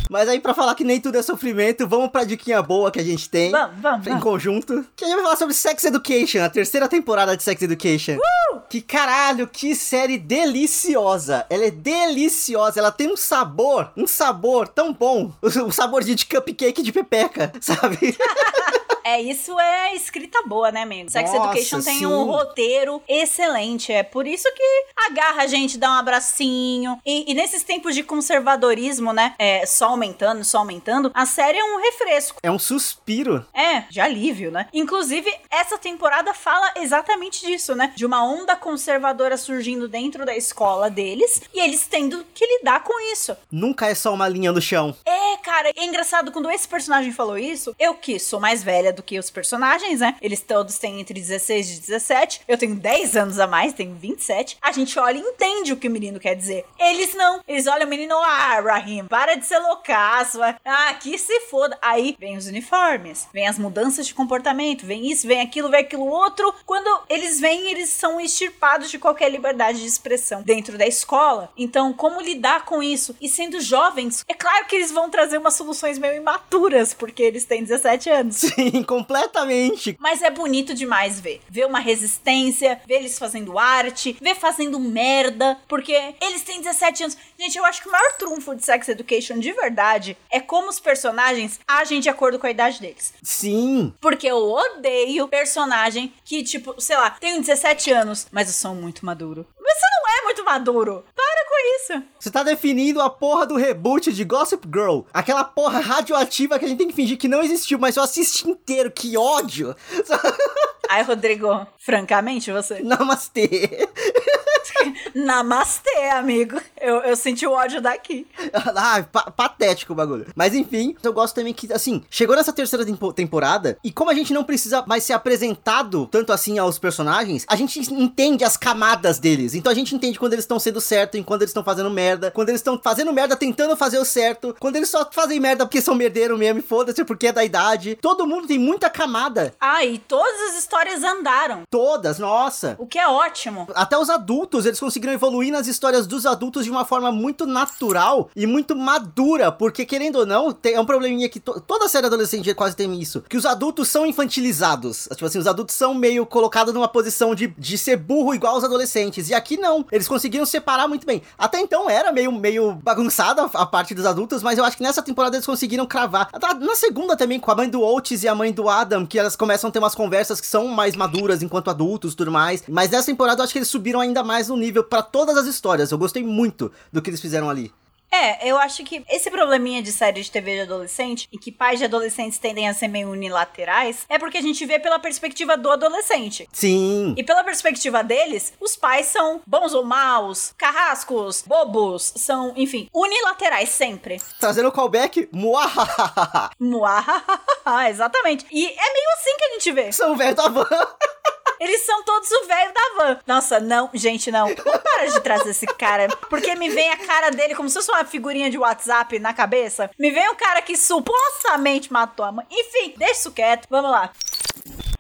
Mas 0.10 0.30
aí, 0.30 0.40
pra 0.40 0.54
falar 0.54 0.76
que 0.76 0.84
nem 0.84 1.00
tudo 1.02 1.18
é 1.18 1.22
sofrimento, 1.22 1.88
vamos 1.88 2.10
pra 2.10 2.24
diquinha 2.24 2.62
boa 2.62 2.92
que 2.92 3.00
a 3.00 3.04
gente 3.04 3.30
tem. 3.30 3.52
Vamos, 3.52 3.82
vamos, 3.82 4.06
Em 4.08 4.10
vamos. 4.12 4.24
conjunto. 4.24 4.86
Que 4.96 5.04
a 5.06 5.08
gente 5.08 5.16
vai 5.16 5.24
falar 5.26 5.38
sobre 5.38 5.54
Sex 5.54 5.84
Education, 5.86 6.42
a 6.44 6.50
terceira 6.50 6.88
temporada 6.88 7.36
de 7.36 7.44
Sex 7.44 7.62
Education. 7.62 8.16
Uh! 8.16 8.60
Que 8.70 8.82
caralho, 8.82 9.48
que 9.48 9.76
série 9.76 10.18
deliciosa. 10.18 11.46
Ela 11.50 11.66
é 11.66 11.72
deliciosa, 11.72 12.80
ela 12.80 12.92
tem 12.92 13.12
um 13.12 13.18
sabor, 13.18 13.92
um 13.98 14.08
sabor 14.08 14.68
tão 14.68 14.94
bom. 14.94 15.32
O 15.64 15.72
sabor 15.72 16.04
de 16.04 16.14
de 16.14 16.26
cupcake 16.26 16.84
de 16.84 16.92
pepeca, 16.92 17.52
sabe? 17.62 18.16
É, 19.04 19.22
isso 19.22 19.60
é 19.60 19.96
escrita 19.96 20.42
boa, 20.46 20.72
né, 20.72 20.84
amigo? 20.84 21.10
Sex 21.10 21.32
Nossa, 21.32 21.50
Education 21.50 21.82
tem 21.82 22.00
sim. 22.00 22.06
um 22.06 22.24
roteiro 22.24 23.02
excelente. 23.08 23.92
É 23.92 24.04
por 24.04 24.26
isso 24.26 24.48
que 24.56 24.86
agarra 25.06 25.44
a 25.44 25.48
gente, 25.48 25.78
dá 25.78 25.90
um 25.90 26.00
abracinho. 26.00 27.00
E, 27.06 27.32
e 27.32 27.34
nesses 27.34 27.64
tempos 27.64 27.94
de 27.96 28.04
conservadorismo, 28.04 29.12
né? 29.12 29.36
É, 29.38 29.66
só 29.66 29.90
aumentando, 29.90 30.44
só 30.44 30.60
aumentando, 30.60 31.12
a 31.14 31.26
série 31.26 31.58
é 31.58 31.64
um 31.64 31.82
refresco. 31.82 32.40
É 32.42 32.50
um 32.50 32.60
suspiro. 32.60 33.46
É, 33.54 33.82
de 33.90 34.00
alívio, 34.00 34.52
né? 34.52 34.68
Inclusive, 34.74 35.32
essa 35.50 35.78
temporada 35.78 36.34
fala 36.34 36.72
exatamente 36.78 37.46
disso, 37.46 37.76
né? 37.76 37.92
De 37.96 38.06
uma 38.06 38.24
onda 38.24 38.56
conservadora 38.56 39.38
surgindo 39.38 39.88
dentro 39.88 40.26
da 40.26 40.36
escola 40.36 40.90
deles 40.90 41.42
e 41.54 41.60
eles 41.60 41.88
tendo 41.88 42.26
que 42.34 42.46
lidar 42.46 42.84
com 42.84 43.00
isso. 43.12 43.36
Nunca 43.52 43.88
é 43.88 43.96
só 43.96 44.14
uma 44.14 44.28
linha 44.28 44.52
no 44.52 44.62
chão. 44.62 44.96
É, 45.06 45.38
cara, 45.38 45.72
é 45.76 45.84
engraçado 45.84 46.32
quando 46.32 46.50
esse 46.50 46.68
personagem 46.68 47.12
falou 47.12 47.38
isso. 47.38 47.76
Eu 47.78 47.96
que 47.96 48.18
sou 48.20 48.40
mais 48.40 48.64
velha 48.64 48.93
do 48.94 49.04
que 49.04 49.20
os 49.20 49.30
personagens, 49.30 50.00
né? 50.00 50.16
Eles 50.22 50.42
todos 50.42 50.78
têm 50.78 51.00
entre 51.00 51.20
16 51.20 51.78
e 51.78 51.82
17. 51.82 52.42
Eu 52.48 52.58
tenho 52.58 52.76
10 52.76 53.16
anos 53.16 53.40
a 53.40 53.48
mais, 53.48 53.74
tenho 53.74 53.96
27. 53.96 54.58
A 54.62 54.72
gente 54.72 54.98
olha 55.00 55.18
e 55.18 55.22
entende 55.22 55.74
o 55.74 55.78
que 55.78 55.88
o 55.88 55.92
menino 55.92 56.20
quer 56.20 56.36
dizer. 56.36 56.66
Eles 56.80 57.14
não. 57.14 57.42
Eles 57.48 57.68
olham 57.68 57.86
o 57.86 57.90
menino, 57.90 58.16
ah, 58.16 58.60
Rahim, 58.62 59.06
para 59.06 59.36
de 59.36 59.46
ser 59.46 59.60
loucaço. 59.60 60.40
Ah, 60.66 60.94
que 60.96 61.18
se 61.18 61.42
foda. 61.42 61.78
Aí 61.82 62.16
vem 62.20 62.38
os 62.38 62.48
uniformes, 62.48 63.28
vem 63.34 63.48
as 63.48 63.58
mudanças 63.58 64.08
de 64.08 64.14
comportamento, 64.14 64.86
vem 64.86 65.12
isso, 65.12 65.28
vem 65.28 65.42
aquilo, 65.42 65.70
vem 65.70 65.82
aquilo 65.82 66.06
outro. 66.06 66.54
Quando 66.66 67.04
eles 67.10 67.40
vêm, 67.40 67.72
eles 67.72 67.90
são 67.90 68.20
extirpados 68.20 68.90
de 68.90 69.00
qualquer 69.00 69.30
liberdade 69.30 69.82
de 69.82 69.88
expressão 69.88 70.42
dentro 70.42 70.78
da 70.78 70.86
escola. 70.86 71.52
Então, 71.58 71.94
como 71.94 72.22
lidar 72.22 72.66
com 72.66 72.82
isso? 72.82 73.16
E 73.20 73.30
sendo 73.30 73.60
jovens, 73.62 74.24
é 74.28 74.34
claro 74.34 74.66
que 74.66 74.76
eles 74.76 74.92
vão 74.92 75.10
trazer 75.10 75.38
umas 75.38 75.56
soluções 75.56 75.98
meio 75.98 76.16
imaturas, 76.16 76.94
porque 76.94 77.24
eles 77.24 77.46
têm 77.46 77.64
17 77.64 78.10
anos. 78.10 78.36
Sim, 78.38 78.83
completamente. 78.84 79.98
Mas 80.00 80.22
é 80.22 80.30
bonito 80.30 80.74
demais 80.74 81.20
ver. 81.20 81.42
Ver 81.50 81.66
uma 81.66 81.80
resistência, 81.80 82.80
ver 82.86 82.96
eles 82.96 83.18
fazendo 83.18 83.58
arte, 83.58 84.18
ver 84.22 84.36
fazendo 84.36 84.80
merda, 84.80 85.58
porque 85.68 85.94
eles 86.22 86.44
têm 86.44 86.62
17 86.62 87.04
anos. 87.04 87.18
Gente, 87.40 87.58
eu 87.58 87.66
acho 87.66 87.82
que 87.82 87.90
o 87.90 87.92
maior 87.92 88.14
trunfo 88.18 88.56
de 88.56 88.64
Sex 88.64 88.90
Education 88.90 89.40
de 89.40 89.52
verdade 89.52 90.18
é 90.30 90.40
como 90.40 90.70
os 90.70 90.80
personagens 90.80 91.60
agem 91.68 92.00
de 92.00 92.10
acordo 92.10 92.40
com 92.40 92.48
a 92.48 92.52
idade 92.52 92.80
deles. 92.80 93.14
Sim. 93.22 93.94
Porque 94.00 94.28
eu 94.28 94.38
odeio 94.38 95.28
personagem 95.28 96.14
que, 96.24 96.44
tipo, 96.44 96.80
sei 96.80 96.98
lá, 96.98 97.12
tenho 97.12 97.40
17 97.40 97.92
anos, 97.92 98.28
mas 98.32 98.48
eu 98.48 98.54
sou 98.54 98.76
muito 98.76 99.06
maduro. 99.06 99.46
Mas 99.62 99.78
você 99.78 99.86
não 99.86 100.18
é 100.18 100.24
muito 100.24 100.46
maduro. 100.46 101.06
Para 101.16 101.34
com 101.48 101.76
isso. 101.76 102.04
Você 102.20 102.32
tá 102.32 102.44
definindo 102.44 103.02
a 103.02 103.10
porra 103.10 103.46
do 103.46 103.56
reboot 103.56 104.12
de 104.12 104.24
Gossip 104.24 104.68
Girl. 104.68 105.02
Aquela 105.14 105.44
porra 105.44 105.80
radioativa 105.80 106.58
que 106.58 106.66
a 106.66 106.68
gente 106.68 106.78
tem 106.78 106.88
que 106.88 106.94
fingir 106.94 107.18
que 107.18 107.28
não 107.28 107.42
existiu, 107.44 107.78
mas 107.78 107.96
eu 107.96 108.04
assisti 108.04 108.50
inteiro. 108.50 108.73
Que 108.94 109.18
ódio. 109.18 109.76
Ai, 110.90 111.04
Rodrigo, 111.04 111.66
francamente, 111.80 112.52
você. 112.52 112.82
Namastê. 112.82 113.88
Namastê, 115.16 116.10
amigo. 116.12 116.60
Eu, 116.80 116.96
eu 116.98 117.16
senti 117.16 117.46
o 117.46 117.52
ódio 117.52 117.82
daqui. 117.82 118.28
ah, 118.54 119.04
pa- 119.12 119.32
patético 119.32 119.94
o 119.94 119.96
bagulho. 119.96 120.26
Mas 120.36 120.54
enfim, 120.54 120.96
eu 121.04 121.14
gosto 121.14 121.36
também 121.36 121.54
que, 121.54 121.72
assim, 121.72 122.04
chegou 122.10 122.36
nessa 122.36 122.52
terceira 122.52 122.86
tempo- 122.86 123.14
temporada, 123.14 123.78
e 123.84 123.92
como 123.92 124.10
a 124.10 124.14
gente 124.14 124.34
não 124.34 124.44
precisa 124.44 124.84
mais 124.86 125.04
ser 125.04 125.14
apresentado 125.14 126.08
tanto 126.08 126.34
assim 126.34 126.58
aos 126.58 126.78
personagens, 126.80 127.46
a 127.48 127.56
gente 127.56 127.80
entende 127.94 128.44
as 128.44 128.58
camadas 128.58 129.20
deles. 129.20 129.54
Então 129.54 129.72
a 129.72 129.76
gente 129.76 129.96
entende 129.96 130.20
quando 130.20 130.34
eles 130.34 130.44
estão 130.44 130.60
sendo 130.60 130.82
certo, 130.82 131.18
e 131.18 131.24
quando 131.24 131.42
eles 131.44 131.52
estão 131.52 131.64
fazendo 131.64 131.90
merda, 131.90 132.32
quando 132.32 132.50
eles 132.50 132.60
estão 132.60 132.80
fazendo 132.82 133.14
merda 133.14 133.36
tentando 133.36 133.76
fazer 133.78 134.00
o 134.00 134.06
certo, 134.06 134.56
quando 134.60 134.76
eles 134.76 134.90
só 134.90 135.08
fazem 135.12 135.40
merda 135.40 135.66
porque 135.66 135.82
são 135.82 135.96
merdeiro 135.96 136.38
mesmo, 136.38 136.60
e 136.60 136.64
foda-se 136.64 137.04
porque 137.06 137.28
é 137.28 137.32
da 137.32 137.44
idade. 137.46 137.98
Todo 138.02 138.28
mundo 138.28 138.48
tem 138.48 138.60
muita 138.60 138.90
camada. 138.90 139.54
Ah, 139.60 139.84
e 139.86 139.98
todas 140.00 140.42
as 140.50 140.56
histórias 140.74 141.04
andaram. 141.04 141.62
Todas, 141.70 142.18
nossa. 142.18 142.76
O 142.80 142.88
que 142.88 142.98
é 142.98 143.08
ótimo. 143.08 143.68
Até 143.76 143.96
os 143.96 144.10
adultos, 144.10 144.66
eles 144.66 144.80
conseguiram 144.80 145.14
evoluir 145.14 145.52
nas 145.52 145.68
histórias 145.68 146.08
dos 146.08 146.26
adultos 146.26 146.66
de 146.66 146.72
uma 146.72 146.84
forma 146.84 147.12
muito 147.12 147.46
natural 147.46 148.28
e 148.36 148.48
muito 148.48 148.76
madura, 148.76 149.52
porque 149.52 149.86
querendo 149.86 150.18
ou 150.18 150.26
não, 150.26 150.52
tem, 150.52 150.74
é 150.74 150.80
um 150.80 150.86
probleminha 150.86 151.30
que 151.30 151.40
to- 151.40 151.62
toda 151.62 151.88
série 151.88 152.08
adolescente 152.08 152.52
quase 152.56 152.76
tem 152.76 153.00
isso, 153.00 153.22
que 153.30 153.38
os 153.38 153.46
adultos 153.46 153.88
são 153.88 154.04
infantilizados. 154.04 155.08
Tipo 155.12 155.26
assim, 155.28 155.38
os 155.38 155.46
adultos 155.46 155.76
são 155.76 155.94
meio 155.94 156.26
colocados 156.26 156.74
numa 156.74 156.88
posição 156.88 157.36
de, 157.36 157.48
de 157.56 157.78
ser 157.78 157.98
burro 157.98 158.34
igual 158.34 158.58
os 158.58 158.64
adolescentes. 158.64 159.30
E 159.30 159.34
aqui 159.36 159.58
não, 159.58 159.86
eles 159.92 160.08
conseguiram 160.08 160.46
separar 160.46 160.88
muito 160.88 161.06
bem. 161.06 161.22
Até 161.38 161.60
então 161.60 161.88
era 161.88 162.12
meio, 162.12 162.32
meio 162.32 162.74
bagunçada 162.74 163.44
a 163.54 163.66
parte 163.66 163.94
dos 163.94 164.08
adultos, 164.08 164.42
mas 164.42 164.58
eu 164.58 164.66
acho 164.66 164.76
que 164.78 164.84
nessa 164.84 165.04
temporada 165.04 165.36
eles 165.36 165.46
conseguiram 165.46 165.86
cravar. 165.86 166.30
Na 166.60 166.76
segunda 166.76 167.16
também, 167.16 167.40
com 167.40 167.52
a 167.52 167.56
mãe 167.56 167.70
do 167.70 167.82
Oates 167.82 168.24
e 168.24 168.28
a 168.28 168.34
mãe 168.34 168.52
do 168.52 168.68
Adam, 168.68 169.06
que 169.06 169.20
elas 169.20 169.36
começam 169.36 169.68
a 169.70 169.72
ter 169.72 169.78
umas 169.78 169.94
conversas 169.94 170.42
que 170.42 170.48
são 170.48 170.63
mais 170.68 170.96
maduras 170.96 171.42
enquanto 171.42 171.70
adultos 171.70 172.14
e 172.14 172.16
tudo 172.16 172.32
mais. 172.32 172.64
Mas 172.68 172.90
nessa 172.90 173.08
temporada 173.08 173.42
eu 173.42 173.44
acho 173.44 173.54
que 173.54 173.60
eles 173.60 173.68
subiram 173.68 174.00
ainda 174.00 174.24
mais 174.24 174.48
no 174.48 174.58
nível 174.58 174.84
pra 174.84 175.02
todas 175.02 175.38
as 175.38 175.46
histórias. 175.46 175.92
Eu 175.92 175.98
gostei 175.98 176.24
muito 176.24 176.72
do 176.92 177.02
que 177.02 177.10
eles 177.10 177.22
fizeram 177.22 177.50
ali. 177.50 177.72
É, 178.14 178.48
eu 178.48 178.60
acho 178.60 178.84
que 178.84 179.04
esse 179.10 179.32
probleminha 179.32 179.82
de 179.82 179.92
série 179.92 180.22
de 180.22 180.30
TV 180.30 180.54
de 180.54 180.62
adolescente, 180.62 181.28
e 181.32 181.38
que 181.38 181.52
pais 181.52 181.80
de 181.80 181.86
adolescentes 181.86 182.38
tendem 182.38 182.70
a 182.70 182.74
ser 182.74 182.88
meio 182.88 183.10
unilaterais, 183.10 184.06
é 184.08 184.20
porque 184.20 184.38
a 184.38 184.42
gente 184.42 184.64
vê 184.68 184.78
pela 184.78 185.00
perspectiva 185.00 185.58
do 185.58 185.72
adolescente. 185.72 186.48
Sim. 186.54 187.16
E 187.18 187.24
pela 187.24 187.44
perspectiva 187.44 188.04
deles, 188.04 188.54
os 188.60 188.76
pais 188.76 189.08
são 189.08 189.42
bons 189.48 189.74
ou 189.74 189.84
maus, 189.84 190.54
carrascos, 190.56 191.44
bobos, 191.48 192.14
são, 192.16 192.54
enfim, 192.56 192.88
unilaterais 192.94 193.70
sempre. 193.70 194.22
Trazendo 194.40 194.70
o 194.70 194.72
callback, 194.72 195.28
muahahaha. 195.32 196.52
Muahahaha, 196.60 197.90
exatamente. 197.90 198.46
E 198.52 198.64
é 198.64 198.94
meio 198.94 199.10
assim 199.18 199.38
que 199.38 199.44
a 199.44 199.50
gente 199.54 199.72
vê. 199.72 199.92
São 199.92 200.16
velho 200.16 200.36
da 200.36 200.48
van. 200.50 200.68
Eles 201.64 201.82
são 201.86 202.04
todos 202.04 202.30
o 202.30 202.46
velho 202.46 202.74
da 202.74 202.82
van. 202.98 203.20
Nossa, 203.26 203.58
não, 203.58 203.90
gente, 203.94 204.30
não. 204.30 204.54
Para 204.54 205.06
de 205.06 205.22
trazer 205.22 205.52
esse 205.52 205.66
cara. 205.66 206.10
Porque 206.30 206.56
me 206.56 206.70
vem 206.70 206.90
a 206.90 206.98
cara 206.98 207.30
dele 207.32 207.56
como 207.56 207.70
se 207.70 207.76
fosse 207.76 207.90
uma 207.90 208.04
figurinha 208.04 208.52
de 208.52 208.58
WhatsApp 208.58 209.18
na 209.18 209.34
cabeça. 209.34 209.90
Me 209.98 210.12
vem 210.12 210.30
um 210.30 210.36
cara 210.36 210.62
que 210.62 210.76
supostamente 210.76 211.92
matou 211.92 212.26
a 212.26 212.34
mãe. 212.34 212.46
Enfim, 212.52 212.94
deixa 212.98 213.14
isso 213.14 213.32
quieto. 213.32 213.66
Vamos 213.70 213.92
lá. 213.92 214.12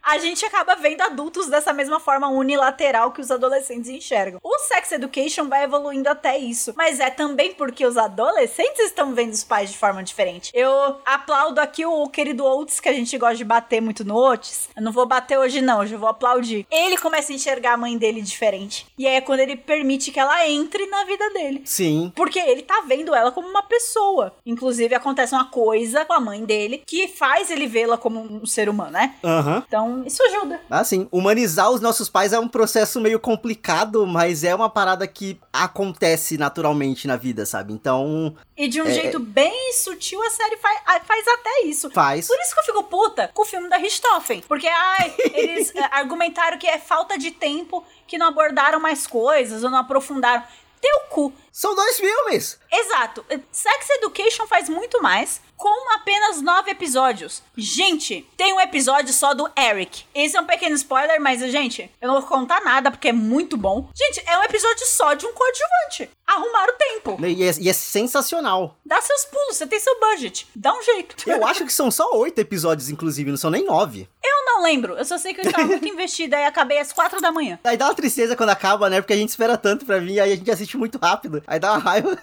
A 0.03 0.17
gente 0.17 0.45
acaba 0.45 0.75
vendo 0.75 1.01
adultos 1.01 1.47
dessa 1.47 1.71
mesma 1.71 1.99
forma 1.99 2.27
unilateral 2.27 3.11
que 3.11 3.21
os 3.21 3.31
adolescentes 3.31 3.89
enxergam. 3.89 4.39
O 4.43 4.59
Sex 4.59 4.91
Education 4.91 5.47
vai 5.47 5.63
evoluindo 5.63 6.09
até 6.09 6.37
isso, 6.37 6.73
mas 6.75 6.99
é 6.99 7.09
também 7.09 7.53
porque 7.53 7.85
os 7.85 7.97
adolescentes 7.97 8.85
estão 8.85 9.15
vendo 9.15 9.31
os 9.31 9.43
pais 9.43 9.71
de 9.71 9.77
forma 9.77 10.03
diferente. 10.03 10.51
Eu 10.53 10.97
aplaudo 11.05 11.59
aqui 11.61 11.85
o 11.85 12.07
querido 12.09 12.45
Oates, 12.45 12.79
que 12.81 12.89
a 12.89 12.93
gente 12.93 13.17
gosta 13.17 13.37
de 13.37 13.45
bater 13.45 13.81
muito 13.81 14.03
no 14.03 14.15
Oates. 14.15 14.69
Eu 14.75 14.83
não 14.83 14.91
vou 14.91 15.05
bater 15.05 15.39
hoje 15.39 15.61
não, 15.61 15.79
hoje 15.79 15.93
eu 15.93 15.99
vou 15.99 16.09
aplaudir. 16.09 16.67
Ele 16.69 16.97
começa 16.97 17.31
a 17.31 17.35
enxergar 17.35 17.73
a 17.73 17.77
mãe 17.77 17.97
dele 17.97 18.21
diferente. 18.21 18.85
E 18.97 19.07
aí 19.07 19.15
é 19.15 19.21
quando 19.21 19.39
ele 19.39 19.55
permite 19.55 20.11
que 20.11 20.19
ela 20.19 20.47
entre 20.47 20.85
na 20.87 21.05
vida 21.05 21.29
dele. 21.31 21.61
Sim. 21.65 22.11
Porque 22.13 22.39
ele 22.39 22.61
tá 22.61 22.83
vendo 22.85 23.15
ela 23.15 23.31
como 23.31 23.47
uma 23.47 23.63
pessoa. 23.63 24.35
Inclusive, 24.45 24.93
acontece 24.93 25.33
uma 25.33 25.45
coisa 25.45 26.03
com 26.03 26.13
a 26.13 26.19
mãe 26.19 26.43
dele 26.43 26.83
que 26.85 27.07
faz 27.07 27.49
ele 27.49 27.67
vê-la 27.67 27.97
como 27.97 28.19
um 28.19 28.45
ser 28.45 28.67
humano, 28.67 28.91
né? 28.91 29.15
Aham. 29.43 29.63
Então, 29.67 30.03
isso 30.05 30.23
ajuda. 30.23 30.59
Ah, 30.69 30.83
sim. 30.83 31.07
Humanizar 31.11 31.69
os 31.71 31.81
nossos 31.81 32.09
pais 32.09 32.33
é 32.33 32.39
um 32.39 32.47
processo 32.47 32.99
meio 32.99 33.19
complicado, 33.19 34.05
mas 34.07 34.43
é 34.43 34.53
uma 34.55 34.69
parada 34.69 35.05
que 35.07 35.39
acontece 35.51 36.37
naturalmente 36.37 37.07
na 37.07 37.15
vida, 37.15 37.45
sabe? 37.45 37.73
Então, 37.73 38.35
E 38.57 38.67
de 38.67 38.81
um 38.81 38.87
É, 38.87 38.91
jeito 38.93 39.19
bem 39.19 39.73
sutil, 39.73 40.21
a 40.21 40.29
série 40.29 40.57
faz, 40.57 40.79
faz 41.05 41.27
até 41.27 41.65
isso. 41.65 41.89
faz. 41.91 42.27
Por 42.27 42.39
isso 42.39 42.53
que 42.53 42.59
eu 42.59 42.65
fico 42.65 42.83
puta 42.83 43.29
com 43.33 43.41
o 43.41 43.45
filme 43.45 43.67
da 43.69 43.77
Richthofen. 43.77 44.41
Porque, 44.47 44.67
ai, 44.67 45.13
eles 45.33 45.73
eh, 45.75 45.89
argumentaram 45.91 46.57
que 46.57 46.67
é 46.67 46.77
falta 46.77 47.17
de 47.17 47.31
tempo, 47.31 47.83
que 48.07 48.17
não 48.17 48.27
abordaram 48.27 48.79
mais 48.79 49.07
coisas 49.07 49.63
ou 49.63 49.69
não 49.69 49.79
aprofundaram. 49.79 50.43
Teu 50.81 50.99
cu. 51.09 51.33
São 51.53 51.75
dois 51.75 51.97
filmes! 51.97 52.59
Exato. 52.71 53.23
Sex 53.51 53.87
Education 53.91 54.47
faz 54.47 54.67
muito 54.67 54.99
mais 55.03 55.39
com 55.55 55.93
apenas 55.93 56.41
nove 56.41 56.71
episódios. 56.71 57.43
Gente, 57.55 58.27
tem 58.35 58.51
um 58.53 58.59
episódio 58.59 59.13
só 59.13 59.35
do 59.35 59.47
Eric. 59.55 60.03
Esse 60.15 60.35
é 60.35 60.41
um 60.41 60.47
pequeno 60.47 60.75
spoiler, 60.75 61.21
mas, 61.21 61.39
gente, 61.51 61.91
eu 62.01 62.07
não 62.07 62.19
vou 62.19 62.27
contar 62.27 62.61
nada 62.61 62.89
porque 62.89 63.09
é 63.09 63.13
muito 63.13 63.55
bom. 63.55 63.87
Gente, 63.95 64.23
é 64.27 64.37
um 64.39 64.43
episódio 64.43 64.85
só 64.87 65.13
de 65.13 65.27
um 65.27 65.31
coadjuvante. 65.31 66.09
Arrumar 66.25 66.69
o 66.69 66.73
tempo. 66.73 67.17
E 67.25 67.43
é, 67.43 67.51
e 67.59 67.69
é 67.69 67.73
sensacional. 67.73 68.75
Dá 68.83 68.99
seus 68.99 69.25
pulos, 69.25 69.55
você 69.55 69.67
tem 69.67 69.79
seu 69.79 69.99
budget. 69.99 70.47
Dá 70.55 70.73
um 70.73 70.81
jeito. 70.81 71.15
Eu 71.29 71.45
acho 71.45 71.65
que 71.65 71.71
são 71.71 71.91
só 71.91 72.09
oito 72.17 72.39
episódios, 72.39 72.89
inclusive, 72.89 73.29
não 73.29 73.37
são 73.37 73.51
nem 73.51 73.63
nove. 73.63 74.09
Eu 74.23 74.45
não 74.45 74.63
lembro. 74.63 74.93
Eu 74.95 75.05
só 75.05 75.17
sei 75.17 75.33
que 75.33 75.41
eu 75.41 75.45
estava 75.45 75.67
muito 75.67 75.87
investida 75.87 76.37
e 76.39 76.45
acabei 76.45 76.79
às 76.79 76.91
quatro 76.91 77.21
da 77.21 77.31
manhã. 77.31 77.59
Aí 77.63 77.77
dá 77.77 77.85
uma 77.85 77.93
tristeza 77.95 78.35
quando 78.35 78.49
acaba, 78.49 78.89
né? 78.89 78.99
Porque 79.01 79.13
a 79.13 79.17
gente 79.17 79.29
espera 79.29 79.57
tanto 79.57 79.85
pra 79.85 79.99
vir, 79.99 80.19
aí 80.19 80.33
a 80.33 80.35
gente 80.35 80.49
assiste 80.49 80.77
muito 80.77 80.97
rápido. 80.97 81.42
Aí 81.47 81.59
dá 81.59 81.73
uma 81.73 81.79
raiva. 81.79 82.17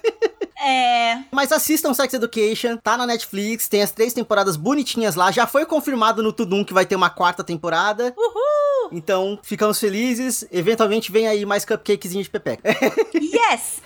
É. 0.63 1.23
Mas 1.31 1.51
assistam 1.51 1.93
Sex 1.93 2.13
Education, 2.13 2.77
tá 2.77 2.95
na 2.95 3.07
Netflix, 3.07 3.67
tem 3.67 3.81
as 3.81 3.91
três 3.91 4.13
temporadas 4.13 4.55
bonitinhas 4.55 5.15
lá. 5.15 5.31
Já 5.31 5.47
foi 5.47 5.65
confirmado 5.65 6.21
no 6.21 6.31
Tudum 6.31 6.63
que 6.63 6.73
vai 6.73 6.85
ter 6.85 6.95
uma 6.95 7.09
quarta 7.09 7.43
temporada. 7.43 8.13
Uhul! 8.15 8.89
Então, 8.91 9.39
ficamos 9.41 9.79
felizes. 9.79 10.45
Eventualmente 10.51 11.11
vem 11.11 11.27
aí 11.27 11.45
mais 11.45 11.65
cupcakezinho 11.65 12.23
de 12.23 12.29
pepeca. 12.29 12.69
Yes! 13.15 13.81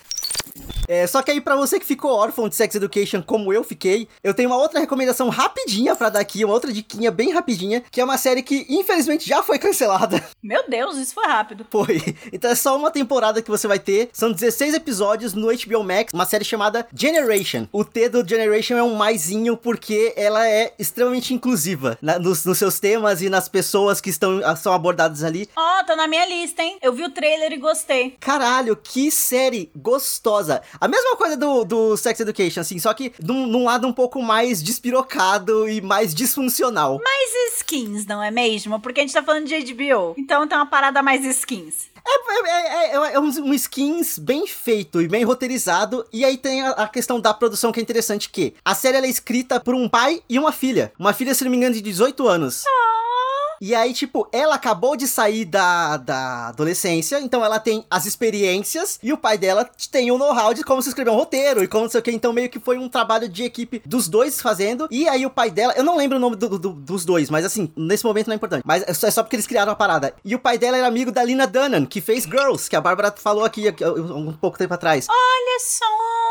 É, 0.87 1.05
só 1.07 1.21
que 1.21 1.31
aí 1.31 1.41
pra 1.41 1.55
você 1.55 1.79
que 1.79 1.85
ficou 1.85 2.11
órfão 2.11 2.47
de 2.49 2.55
Sex 2.55 2.75
Education 2.75 3.21
como 3.21 3.51
eu 3.51 3.63
fiquei, 3.63 4.07
eu 4.23 4.33
tenho 4.33 4.49
uma 4.49 4.57
outra 4.57 4.79
recomendação 4.79 5.29
rapidinha 5.29 5.95
pra 5.95 6.09
dar 6.09 6.19
aqui, 6.19 6.43
uma 6.45 6.53
outra 6.53 6.71
diquinha 6.71 7.11
bem 7.11 7.31
rapidinha, 7.33 7.83
que 7.91 7.99
é 8.01 8.03
uma 8.03 8.17
série 8.17 8.41
que 8.43 8.65
infelizmente 8.69 9.27
já 9.27 9.41
foi 9.43 9.57
cancelada. 9.59 10.23
Meu 10.43 10.67
Deus, 10.69 10.97
isso 10.97 11.13
foi 11.13 11.25
rápido. 11.25 11.65
Foi. 11.69 12.15
Então 12.31 12.49
é 12.51 12.55
só 12.55 12.77
uma 12.77 12.91
temporada 12.91 13.41
que 13.41 13.49
você 13.49 13.67
vai 13.67 13.79
ter. 13.79 14.09
São 14.13 14.31
16 14.31 14.73
episódios 14.75 15.33
no 15.33 15.47
HBO 15.47 15.83
Max, 15.83 16.11
uma 16.13 16.25
série 16.25 16.43
chamada 16.45 16.87
Generation. 16.93 17.67
O 17.71 17.83
T 17.83 18.09
do 18.09 18.27
Generation 18.27 18.75
é 18.77 18.83
um 18.83 18.95
maisinho 18.95 19.57
porque 19.57 20.13
ela 20.15 20.47
é 20.47 20.73
extremamente 20.77 21.33
inclusiva 21.33 21.97
na- 22.01 22.19
nos, 22.19 22.45
nos 22.45 22.57
seus 22.57 22.79
temas 22.79 23.21
e 23.21 23.29
nas 23.29 23.47
pessoas 23.49 23.99
que 24.01 24.09
estão 24.09 24.41
são 24.57 24.73
abordadas 24.73 25.23
ali. 25.23 25.49
Ó, 25.55 25.83
tá 25.83 25.95
na 25.95 26.07
minha 26.07 26.25
lista, 26.25 26.61
hein? 26.61 26.77
Eu 26.81 26.93
vi 26.93 27.03
o 27.03 27.09
trailer 27.09 27.51
e 27.53 27.57
gostei. 27.57 28.15
Caralho, 28.19 28.75
que 28.75 29.09
série 29.11 29.71
gostosa. 29.75 30.61
A 30.79 30.87
mesma 30.87 31.15
coisa 31.15 31.37
do, 31.37 31.63
do 31.63 31.97
Sex 31.97 32.19
Education, 32.19 32.61
assim, 32.61 32.79
só 32.79 32.93
que 32.93 33.13
num, 33.21 33.45
num 33.47 33.65
lado 33.65 33.87
um 33.87 33.93
pouco 33.93 34.21
mais 34.21 34.61
despirocado 34.61 35.67
e 35.69 35.81
mais 35.81 36.13
disfuncional. 36.13 36.99
Mais 37.03 37.57
skins, 37.57 38.05
não 38.05 38.21
é 38.21 38.31
mesmo? 38.31 38.79
Porque 38.79 38.99
a 38.99 39.03
gente 39.03 39.13
tá 39.13 39.23
falando 39.23 39.45
de 39.45 39.73
HBO. 39.73 40.15
Então 40.17 40.47
tem 40.47 40.57
uma 40.57 40.65
parada 40.65 41.01
mais 41.01 41.23
skins. 41.25 41.95
É, 42.07 42.49
é, 42.49 42.95
é, 42.95 43.13
é 43.13 43.19
um, 43.19 43.27
um 43.27 43.53
skins 43.53 44.19
bem 44.19 44.45
feito 44.45 45.01
e 45.01 45.07
bem 45.07 45.23
roteirizado. 45.23 46.05
E 46.13 46.23
aí 46.23 46.37
tem 46.37 46.61
a, 46.61 46.71
a 46.71 46.87
questão 46.87 47.19
da 47.19 47.33
produção 47.33 47.71
que 47.71 47.79
é 47.79 47.83
interessante, 47.83 48.29
que 48.29 48.53
a 48.63 48.75
série 48.75 48.97
ela 48.97 49.07
é 49.07 49.09
escrita 49.09 49.59
por 49.59 49.73
um 49.73 49.89
pai 49.89 50.21
e 50.29 50.37
uma 50.37 50.51
filha. 50.51 50.93
Uma 50.99 51.13
filha, 51.13 51.33
se 51.33 51.43
não 51.43 51.51
me 51.51 51.57
engano, 51.57 51.73
de 51.73 51.81
18 51.81 52.27
anos. 52.27 52.63
E 53.67 53.73
aí, 53.73 53.93
tipo, 53.93 54.27
ela 54.31 54.53
acabou 54.53 54.95
de 54.95 55.07
sair 55.07 55.43
da, 55.43 55.97
da 55.97 56.49
adolescência, 56.49 57.19
então 57.19 57.43
ela 57.43 57.59
tem 57.59 57.83
as 57.89 58.05
experiências 58.05 58.99
e 59.01 59.11
o 59.11 59.17
pai 59.17 59.39
dela 59.39 59.67
tem 59.91 60.11
o 60.11 60.19
know-how 60.19 60.53
de 60.53 60.63
como 60.63 60.83
se 60.83 60.89
escrever 60.89 61.09
um 61.09 61.15
roteiro 61.15 61.63
e 61.63 61.67
como 61.67 61.85
não 61.85 61.89
sei 61.89 61.99
o 61.99 62.03
que. 62.03 62.11
Então, 62.11 62.31
meio 62.31 62.47
que 62.47 62.59
foi 62.59 62.77
um 62.77 62.87
trabalho 62.87 63.27
de 63.27 63.41
equipe 63.43 63.81
dos 63.83 64.07
dois 64.07 64.39
fazendo. 64.39 64.87
E 64.91 65.09
aí, 65.09 65.25
o 65.25 65.31
pai 65.31 65.49
dela, 65.49 65.73
eu 65.75 65.83
não 65.83 65.97
lembro 65.97 66.17
o 66.17 66.19
nome 66.21 66.35
do- 66.35 66.59
do- 66.59 66.73
dos 66.73 67.03
dois, 67.05 67.31
mas 67.31 67.43
assim, 67.43 67.71
nesse 67.75 68.05
momento 68.05 68.27
não 68.27 68.33
é 68.33 68.35
importante. 68.35 68.61
Mas 68.63 68.83
é 68.87 68.93
só, 68.93 69.07
é 69.07 69.11
só 69.11 69.23
porque 69.23 69.35
eles 69.35 69.47
criaram 69.47 69.71
a 69.71 69.75
parada. 69.75 70.13
E 70.23 70.35
o 70.35 70.39
pai 70.39 70.59
dela 70.59 70.77
era 70.77 70.85
amigo 70.85 71.11
da 71.11 71.23
Lina 71.23 71.47
Dunham, 71.47 71.87
que 71.87 72.01
fez 72.01 72.25
Girls, 72.25 72.69
que 72.69 72.75
a 72.75 72.81
Bárbara 72.81 73.11
falou 73.17 73.43
aqui, 73.43 73.63
um 74.15 74.31
pouco 74.33 74.59
tempo 74.59 74.75
atrás. 74.75 75.07
Olha 75.09 75.59
só! 75.59 76.24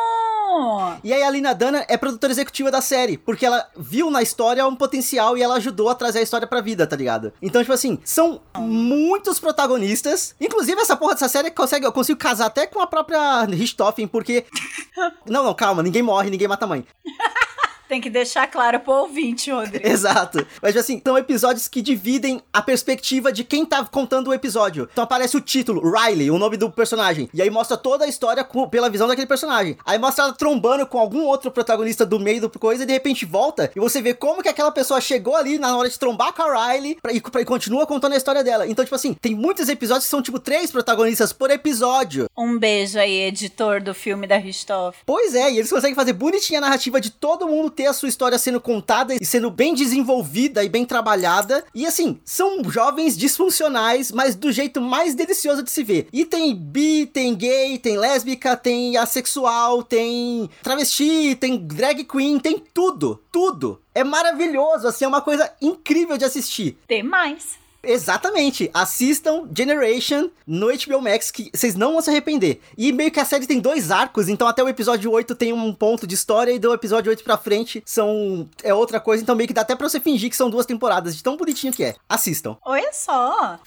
E 1.02 1.12
aí 1.12 1.22
a 1.22 1.30
Lina 1.30 1.54
Dunham 1.54 1.84
é 1.88 1.96
produtora 1.96 2.32
executiva 2.32 2.70
da 2.70 2.80
série, 2.80 3.18
porque 3.18 3.46
ela 3.46 3.66
viu 3.76 4.10
na 4.10 4.22
história 4.22 4.66
um 4.66 4.76
potencial 4.76 5.36
e 5.36 5.42
ela 5.42 5.56
ajudou 5.56 5.88
a 5.88 5.94
trazer 5.94 6.20
a 6.20 6.22
história 6.22 6.46
pra 6.46 6.60
vida, 6.60 6.86
tá 6.86 6.96
ligado? 6.96 7.32
Então, 7.40 7.62
tipo 7.62 7.72
assim, 7.72 7.98
são 8.04 8.40
muitos 8.56 9.38
protagonistas. 9.38 10.34
Inclusive, 10.40 10.80
essa 10.80 10.96
porra 10.96 11.14
dessa 11.14 11.28
série 11.28 11.50
consegue, 11.50 11.86
eu 11.86 11.92
consigo 11.92 12.18
casar 12.18 12.46
até 12.46 12.66
com 12.66 12.80
a 12.80 12.86
própria 12.86 13.44
Richthofen, 13.44 14.06
porque... 14.06 14.44
não, 15.26 15.44
não, 15.44 15.54
calma, 15.54 15.82
ninguém 15.82 16.02
morre, 16.02 16.30
ninguém 16.30 16.48
mata 16.48 16.64
a 16.64 16.68
mãe. 16.68 16.84
Tem 17.88 18.00
que 18.00 18.08
deixar 18.10 18.46
claro 18.46 18.80
pro 18.80 18.92
ouvinte, 18.92 19.50
Rodrigo. 19.50 19.86
Exato. 19.86 20.46
Mas 20.62 20.76
assim, 20.76 21.00
são 21.04 21.16
episódios 21.18 21.68
que 21.68 21.82
dividem 21.82 22.40
a 22.52 22.62
perspectiva 22.62 23.32
de 23.32 23.44
quem 23.44 23.64
tá 23.64 23.84
contando 23.84 24.28
o 24.28 24.34
episódio. 24.34 24.88
Então 24.92 25.04
aparece 25.04 25.36
o 25.36 25.40
título, 25.40 25.82
Riley, 25.90 26.30
o 26.30 26.38
nome 26.38 26.56
do 26.56 26.70
personagem. 26.70 27.28
E 27.34 27.42
aí 27.42 27.50
mostra 27.50 27.76
toda 27.76 28.04
a 28.04 28.08
história 28.08 28.42
com- 28.42 28.68
pela 28.68 28.88
visão 28.90 29.06
daquele 29.06 29.26
personagem. 29.26 29.76
Aí 29.84 29.98
mostra 29.98 30.24
ela 30.24 30.32
trombando 30.32 30.86
com 30.86 30.98
algum 30.98 31.22
outro 31.24 31.50
protagonista 31.50 32.04
do 32.06 32.18
meio 32.18 32.40
do 32.40 32.50
coisa 32.58 32.82
e 32.82 32.86
de 32.86 32.92
repente 32.92 33.24
volta 33.26 33.70
e 33.74 33.80
você 33.80 34.00
vê 34.00 34.14
como 34.14 34.42
que 34.42 34.48
aquela 34.48 34.70
pessoa 34.70 35.00
chegou 35.00 35.36
ali 35.36 35.58
na 35.58 35.76
hora 35.76 35.88
de 35.88 35.98
trombar 35.98 36.32
com 36.32 36.42
a 36.42 36.72
Riley 36.72 36.96
pra, 37.02 37.12
e, 37.12 37.20
pra- 37.20 37.40
e 37.40 37.44
continua 37.44 37.86
contando 37.86 38.14
a 38.14 38.16
história 38.16 38.42
dela. 38.44 38.66
Então, 38.66 38.84
tipo 38.84 38.94
assim, 38.94 39.14
tem 39.14 39.34
muitos 39.34 39.68
episódios 39.68 40.04
que 40.04 40.10
são 40.10 40.22
tipo 40.22 40.38
três 40.38 40.70
protagonistas 40.70 41.32
por 41.32 41.50
episódio. 41.50 42.26
Um 42.36 42.58
beijo 42.58 42.98
aí, 42.98 43.22
editor 43.22 43.82
do 43.82 43.92
filme 43.94 44.26
da 44.26 44.36
Richthofen. 44.36 45.00
Pois 45.04 45.34
é, 45.34 45.50
e 45.52 45.58
eles 45.58 45.70
conseguem 45.70 45.94
fazer 45.94 46.12
bonitinha 46.12 46.58
a 46.58 46.62
narrativa 46.62 47.00
de 47.00 47.10
todo 47.10 47.46
mundo 47.46 47.70
ter 47.74 47.86
a 47.86 47.92
sua 47.92 48.08
história 48.08 48.38
sendo 48.38 48.60
contada 48.60 49.14
e 49.14 49.24
sendo 49.24 49.50
bem 49.50 49.74
desenvolvida 49.74 50.62
e 50.64 50.68
bem 50.68 50.84
trabalhada. 50.84 51.64
E 51.74 51.84
assim, 51.86 52.20
são 52.24 52.62
jovens 52.70 53.16
disfuncionais, 53.16 54.12
mas 54.12 54.34
do 54.34 54.52
jeito 54.52 54.80
mais 54.80 55.14
delicioso 55.14 55.62
de 55.62 55.70
se 55.70 55.82
ver. 55.82 56.08
E 56.12 56.24
tem 56.24 56.54
bi, 56.54 57.06
tem 57.06 57.34
gay, 57.34 57.78
tem 57.78 57.98
lésbica, 57.98 58.56
tem 58.56 58.96
assexual, 58.96 59.82
tem 59.82 60.48
travesti, 60.62 61.36
tem 61.38 61.56
drag 61.56 62.04
queen, 62.04 62.38
tem 62.38 62.62
tudo, 62.72 63.20
tudo. 63.32 63.80
É 63.94 64.02
maravilhoso, 64.04 64.88
assim, 64.88 65.04
é 65.04 65.08
uma 65.08 65.20
coisa 65.20 65.52
incrível 65.60 66.16
de 66.16 66.24
assistir. 66.24 66.78
Tem 66.86 67.02
mais. 67.02 67.63
Exatamente. 67.86 68.70
Assistam 68.72 69.48
Generation 69.56 70.30
no 70.46 70.66
HBO 70.66 71.00
Max, 71.00 71.30
que 71.30 71.50
vocês 71.54 71.74
não 71.74 71.92
vão 71.92 72.00
se 72.00 72.10
arrepender. 72.10 72.60
E 72.76 72.92
meio 72.92 73.10
que 73.10 73.20
a 73.20 73.24
série 73.24 73.46
tem 73.46 73.60
dois 73.60 73.90
arcos, 73.90 74.28
então 74.28 74.46
até 74.46 74.62
o 74.62 74.68
episódio 74.68 75.10
8 75.10 75.34
tem 75.34 75.52
um 75.52 75.72
ponto 75.72 76.06
de 76.06 76.14
história 76.14 76.52
e 76.52 76.58
do 76.58 76.72
episódio 76.72 77.10
8 77.10 77.24
pra 77.24 77.36
frente 77.36 77.82
são 77.84 78.48
é 78.62 78.72
outra 78.72 79.00
coisa, 79.00 79.22
então 79.22 79.34
meio 79.34 79.48
que 79.48 79.54
dá 79.54 79.62
até 79.62 79.74
pra 79.74 79.88
você 79.88 80.00
fingir 80.00 80.30
que 80.30 80.36
são 80.36 80.50
duas 80.50 80.66
temporadas, 80.66 81.16
de 81.16 81.22
tão 81.22 81.36
bonitinho 81.36 81.72
que 81.72 81.84
é. 81.84 81.94
Assistam. 82.08 82.56
Olha 82.64 82.92
só. 82.92 83.58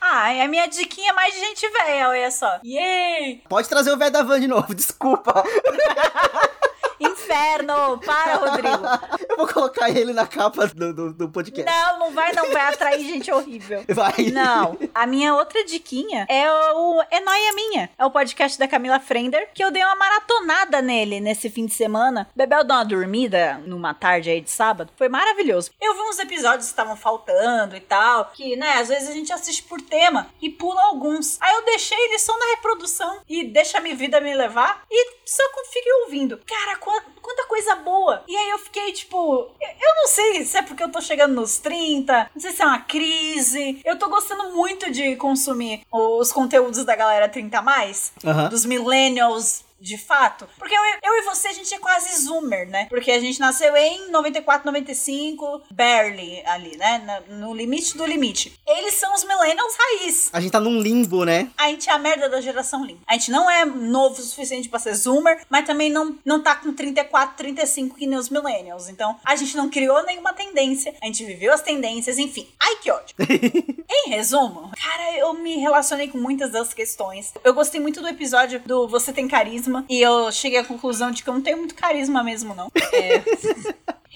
Ai, 0.00 0.40
a 0.40 0.48
minha 0.48 0.66
diquinha 0.66 1.10
é 1.10 1.14
mais 1.14 1.34
de 1.34 1.40
gente 1.40 1.68
velha, 1.68 2.08
olha 2.08 2.30
só. 2.30 2.60
Yay! 2.64 3.42
Pode 3.48 3.68
trazer 3.68 3.92
o 3.92 3.96
velho 3.96 4.12
da 4.12 4.22
van 4.22 4.40
de 4.40 4.46
novo, 4.46 4.72
desculpa. 4.74 5.44
Inferno! 7.00 7.98
Para, 8.04 8.36
Rodrigo. 8.36 8.84
Eu 9.28 9.36
vou 9.36 9.48
colocar 9.48 9.90
ele 9.90 10.12
na 10.12 10.26
capa 10.26 10.66
do, 10.66 10.92
do, 10.92 11.12
do 11.12 11.28
podcast. 11.28 11.70
Não, 11.70 11.98
não 11.98 12.10
vai, 12.12 12.32
não. 12.32 12.50
Vai 12.50 12.72
atrair 12.72 13.04
gente 13.04 13.30
horrível. 13.30 13.84
Vai. 13.88 14.30
Não. 14.32 14.76
A 14.94 15.06
minha 15.06 15.34
outra 15.34 15.64
diquinha 15.64 16.26
é 16.28 16.50
o 16.50 17.02
É 17.10 17.20
Noia 17.20 17.52
Minha. 17.52 17.90
É 17.98 18.04
o 18.04 18.10
podcast 18.10 18.58
da 18.58 18.68
Camila 18.68 19.00
Frender, 19.00 19.48
que 19.54 19.64
eu 19.64 19.70
dei 19.70 19.82
uma 19.82 19.96
maratonada 19.96 20.82
nele 20.82 21.20
nesse 21.20 21.50
fim 21.50 21.66
de 21.66 21.74
semana. 21.74 22.28
Bebel 22.34 22.64
deu 22.64 22.76
uma 22.76 22.84
dormida 22.84 23.60
numa 23.66 23.94
tarde 23.94 24.30
aí 24.30 24.40
de 24.40 24.50
sábado. 24.50 24.92
Foi 24.96 25.08
maravilhoso. 25.08 25.70
Eu 25.80 25.94
vi 25.94 26.00
uns 26.00 26.18
episódios 26.18 26.66
que 26.66 26.70
estavam 26.70 26.96
faltando 26.96 27.76
e 27.76 27.80
tal, 27.80 28.26
que, 28.26 28.56
né, 28.56 28.74
às 28.74 28.88
vezes 28.88 29.08
a 29.08 29.12
gente 29.12 29.32
assiste 29.32 29.62
por 29.62 29.80
tema 29.80 30.28
e 30.40 30.50
pula 30.50 30.82
alguns. 30.84 31.40
Aí 31.40 31.54
eu 31.54 31.64
deixei 31.64 31.98
ele 31.98 32.18
só 32.18 32.36
na 32.38 32.46
reprodução 32.56 33.20
e 33.28 33.44
deixa 33.44 33.78
a 33.78 33.80
minha 33.80 33.96
vida 33.96 34.20
me 34.20 34.34
levar 34.34 34.84
e 34.90 35.16
só 35.24 35.42
fiquei 35.70 35.92
ouvindo. 36.04 36.40
Cara, 36.46 36.76
quanta 37.22 37.46
coisa 37.48 37.74
boa. 37.76 38.22
E 38.28 38.36
aí 38.36 38.50
eu 38.50 38.58
fiquei, 38.58 38.92
tipo, 38.92 39.16
eu 39.60 39.94
não 39.96 40.06
sei 40.06 40.44
se 40.44 40.56
é 40.56 40.62
porque 40.62 40.82
eu 40.82 40.90
tô 40.90 41.00
chegando 41.00 41.34
nos 41.34 41.58
30, 41.58 42.30
não 42.34 42.40
sei 42.40 42.52
se 42.52 42.62
é 42.62 42.66
uma 42.66 42.80
crise. 42.80 43.80
Eu 43.84 43.98
tô 43.98 44.08
gostando 44.08 44.54
muito 44.54 44.90
de 44.90 45.16
consumir 45.16 45.82
os 45.90 46.32
conteúdos 46.32 46.84
da 46.84 46.94
galera 46.96 47.28
30 47.28 47.58
a 47.58 47.62
mais, 47.62 48.12
Aham. 48.24 48.48
dos 48.48 48.64
millennials 48.64 49.64
de 49.86 49.96
fato. 49.96 50.48
Porque 50.58 50.74
eu, 50.74 50.82
eu 51.04 51.14
e 51.14 51.22
você, 51.22 51.46
a 51.48 51.52
gente 51.52 51.72
é 51.72 51.78
quase 51.78 52.24
zoomer, 52.24 52.68
né? 52.68 52.86
Porque 52.90 53.10
a 53.12 53.20
gente 53.20 53.38
nasceu 53.38 53.74
em 53.76 54.10
94, 54.10 54.66
95, 54.66 55.62
barely 55.70 56.42
ali, 56.44 56.76
né? 56.76 56.98
Na- 57.06 57.20
No 57.36 57.54
limite 57.54 57.96
do 57.96 58.04
limite. 58.04 58.52
Eles 58.66 58.94
são 58.94 59.14
os 59.14 59.22
millennials 59.24 59.74
raiz. 59.78 60.28
A 60.32 60.40
gente 60.40 60.50
tá 60.50 60.58
num 60.60 60.80
limbo, 60.80 61.24
né? 61.24 61.48
A 61.56 61.68
gente 61.68 61.88
é 61.88 61.92
a 61.92 61.98
merda 61.98 62.28
da 62.28 62.40
geração 62.40 62.82
Lean. 62.84 62.96
A 63.06 63.12
gente 63.12 63.30
não 63.30 63.48
é 63.48 63.64
novo 63.64 64.20
o 64.20 64.24
suficiente 64.24 64.68
pra 64.68 64.78
ser 64.80 64.94
zoomer, 64.94 65.40
mas 65.48 65.64
também 65.66 65.88
não, 65.90 66.18
não 66.24 66.42
tá 66.42 66.56
com 66.56 66.72
34, 66.72 67.36
35 67.36 67.96
que 67.96 68.06
nem 68.06 68.18
os 68.18 68.28
millennials. 68.28 68.88
Então, 68.88 69.16
a 69.24 69.36
gente 69.36 69.56
não 69.56 69.70
criou 69.70 70.02
nenhuma 70.04 70.32
tendência, 70.32 70.94
a 71.00 71.06
gente 71.06 71.24
viveu 71.24 71.52
as 71.52 71.62
tendências, 71.62 72.18
enfim. 72.18 72.48
Ai, 72.60 72.76
que 72.82 72.90
ódio. 72.90 73.14
em 73.88 74.10
resumo, 74.10 74.70
cara, 74.80 75.16
eu 75.18 75.32
me 75.34 75.56
relacionei 75.58 76.08
com 76.08 76.18
muitas 76.18 76.50
das 76.50 76.74
questões. 76.74 77.32
Eu 77.44 77.54
gostei 77.54 77.80
muito 77.80 78.00
do 78.00 78.08
episódio 78.08 78.60
do 78.66 78.88
Você 78.88 79.12
Tem 79.12 79.28
Carisma, 79.28 79.75
e 79.88 80.00
eu 80.00 80.30
cheguei 80.32 80.58
à 80.58 80.64
conclusão 80.64 81.10
de 81.10 81.22
que 81.22 81.28
eu 81.28 81.34
não 81.34 81.40
tenho 81.42 81.58
muito 81.58 81.74
carisma 81.74 82.22
mesmo, 82.22 82.54
não. 82.54 82.70
É... 82.92 83.22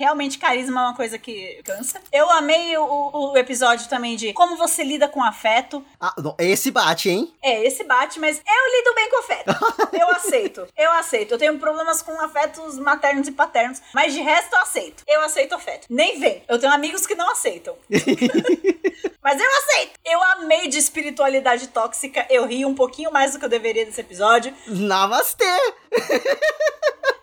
Realmente, 0.00 0.38
carisma 0.38 0.80
é 0.80 0.84
uma 0.84 0.96
coisa 0.96 1.18
que 1.18 1.60
cansa. 1.62 2.00
Eu 2.10 2.30
amei 2.30 2.74
o, 2.78 3.32
o 3.32 3.36
episódio 3.36 3.86
também 3.86 4.16
de 4.16 4.32
como 4.32 4.56
você 4.56 4.82
lida 4.82 5.06
com 5.06 5.22
afeto. 5.22 5.84
Ah, 6.00 6.14
não, 6.16 6.34
esse 6.38 6.70
bate, 6.70 7.10
hein? 7.10 7.30
É, 7.42 7.66
esse 7.66 7.84
bate, 7.84 8.18
mas 8.18 8.38
eu 8.38 8.78
lido 8.78 8.94
bem 8.94 9.10
com 9.10 9.18
afeto. 9.18 10.00
Eu 10.00 10.10
aceito. 10.12 10.66
Eu 10.74 10.90
aceito. 10.92 11.32
Eu 11.32 11.38
tenho 11.38 11.58
problemas 11.58 12.00
com 12.00 12.18
afetos 12.18 12.78
maternos 12.78 13.28
e 13.28 13.32
paternos, 13.32 13.82
mas 13.92 14.14
de 14.14 14.22
resto 14.22 14.54
eu 14.54 14.60
aceito. 14.60 15.04
Eu 15.06 15.20
aceito 15.20 15.54
afeto. 15.54 15.86
Nem 15.90 16.18
vem. 16.18 16.42
Eu 16.48 16.58
tenho 16.58 16.72
amigos 16.72 17.06
que 17.06 17.14
não 17.14 17.30
aceitam. 17.30 17.76
mas 19.22 19.38
eu 19.38 19.50
aceito. 19.58 20.00
Eu 20.02 20.22
amei 20.22 20.66
de 20.68 20.78
espiritualidade 20.78 21.68
tóxica. 21.68 22.26
Eu 22.30 22.46
ri 22.46 22.64
um 22.64 22.74
pouquinho 22.74 23.12
mais 23.12 23.32
do 23.32 23.38
que 23.38 23.44
eu 23.44 23.50
deveria 23.50 23.84
desse 23.84 24.00
episódio. 24.00 24.54
Namastê! 24.66 25.44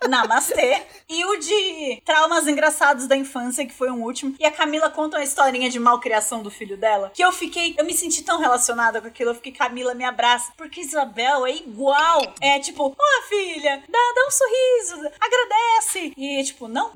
Namastê. 0.08 0.82
E 1.10 1.26
o 1.26 1.38
de 1.38 2.02
traumas 2.06 2.48
engraçados 2.48 2.66
da 3.07 3.15
infância, 3.15 3.65
que 3.65 3.74
foi 3.74 3.89
um 3.89 4.03
último. 4.03 4.36
E 4.39 4.45
a 4.45 4.51
Camila 4.51 4.89
conta 4.89 5.18
uma 5.18 5.24
historinha 5.24 5.70
de 5.70 5.80
malcriação 5.80 6.41
do 6.41 6.49
filho 6.49 6.78
dela. 6.78 7.11
Que 7.13 7.24
eu 7.24 7.32
fiquei. 7.32 7.76
Eu 7.78 7.86
me 7.86 7.93
senti 7.93 8.24
tão 8.24 8.39
relacionada 8.39 9.01
com 9.01 9.07
aquilo. 9.07 9.32
Eu 9.32 9.36
fiquei, 9.36 9.51
Camila, 9.51 9.93
me 9.93 10.03
abraça. 10.03 10.51
Porque 10.57 10.82
Isabel 10.82 11.45
é 11.45 11.55
igual. 11.55 12.22
É 12.41 12.59
tipo, 12.59 12.95
ó, 12.97 13.28
filha, 13.30 13.84
dá, 13.89 13.99
dá 14.15 14.28
um 14.28 14.32
sorriso, 14.32 15.11
agradece. 15.20 16.13
E 16.18 16.43
tipo, 16.43 16.68
não. 16.68 16.91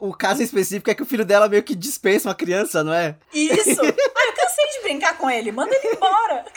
O, 0.00 0.08
o 0.10 0.14
caso 0.14 0.42
específico 0.42 0.90
é 0.90 0.94
que 0.94 1.02
o 1.02 1.06
filho 1.06 1.24
dela 1.24 1.48
meio 1.48 1.62
que 1.62 1.74
dispensa 1.74 2.28
uma 2.28 2.34
criança, 2.34 2.82
não 2.84 2.92
é? 2.92 3.16
Isso. 3.32 3.80
Ah, 4.20 4.26
eu 4.26 4.32
cansei 4.32 4.66
de 4.72 4.77
brincar 4.88 5.18
com 5.18 5.30
ele. 5.30 5.52
Manda 5.52 5.74
ele 5.74 5.94
embora. 5.94 6.44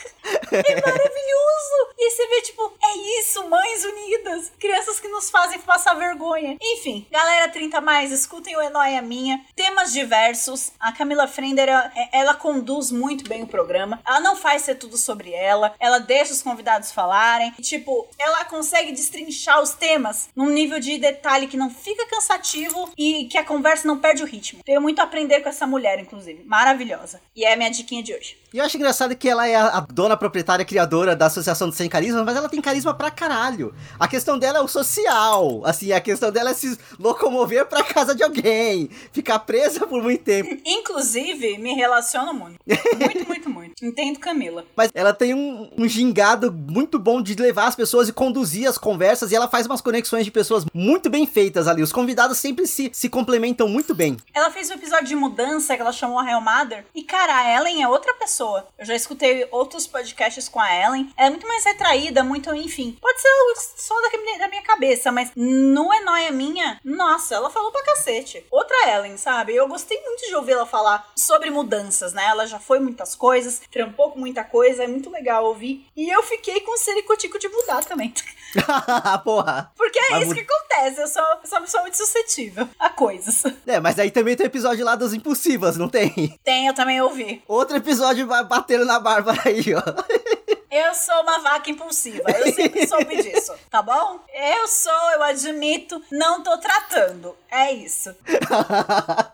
É 0.53 0.75
maravilhoso. 0.81 1.93
E 1.97 2.11
você 2.11 2.27
vê, 2.27 2.41
tipo, 2.41 2.73
é 2.83 3.19
isso, 3.19 3.47
mães 3.47 3.85
unidas. 3.85 4.51
Crianças 4.59 4.99
que 4.99 5.07
nos 5.07 5.29
fazem 5.29 5.59
passar 5.59 5.93
vergonha. 5.93 6.57
Enfim, 6.61 7.07
galera 7.09 7.49
30 7.49 7.79
mais, 7.79 8.11
escutem 8.11 8.55
o 8.55 8.61
Enóia 8.61 9.01
Minha. 9.01 9.43
Temas 9.55 9.93
diversos. 9.93 10.73
A 10.79 10.91
Camila 10.91 11.27
Frender, 11.27 11.69
ela, 11.69 11.91
ela 12.11 12.33
conduz 12.33 12.91
muito 12.91 13.27
bem 13.29 13.43
o 13.43 13.47
programa. 13.47 14.01
Ela 14.05 14.19
não 14.19 14.35
faz 14.35 14.63
ser 14.63 14.75
tudo 14.75 14.97
sobre 14.97 15.31
ela. 15.31 15.73
Ela 15.79 15.99
deixa 15.99 16.33
os 16.33 16.41
convidados 16.41 16.91
falarem. 16.91 17.53
E, 17.57 17.61
tipo, 17.61 18.07
ela 18.19 18.43
consegue 18.45 18.91
destrinchar 18.91 19.61
os 19.61 19.73
temas 19.73 20.29
num 20.35 20.49
nível 20.49 20.79
de 20.79 20.97
detalhe 20.97 21.47
que 21.47 21.57
não 21.57 21.69
fica 21.69 22.05
cansativo 22.07 22.91
e 22.97 23.25
que 23.25 23.37
a 23.37 23.43
conversa 23.43 23.87
não 23.87 23.99
perde 23.99 24.21
o 24.21 24.27
ritmo. 24.27 24.63
Tenho 24.63 24.81
muito 24.81 24.99
a 24.99 25.03
aprender 25.03 25.39
com 25.41 25.49
essa 25.49 25.65
mulher, 25.65 25.97
inclusive. 25.99 26.43
Maravilhosa. 26.43 27.21
E 27.35 27.45
é 27.45 27.53
a 27.53 27.57
minha 27.57 27.71
diquinha 27.71 28.03
de 28.03 28.13
hoje. 28.13 28.20
Cheers. 28.21 28.40
E 28.53 28.57
eu 28.57 28.65
acho 28.65 28.75
engraçado 28.75 29.15
que 29.15 29.29
ela 29.29 29.47
é 29.47 29.55
a, 29.55 29.79
dona 29.79 30.17
proprietária 30.17 30.65
criadora 30.65 31.15
da 31.15 31.27
Associação 31.27 31.69
do 31.69 31.75
Sem 31.75 31.87
Carisma, 31.87 32.21
mas 32.25 32.35
ela 32.35 32.49
tem 32.49 32.59
carisma 32.59 32.93
pra 32.93 33.09
caralho. 33.09 33.73
A 33.97 34.09
questão 34.09 34.37
dela 34.37 34.59
é 34.59 34.61
o 34.61 34.67
social. 34.67 35.61
Assim, 35.63 35.93
a 35.93 36.01
questão 36.01 36.29
dela 36.33 36.49
é 36.49 36.53
se 36.53 36.77
locomover 36.99 37.65
pra 37.67 37.81
casa 37.81 38.13
de 38.13 38.23
alguém, 38.23 38.89
ficar 39.13 39.39
presa 39.39 39.87
por 39.87 40.03
muito 40.03 40.21
tempo. 40.25 40.49
Inclusive, 40.67 41.59
me 41.59 41.73
relaciono 41.73 42.33
muito. 42.33 42.59
Muito, 42.99 43.25
muito, 43.25 43.49
muito. 43.49 43.85
Entendo 43.85 44.19
Camila. 44.19 44.65
Mas 44.75 44.91
ela 44.93 45.13
tem 45.13 45.33
um, 45.33 45.71
um 45.77 45.87
gingado 45.87 46.51
muito 46.51 46.99
bom 46.99 47.21
de 47.21 47.35
levar 47.35 47.67
as 47.67 47.75
pessoas 47.75 48.09
e 48.09 48.13
conduzir 48.13 48.67
as 48.67 48.77
conversas, 48.77 49.31
e 49.31 49.35
ela 49.35 49.47
faz 49.47 49.65
umas 49.65 49.79
conexões 49.79 50.25
de 50.25 50.31
pessoas 50.31 50.65
muito 50.73 51.09
bem 51.09 51.25
feitas 51.25 51.69
ali. 51.69 51.81
Os 51.81 51.93
convidados 51.93 52.37
sempre 52.37 52.67
se, 52.67 52.91
se 52.91 53.07
complementam 53.07 53.69
muito 53.69 53.95
bem. 53.95 54.17
Ela 54.33 54.51
fez 54.51 54.69
um 54.69 54.73
episódio 54.73 55.07
de 55.07 55.15
mudança 55.15 55.73
que 55.73 55.81
ela 55.81 55.93
chamou 55.93 56.19
a 56.19 56.23
Real 56.23 56.41
Mother. 56.41 56.85
E, 56.93 57.03
cara, 57.03 57.33
a 57.33 57.55
Ellen 57.55 57.81
é 57.81 57.87
outra 57.87 58.13
pessoa. 58.13 58.40
Eu 58.77 58.85
já 58.85 58.95
escutei 58.95 59.47
outros 59.51 59.85
podcasts 59.87 60.49
com 60.49 60.59
a 60.59 60.73
Ellen. 60.73 61.11
Ela 61.15 61.27
é 61.27 61.29
muito 61.29 61.47
mais 61.47 61.63
retraída, 61.63 62.23
muito, 62.23 62.53
enfim. 62.55 62.97
Pode 62.99 63.21
ser 63.21 63.29
só 63.77 63.95
da, 64.01 64.37
da 64.39 64.47
minha 64.47 64.61
cabeça, 64.63 65.11
mas 65.11 65.31
no 65.35 65.93
É 65.93 66.01
Nóia 66.01 66.31
Minha, 66.31 66.79
nossa, 66.83 67.35
ela 67.35 67.49
falou 67.49 67.71
pra 67.71 67.83
cacete. 67.83 68.45
Outra 68.49 68.89
Ellen, 68.89 69.17
sabe? 69.17 69.55
Eu 69.55 69.67
gostei 69.67 70.01
muito 70.01 70.27
de 70.27 70.35
ouvir 70.35 70.53
ela 70.53 70.65
falar 70.65 71.10
sobre 71.21 71.49
mudanças, 71.49 72.13
né? 72.13 72.25
Ela 72.25 72.45
já 72.45 72.59
foi 72.59 72.79
muitas 72.79 73.15
coisas, 73.15 73.61
trampou 73.71 74.11
com 74.11 74.19
muita 74.19 74.43
coisa, 74.43 74.83
é 74.83 74.87
muito 74.87 75.09
legal 75.09 75.45
ouvir. 75.45 75.85
E 75.95 76.09
eu 76.09 76.21
fiquei 76.23 76.61
com 76.61 76.77
sericotico 76.77 77.37
de 77.39 77.47
mudar 77.49 77.83
também. 77.85 78.13
Porra. 79.23 79.71
Porque 79.77 79.97
é 79.99 80.09
Mas 80.11 80.23
isso 80.25 80.35
que 80.35 80.41
acontece. 80.41 81.01
Eu 81.01 81.07
sou, 81.07 81.23
sou 81.45 81.57
uma 81.57 81.61
pessoa 81.65 81.81
muito 81.83 81.97
suscetível 81.97 82.67
a 82.79 82.89
coisas. 82.89 83.43
É, 83.65 83.79
mas 83.79 83.97
aí 83.99 84.11
também 84.11 84.35
tem 84.35 84.45
o 84.45 84.49
episódio 84.49 84.83
lá 84.85 84.95
das 84.95 85.13
impulsivas, 85.13 85.77
não 85.77 85.87
tem? 85.87 86.37
Tem, 86.43 86.67
eu 86.67 86.73
também 86.73 87.01
ouvi. 87.01 87.41
Outro 87.47 87.77
episódio 87.77 88.25
ba- 88.27 88.43
batendo 88.43 88.85
na 88.85 88.99
Bárbara 88.99 89.41
aí, 89.45 89.63
ó. 89.73 89.81
Eu 90.71 90.95
sou 90.95 91.21
uma 91.21 91.39
vaca 91.39 91.69
impulsiva. 91.69 92.31
Eu 92.31 92.53
sempre 92.53 92.87
soube 92.87 93.21
disso, 93.21 93.53
tá 93.69 93.81
bom? 93.81 94.21
Eu 94.33 94.67
sou, 94.69 95.11
eu 95.11 95.21
admito, 95.23 96.01
não 96.09 96.41
tô 96.41 96.57
tratando. 96.57 97.37
É 97.51 97.73
isso. 97.73 98.15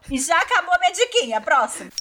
E 0.10 0.18
já 0.20 0.38
acabou 0.38 0.74
a 0.74 0.80
minha 0.80 0.92
diquinha. 0.94 1.42
Próximo. 1.42 1.92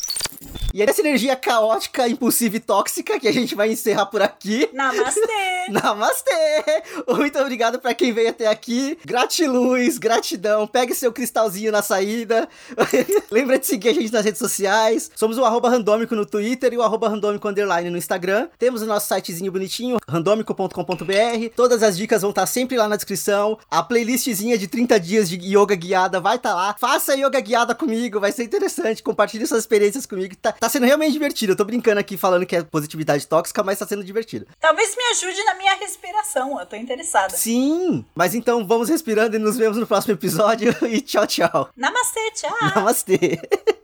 E 0.77 0.83
é 0.83 0.91
essa 0.91 1.01
energia 1.01 1.35
caótica, 1.35 2.07
impulsiva 2.07 2.59
e 2.59 2.61
tóxica 2.61 3.19
que 3.19 3.27
a 3.27 3.33
gente 3.33 3.55
vai 3.55 3.73
encerrar 3.73 4.05
por 4.05 4.21
aqui. 4.21 4.69
Namastê. 4.75 5.21
Namastê! 5.73 6.31
Muito 7.09 7.39
obrigado 7.39 7.79
pra 7.79 7.95
quem 7.95 8.13
veio 8.13 8.29
até 8.29 8.47
aqui. 8.47 8.99
Gratiluz, 9.03 9.97
gratidão. 9.97 10.67
Pegue 10.67 10.95
seu 10.95 11.11
cristalzinho 11.11 11.73
na 11.73 11.81
saída. 11.81 12.47
Lembra 13.33 13.59
de 13.59 13.67
seguir 13.67 13.89
a 13.89 13.95
gente 13.95 14.13
nas 14.13 14.23
redes 14.23 14.39
sociais. 14.39 15.11
Somos 15.17 15.39
o 15.39 15.47
arroba 15.47 15.71
randômico 15.71 16.15
no 16.15 16.27
Twitter 16.27 16.75
e 16.75 16.77
o 16.77 16.83
arroba 16.83 17.09
randômico 17.09 17.49
underline 17.49 17.89
no 17.89 17.97
Instagram. 17.97 18.47
Temos 18.59 18.83
o 18.83 18.87
nosso 18.87 19.09
sitezinho 19.09 19.51
bonitinho, 19.51 19.97
randômico.com.br. 20.07 21.55
Todas 21.57 21.83
as 21.83 21.97
dicas 21.97 22.21
vão 22.21 22.33
estar 22.33 22.45
sempre 22.45 22.77
lá 22.77 22.87
na 22.87 22.97
descrição. 22.97 23.59
A 23.71 23.83
playlistzinha 23.83 24.59
de 24.59 24.67
30 24.69 25.01
dias 25.01 25.27
de 25.27 25.37
yoga 25.37 25.75
guiada 25.75 26.21
vai 26.21 26.37
estar 26.37 26.55
lá. 26.55 26.77
Faça 26.79 27.15
yoga 27.15 27.41
guiada 27.41 27.75
comigo, 27.75 28.21
vai 28.21 28.31
ser 28.31 28.45
interessante. 28.45 29.03
Compartilhe 29.03 29.47
suas 29.47 29.61
experiências 29.61 30.05
comigo. 30.05 30.37
Tá, 30.37 30.53
tá 30.53 30.66
sendo 30.69 30.87
realmente 30.87 31.13
divertido. 31.13 31.53
Eu 31.53 31.57
tô 31.57 31.65
brincando 31.65 32.01
aqui 32.01 32.17
falando 32.17 32.47
que 32.47 32.57
é 32.57 32.63
positividade 32.63 33.27
tóxica, 33.27 33.63
mas 33.63 33.79
tá 33.79 33.87
sendo 33.87 34.05
divertido. 34.05 34.47
Talvez 34.61 34.97
me 34.97 35.03
ajude 35.13 35.45
na 35.45 35.55
minha 35.55 35.75
respiração. 35.77 36.59
Eu 36.59 36.67
tô 36.67 36.77
interessada. 36.77 37.37
Sim! 37.37 38.05
Mas 38.15 38.35
então 38.35 38.67
vamos 38.67 38.89
respirando 38.89 39.37
e 39.37 39.39
nos 39.39 39.57
vemos 39.57 39.77
no 39.77 39.87
próximo 39.87 40.15
episódio. 40.15 40.75
E 40.87 41.01
tchau, 41.01 41.27
tchau. 41.27 41.69
Namastê, 41.77 42.31
tchau. 42.33 42.57
Namastê. 42.75 43.41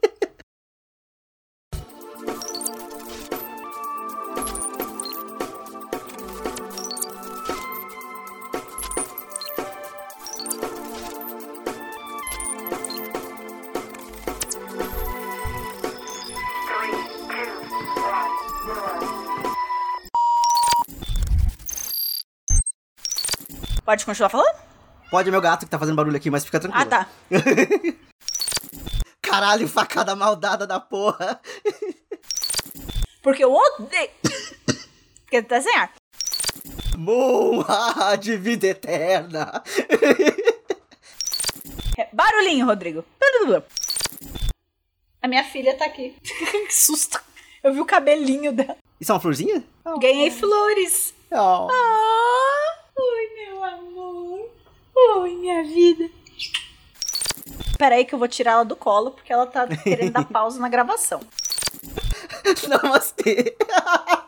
Pode 23.85 24.05
continuar 24.05 24.29
falando? 24.29 24.55
Pode, 25.11 25.29
meu 25.29 25.41
gato 25.41 25.65
que 25.65 25.71
tá 25.71 25.77
fazendo 25.77 25.95
barulho 25.95 26.17
aqui, 26.17 26.29
mas 26.29 26.45
fica 26.45 26.59
tranquilo. 26.59 26.83
Ah, 26.83 26.85
tá. 26.85 27.07
Caralho, 29.21 29.67
facada 29.67 30.15
maldada 30.15 30.65
da 30.65 30.79
porra. 30.79 31.39
Porque 33.21 33.43
eu 33.43 33.53
odeio. 33.53 34.09
Porque 35.23 35.41
tá 35.41 35.61
sem 35.61 35.75
ar. 35.75 35.93
Morra 36.97 38.15
de 38.15 38.37
vida 38.37 38.67
eterna. 38.67 39.63
É, 41.95 42.09
Barulhinho, 42.11 42.65
Rodrigo. 42.65 43.05
A 45.21 45.27
minha 45.27 45.43
filha 45.43 45.77
tá 45.77 45.85
aqui. 45.85 46.15
que 46.23 46.73
susto. 46.73 47.19
Eu 47.61 47.71
vi 47.71 47.79
o 47.79 47.85
cabelinho 47.85 48.51
dela. 48.51 48.77
Isso 48.99 49.11
é 49.11 49.13
uma 49.13 49.21
florzinha? 49.21 49.63
Ganhei 49.99 50.31
flores. 50.31 51.13
Oh. 51.31 51.67
Ah, 51.69 52.02
Oi, 55.17 55.35
minha 55.35 55.63
vida. 55.63 56.09
peraí 57.77 58.05
que 58.05 58.15
eu 58.15 58.19
vou 58.19 58.27
tirar 58.27 58.53
ela 58.53 58.65
do 58.65 58.75
colo, 58.75 59.11
porque 59.11 59.31
ela 59.31 59.45
tá 59.45 59.67
querendo 59.67 60.11
dar 60.13 60.25
pausa 60.31 60.59
na 60.59 60.69
gravação. 60.69 61.19
Namastê. 62.67 63.55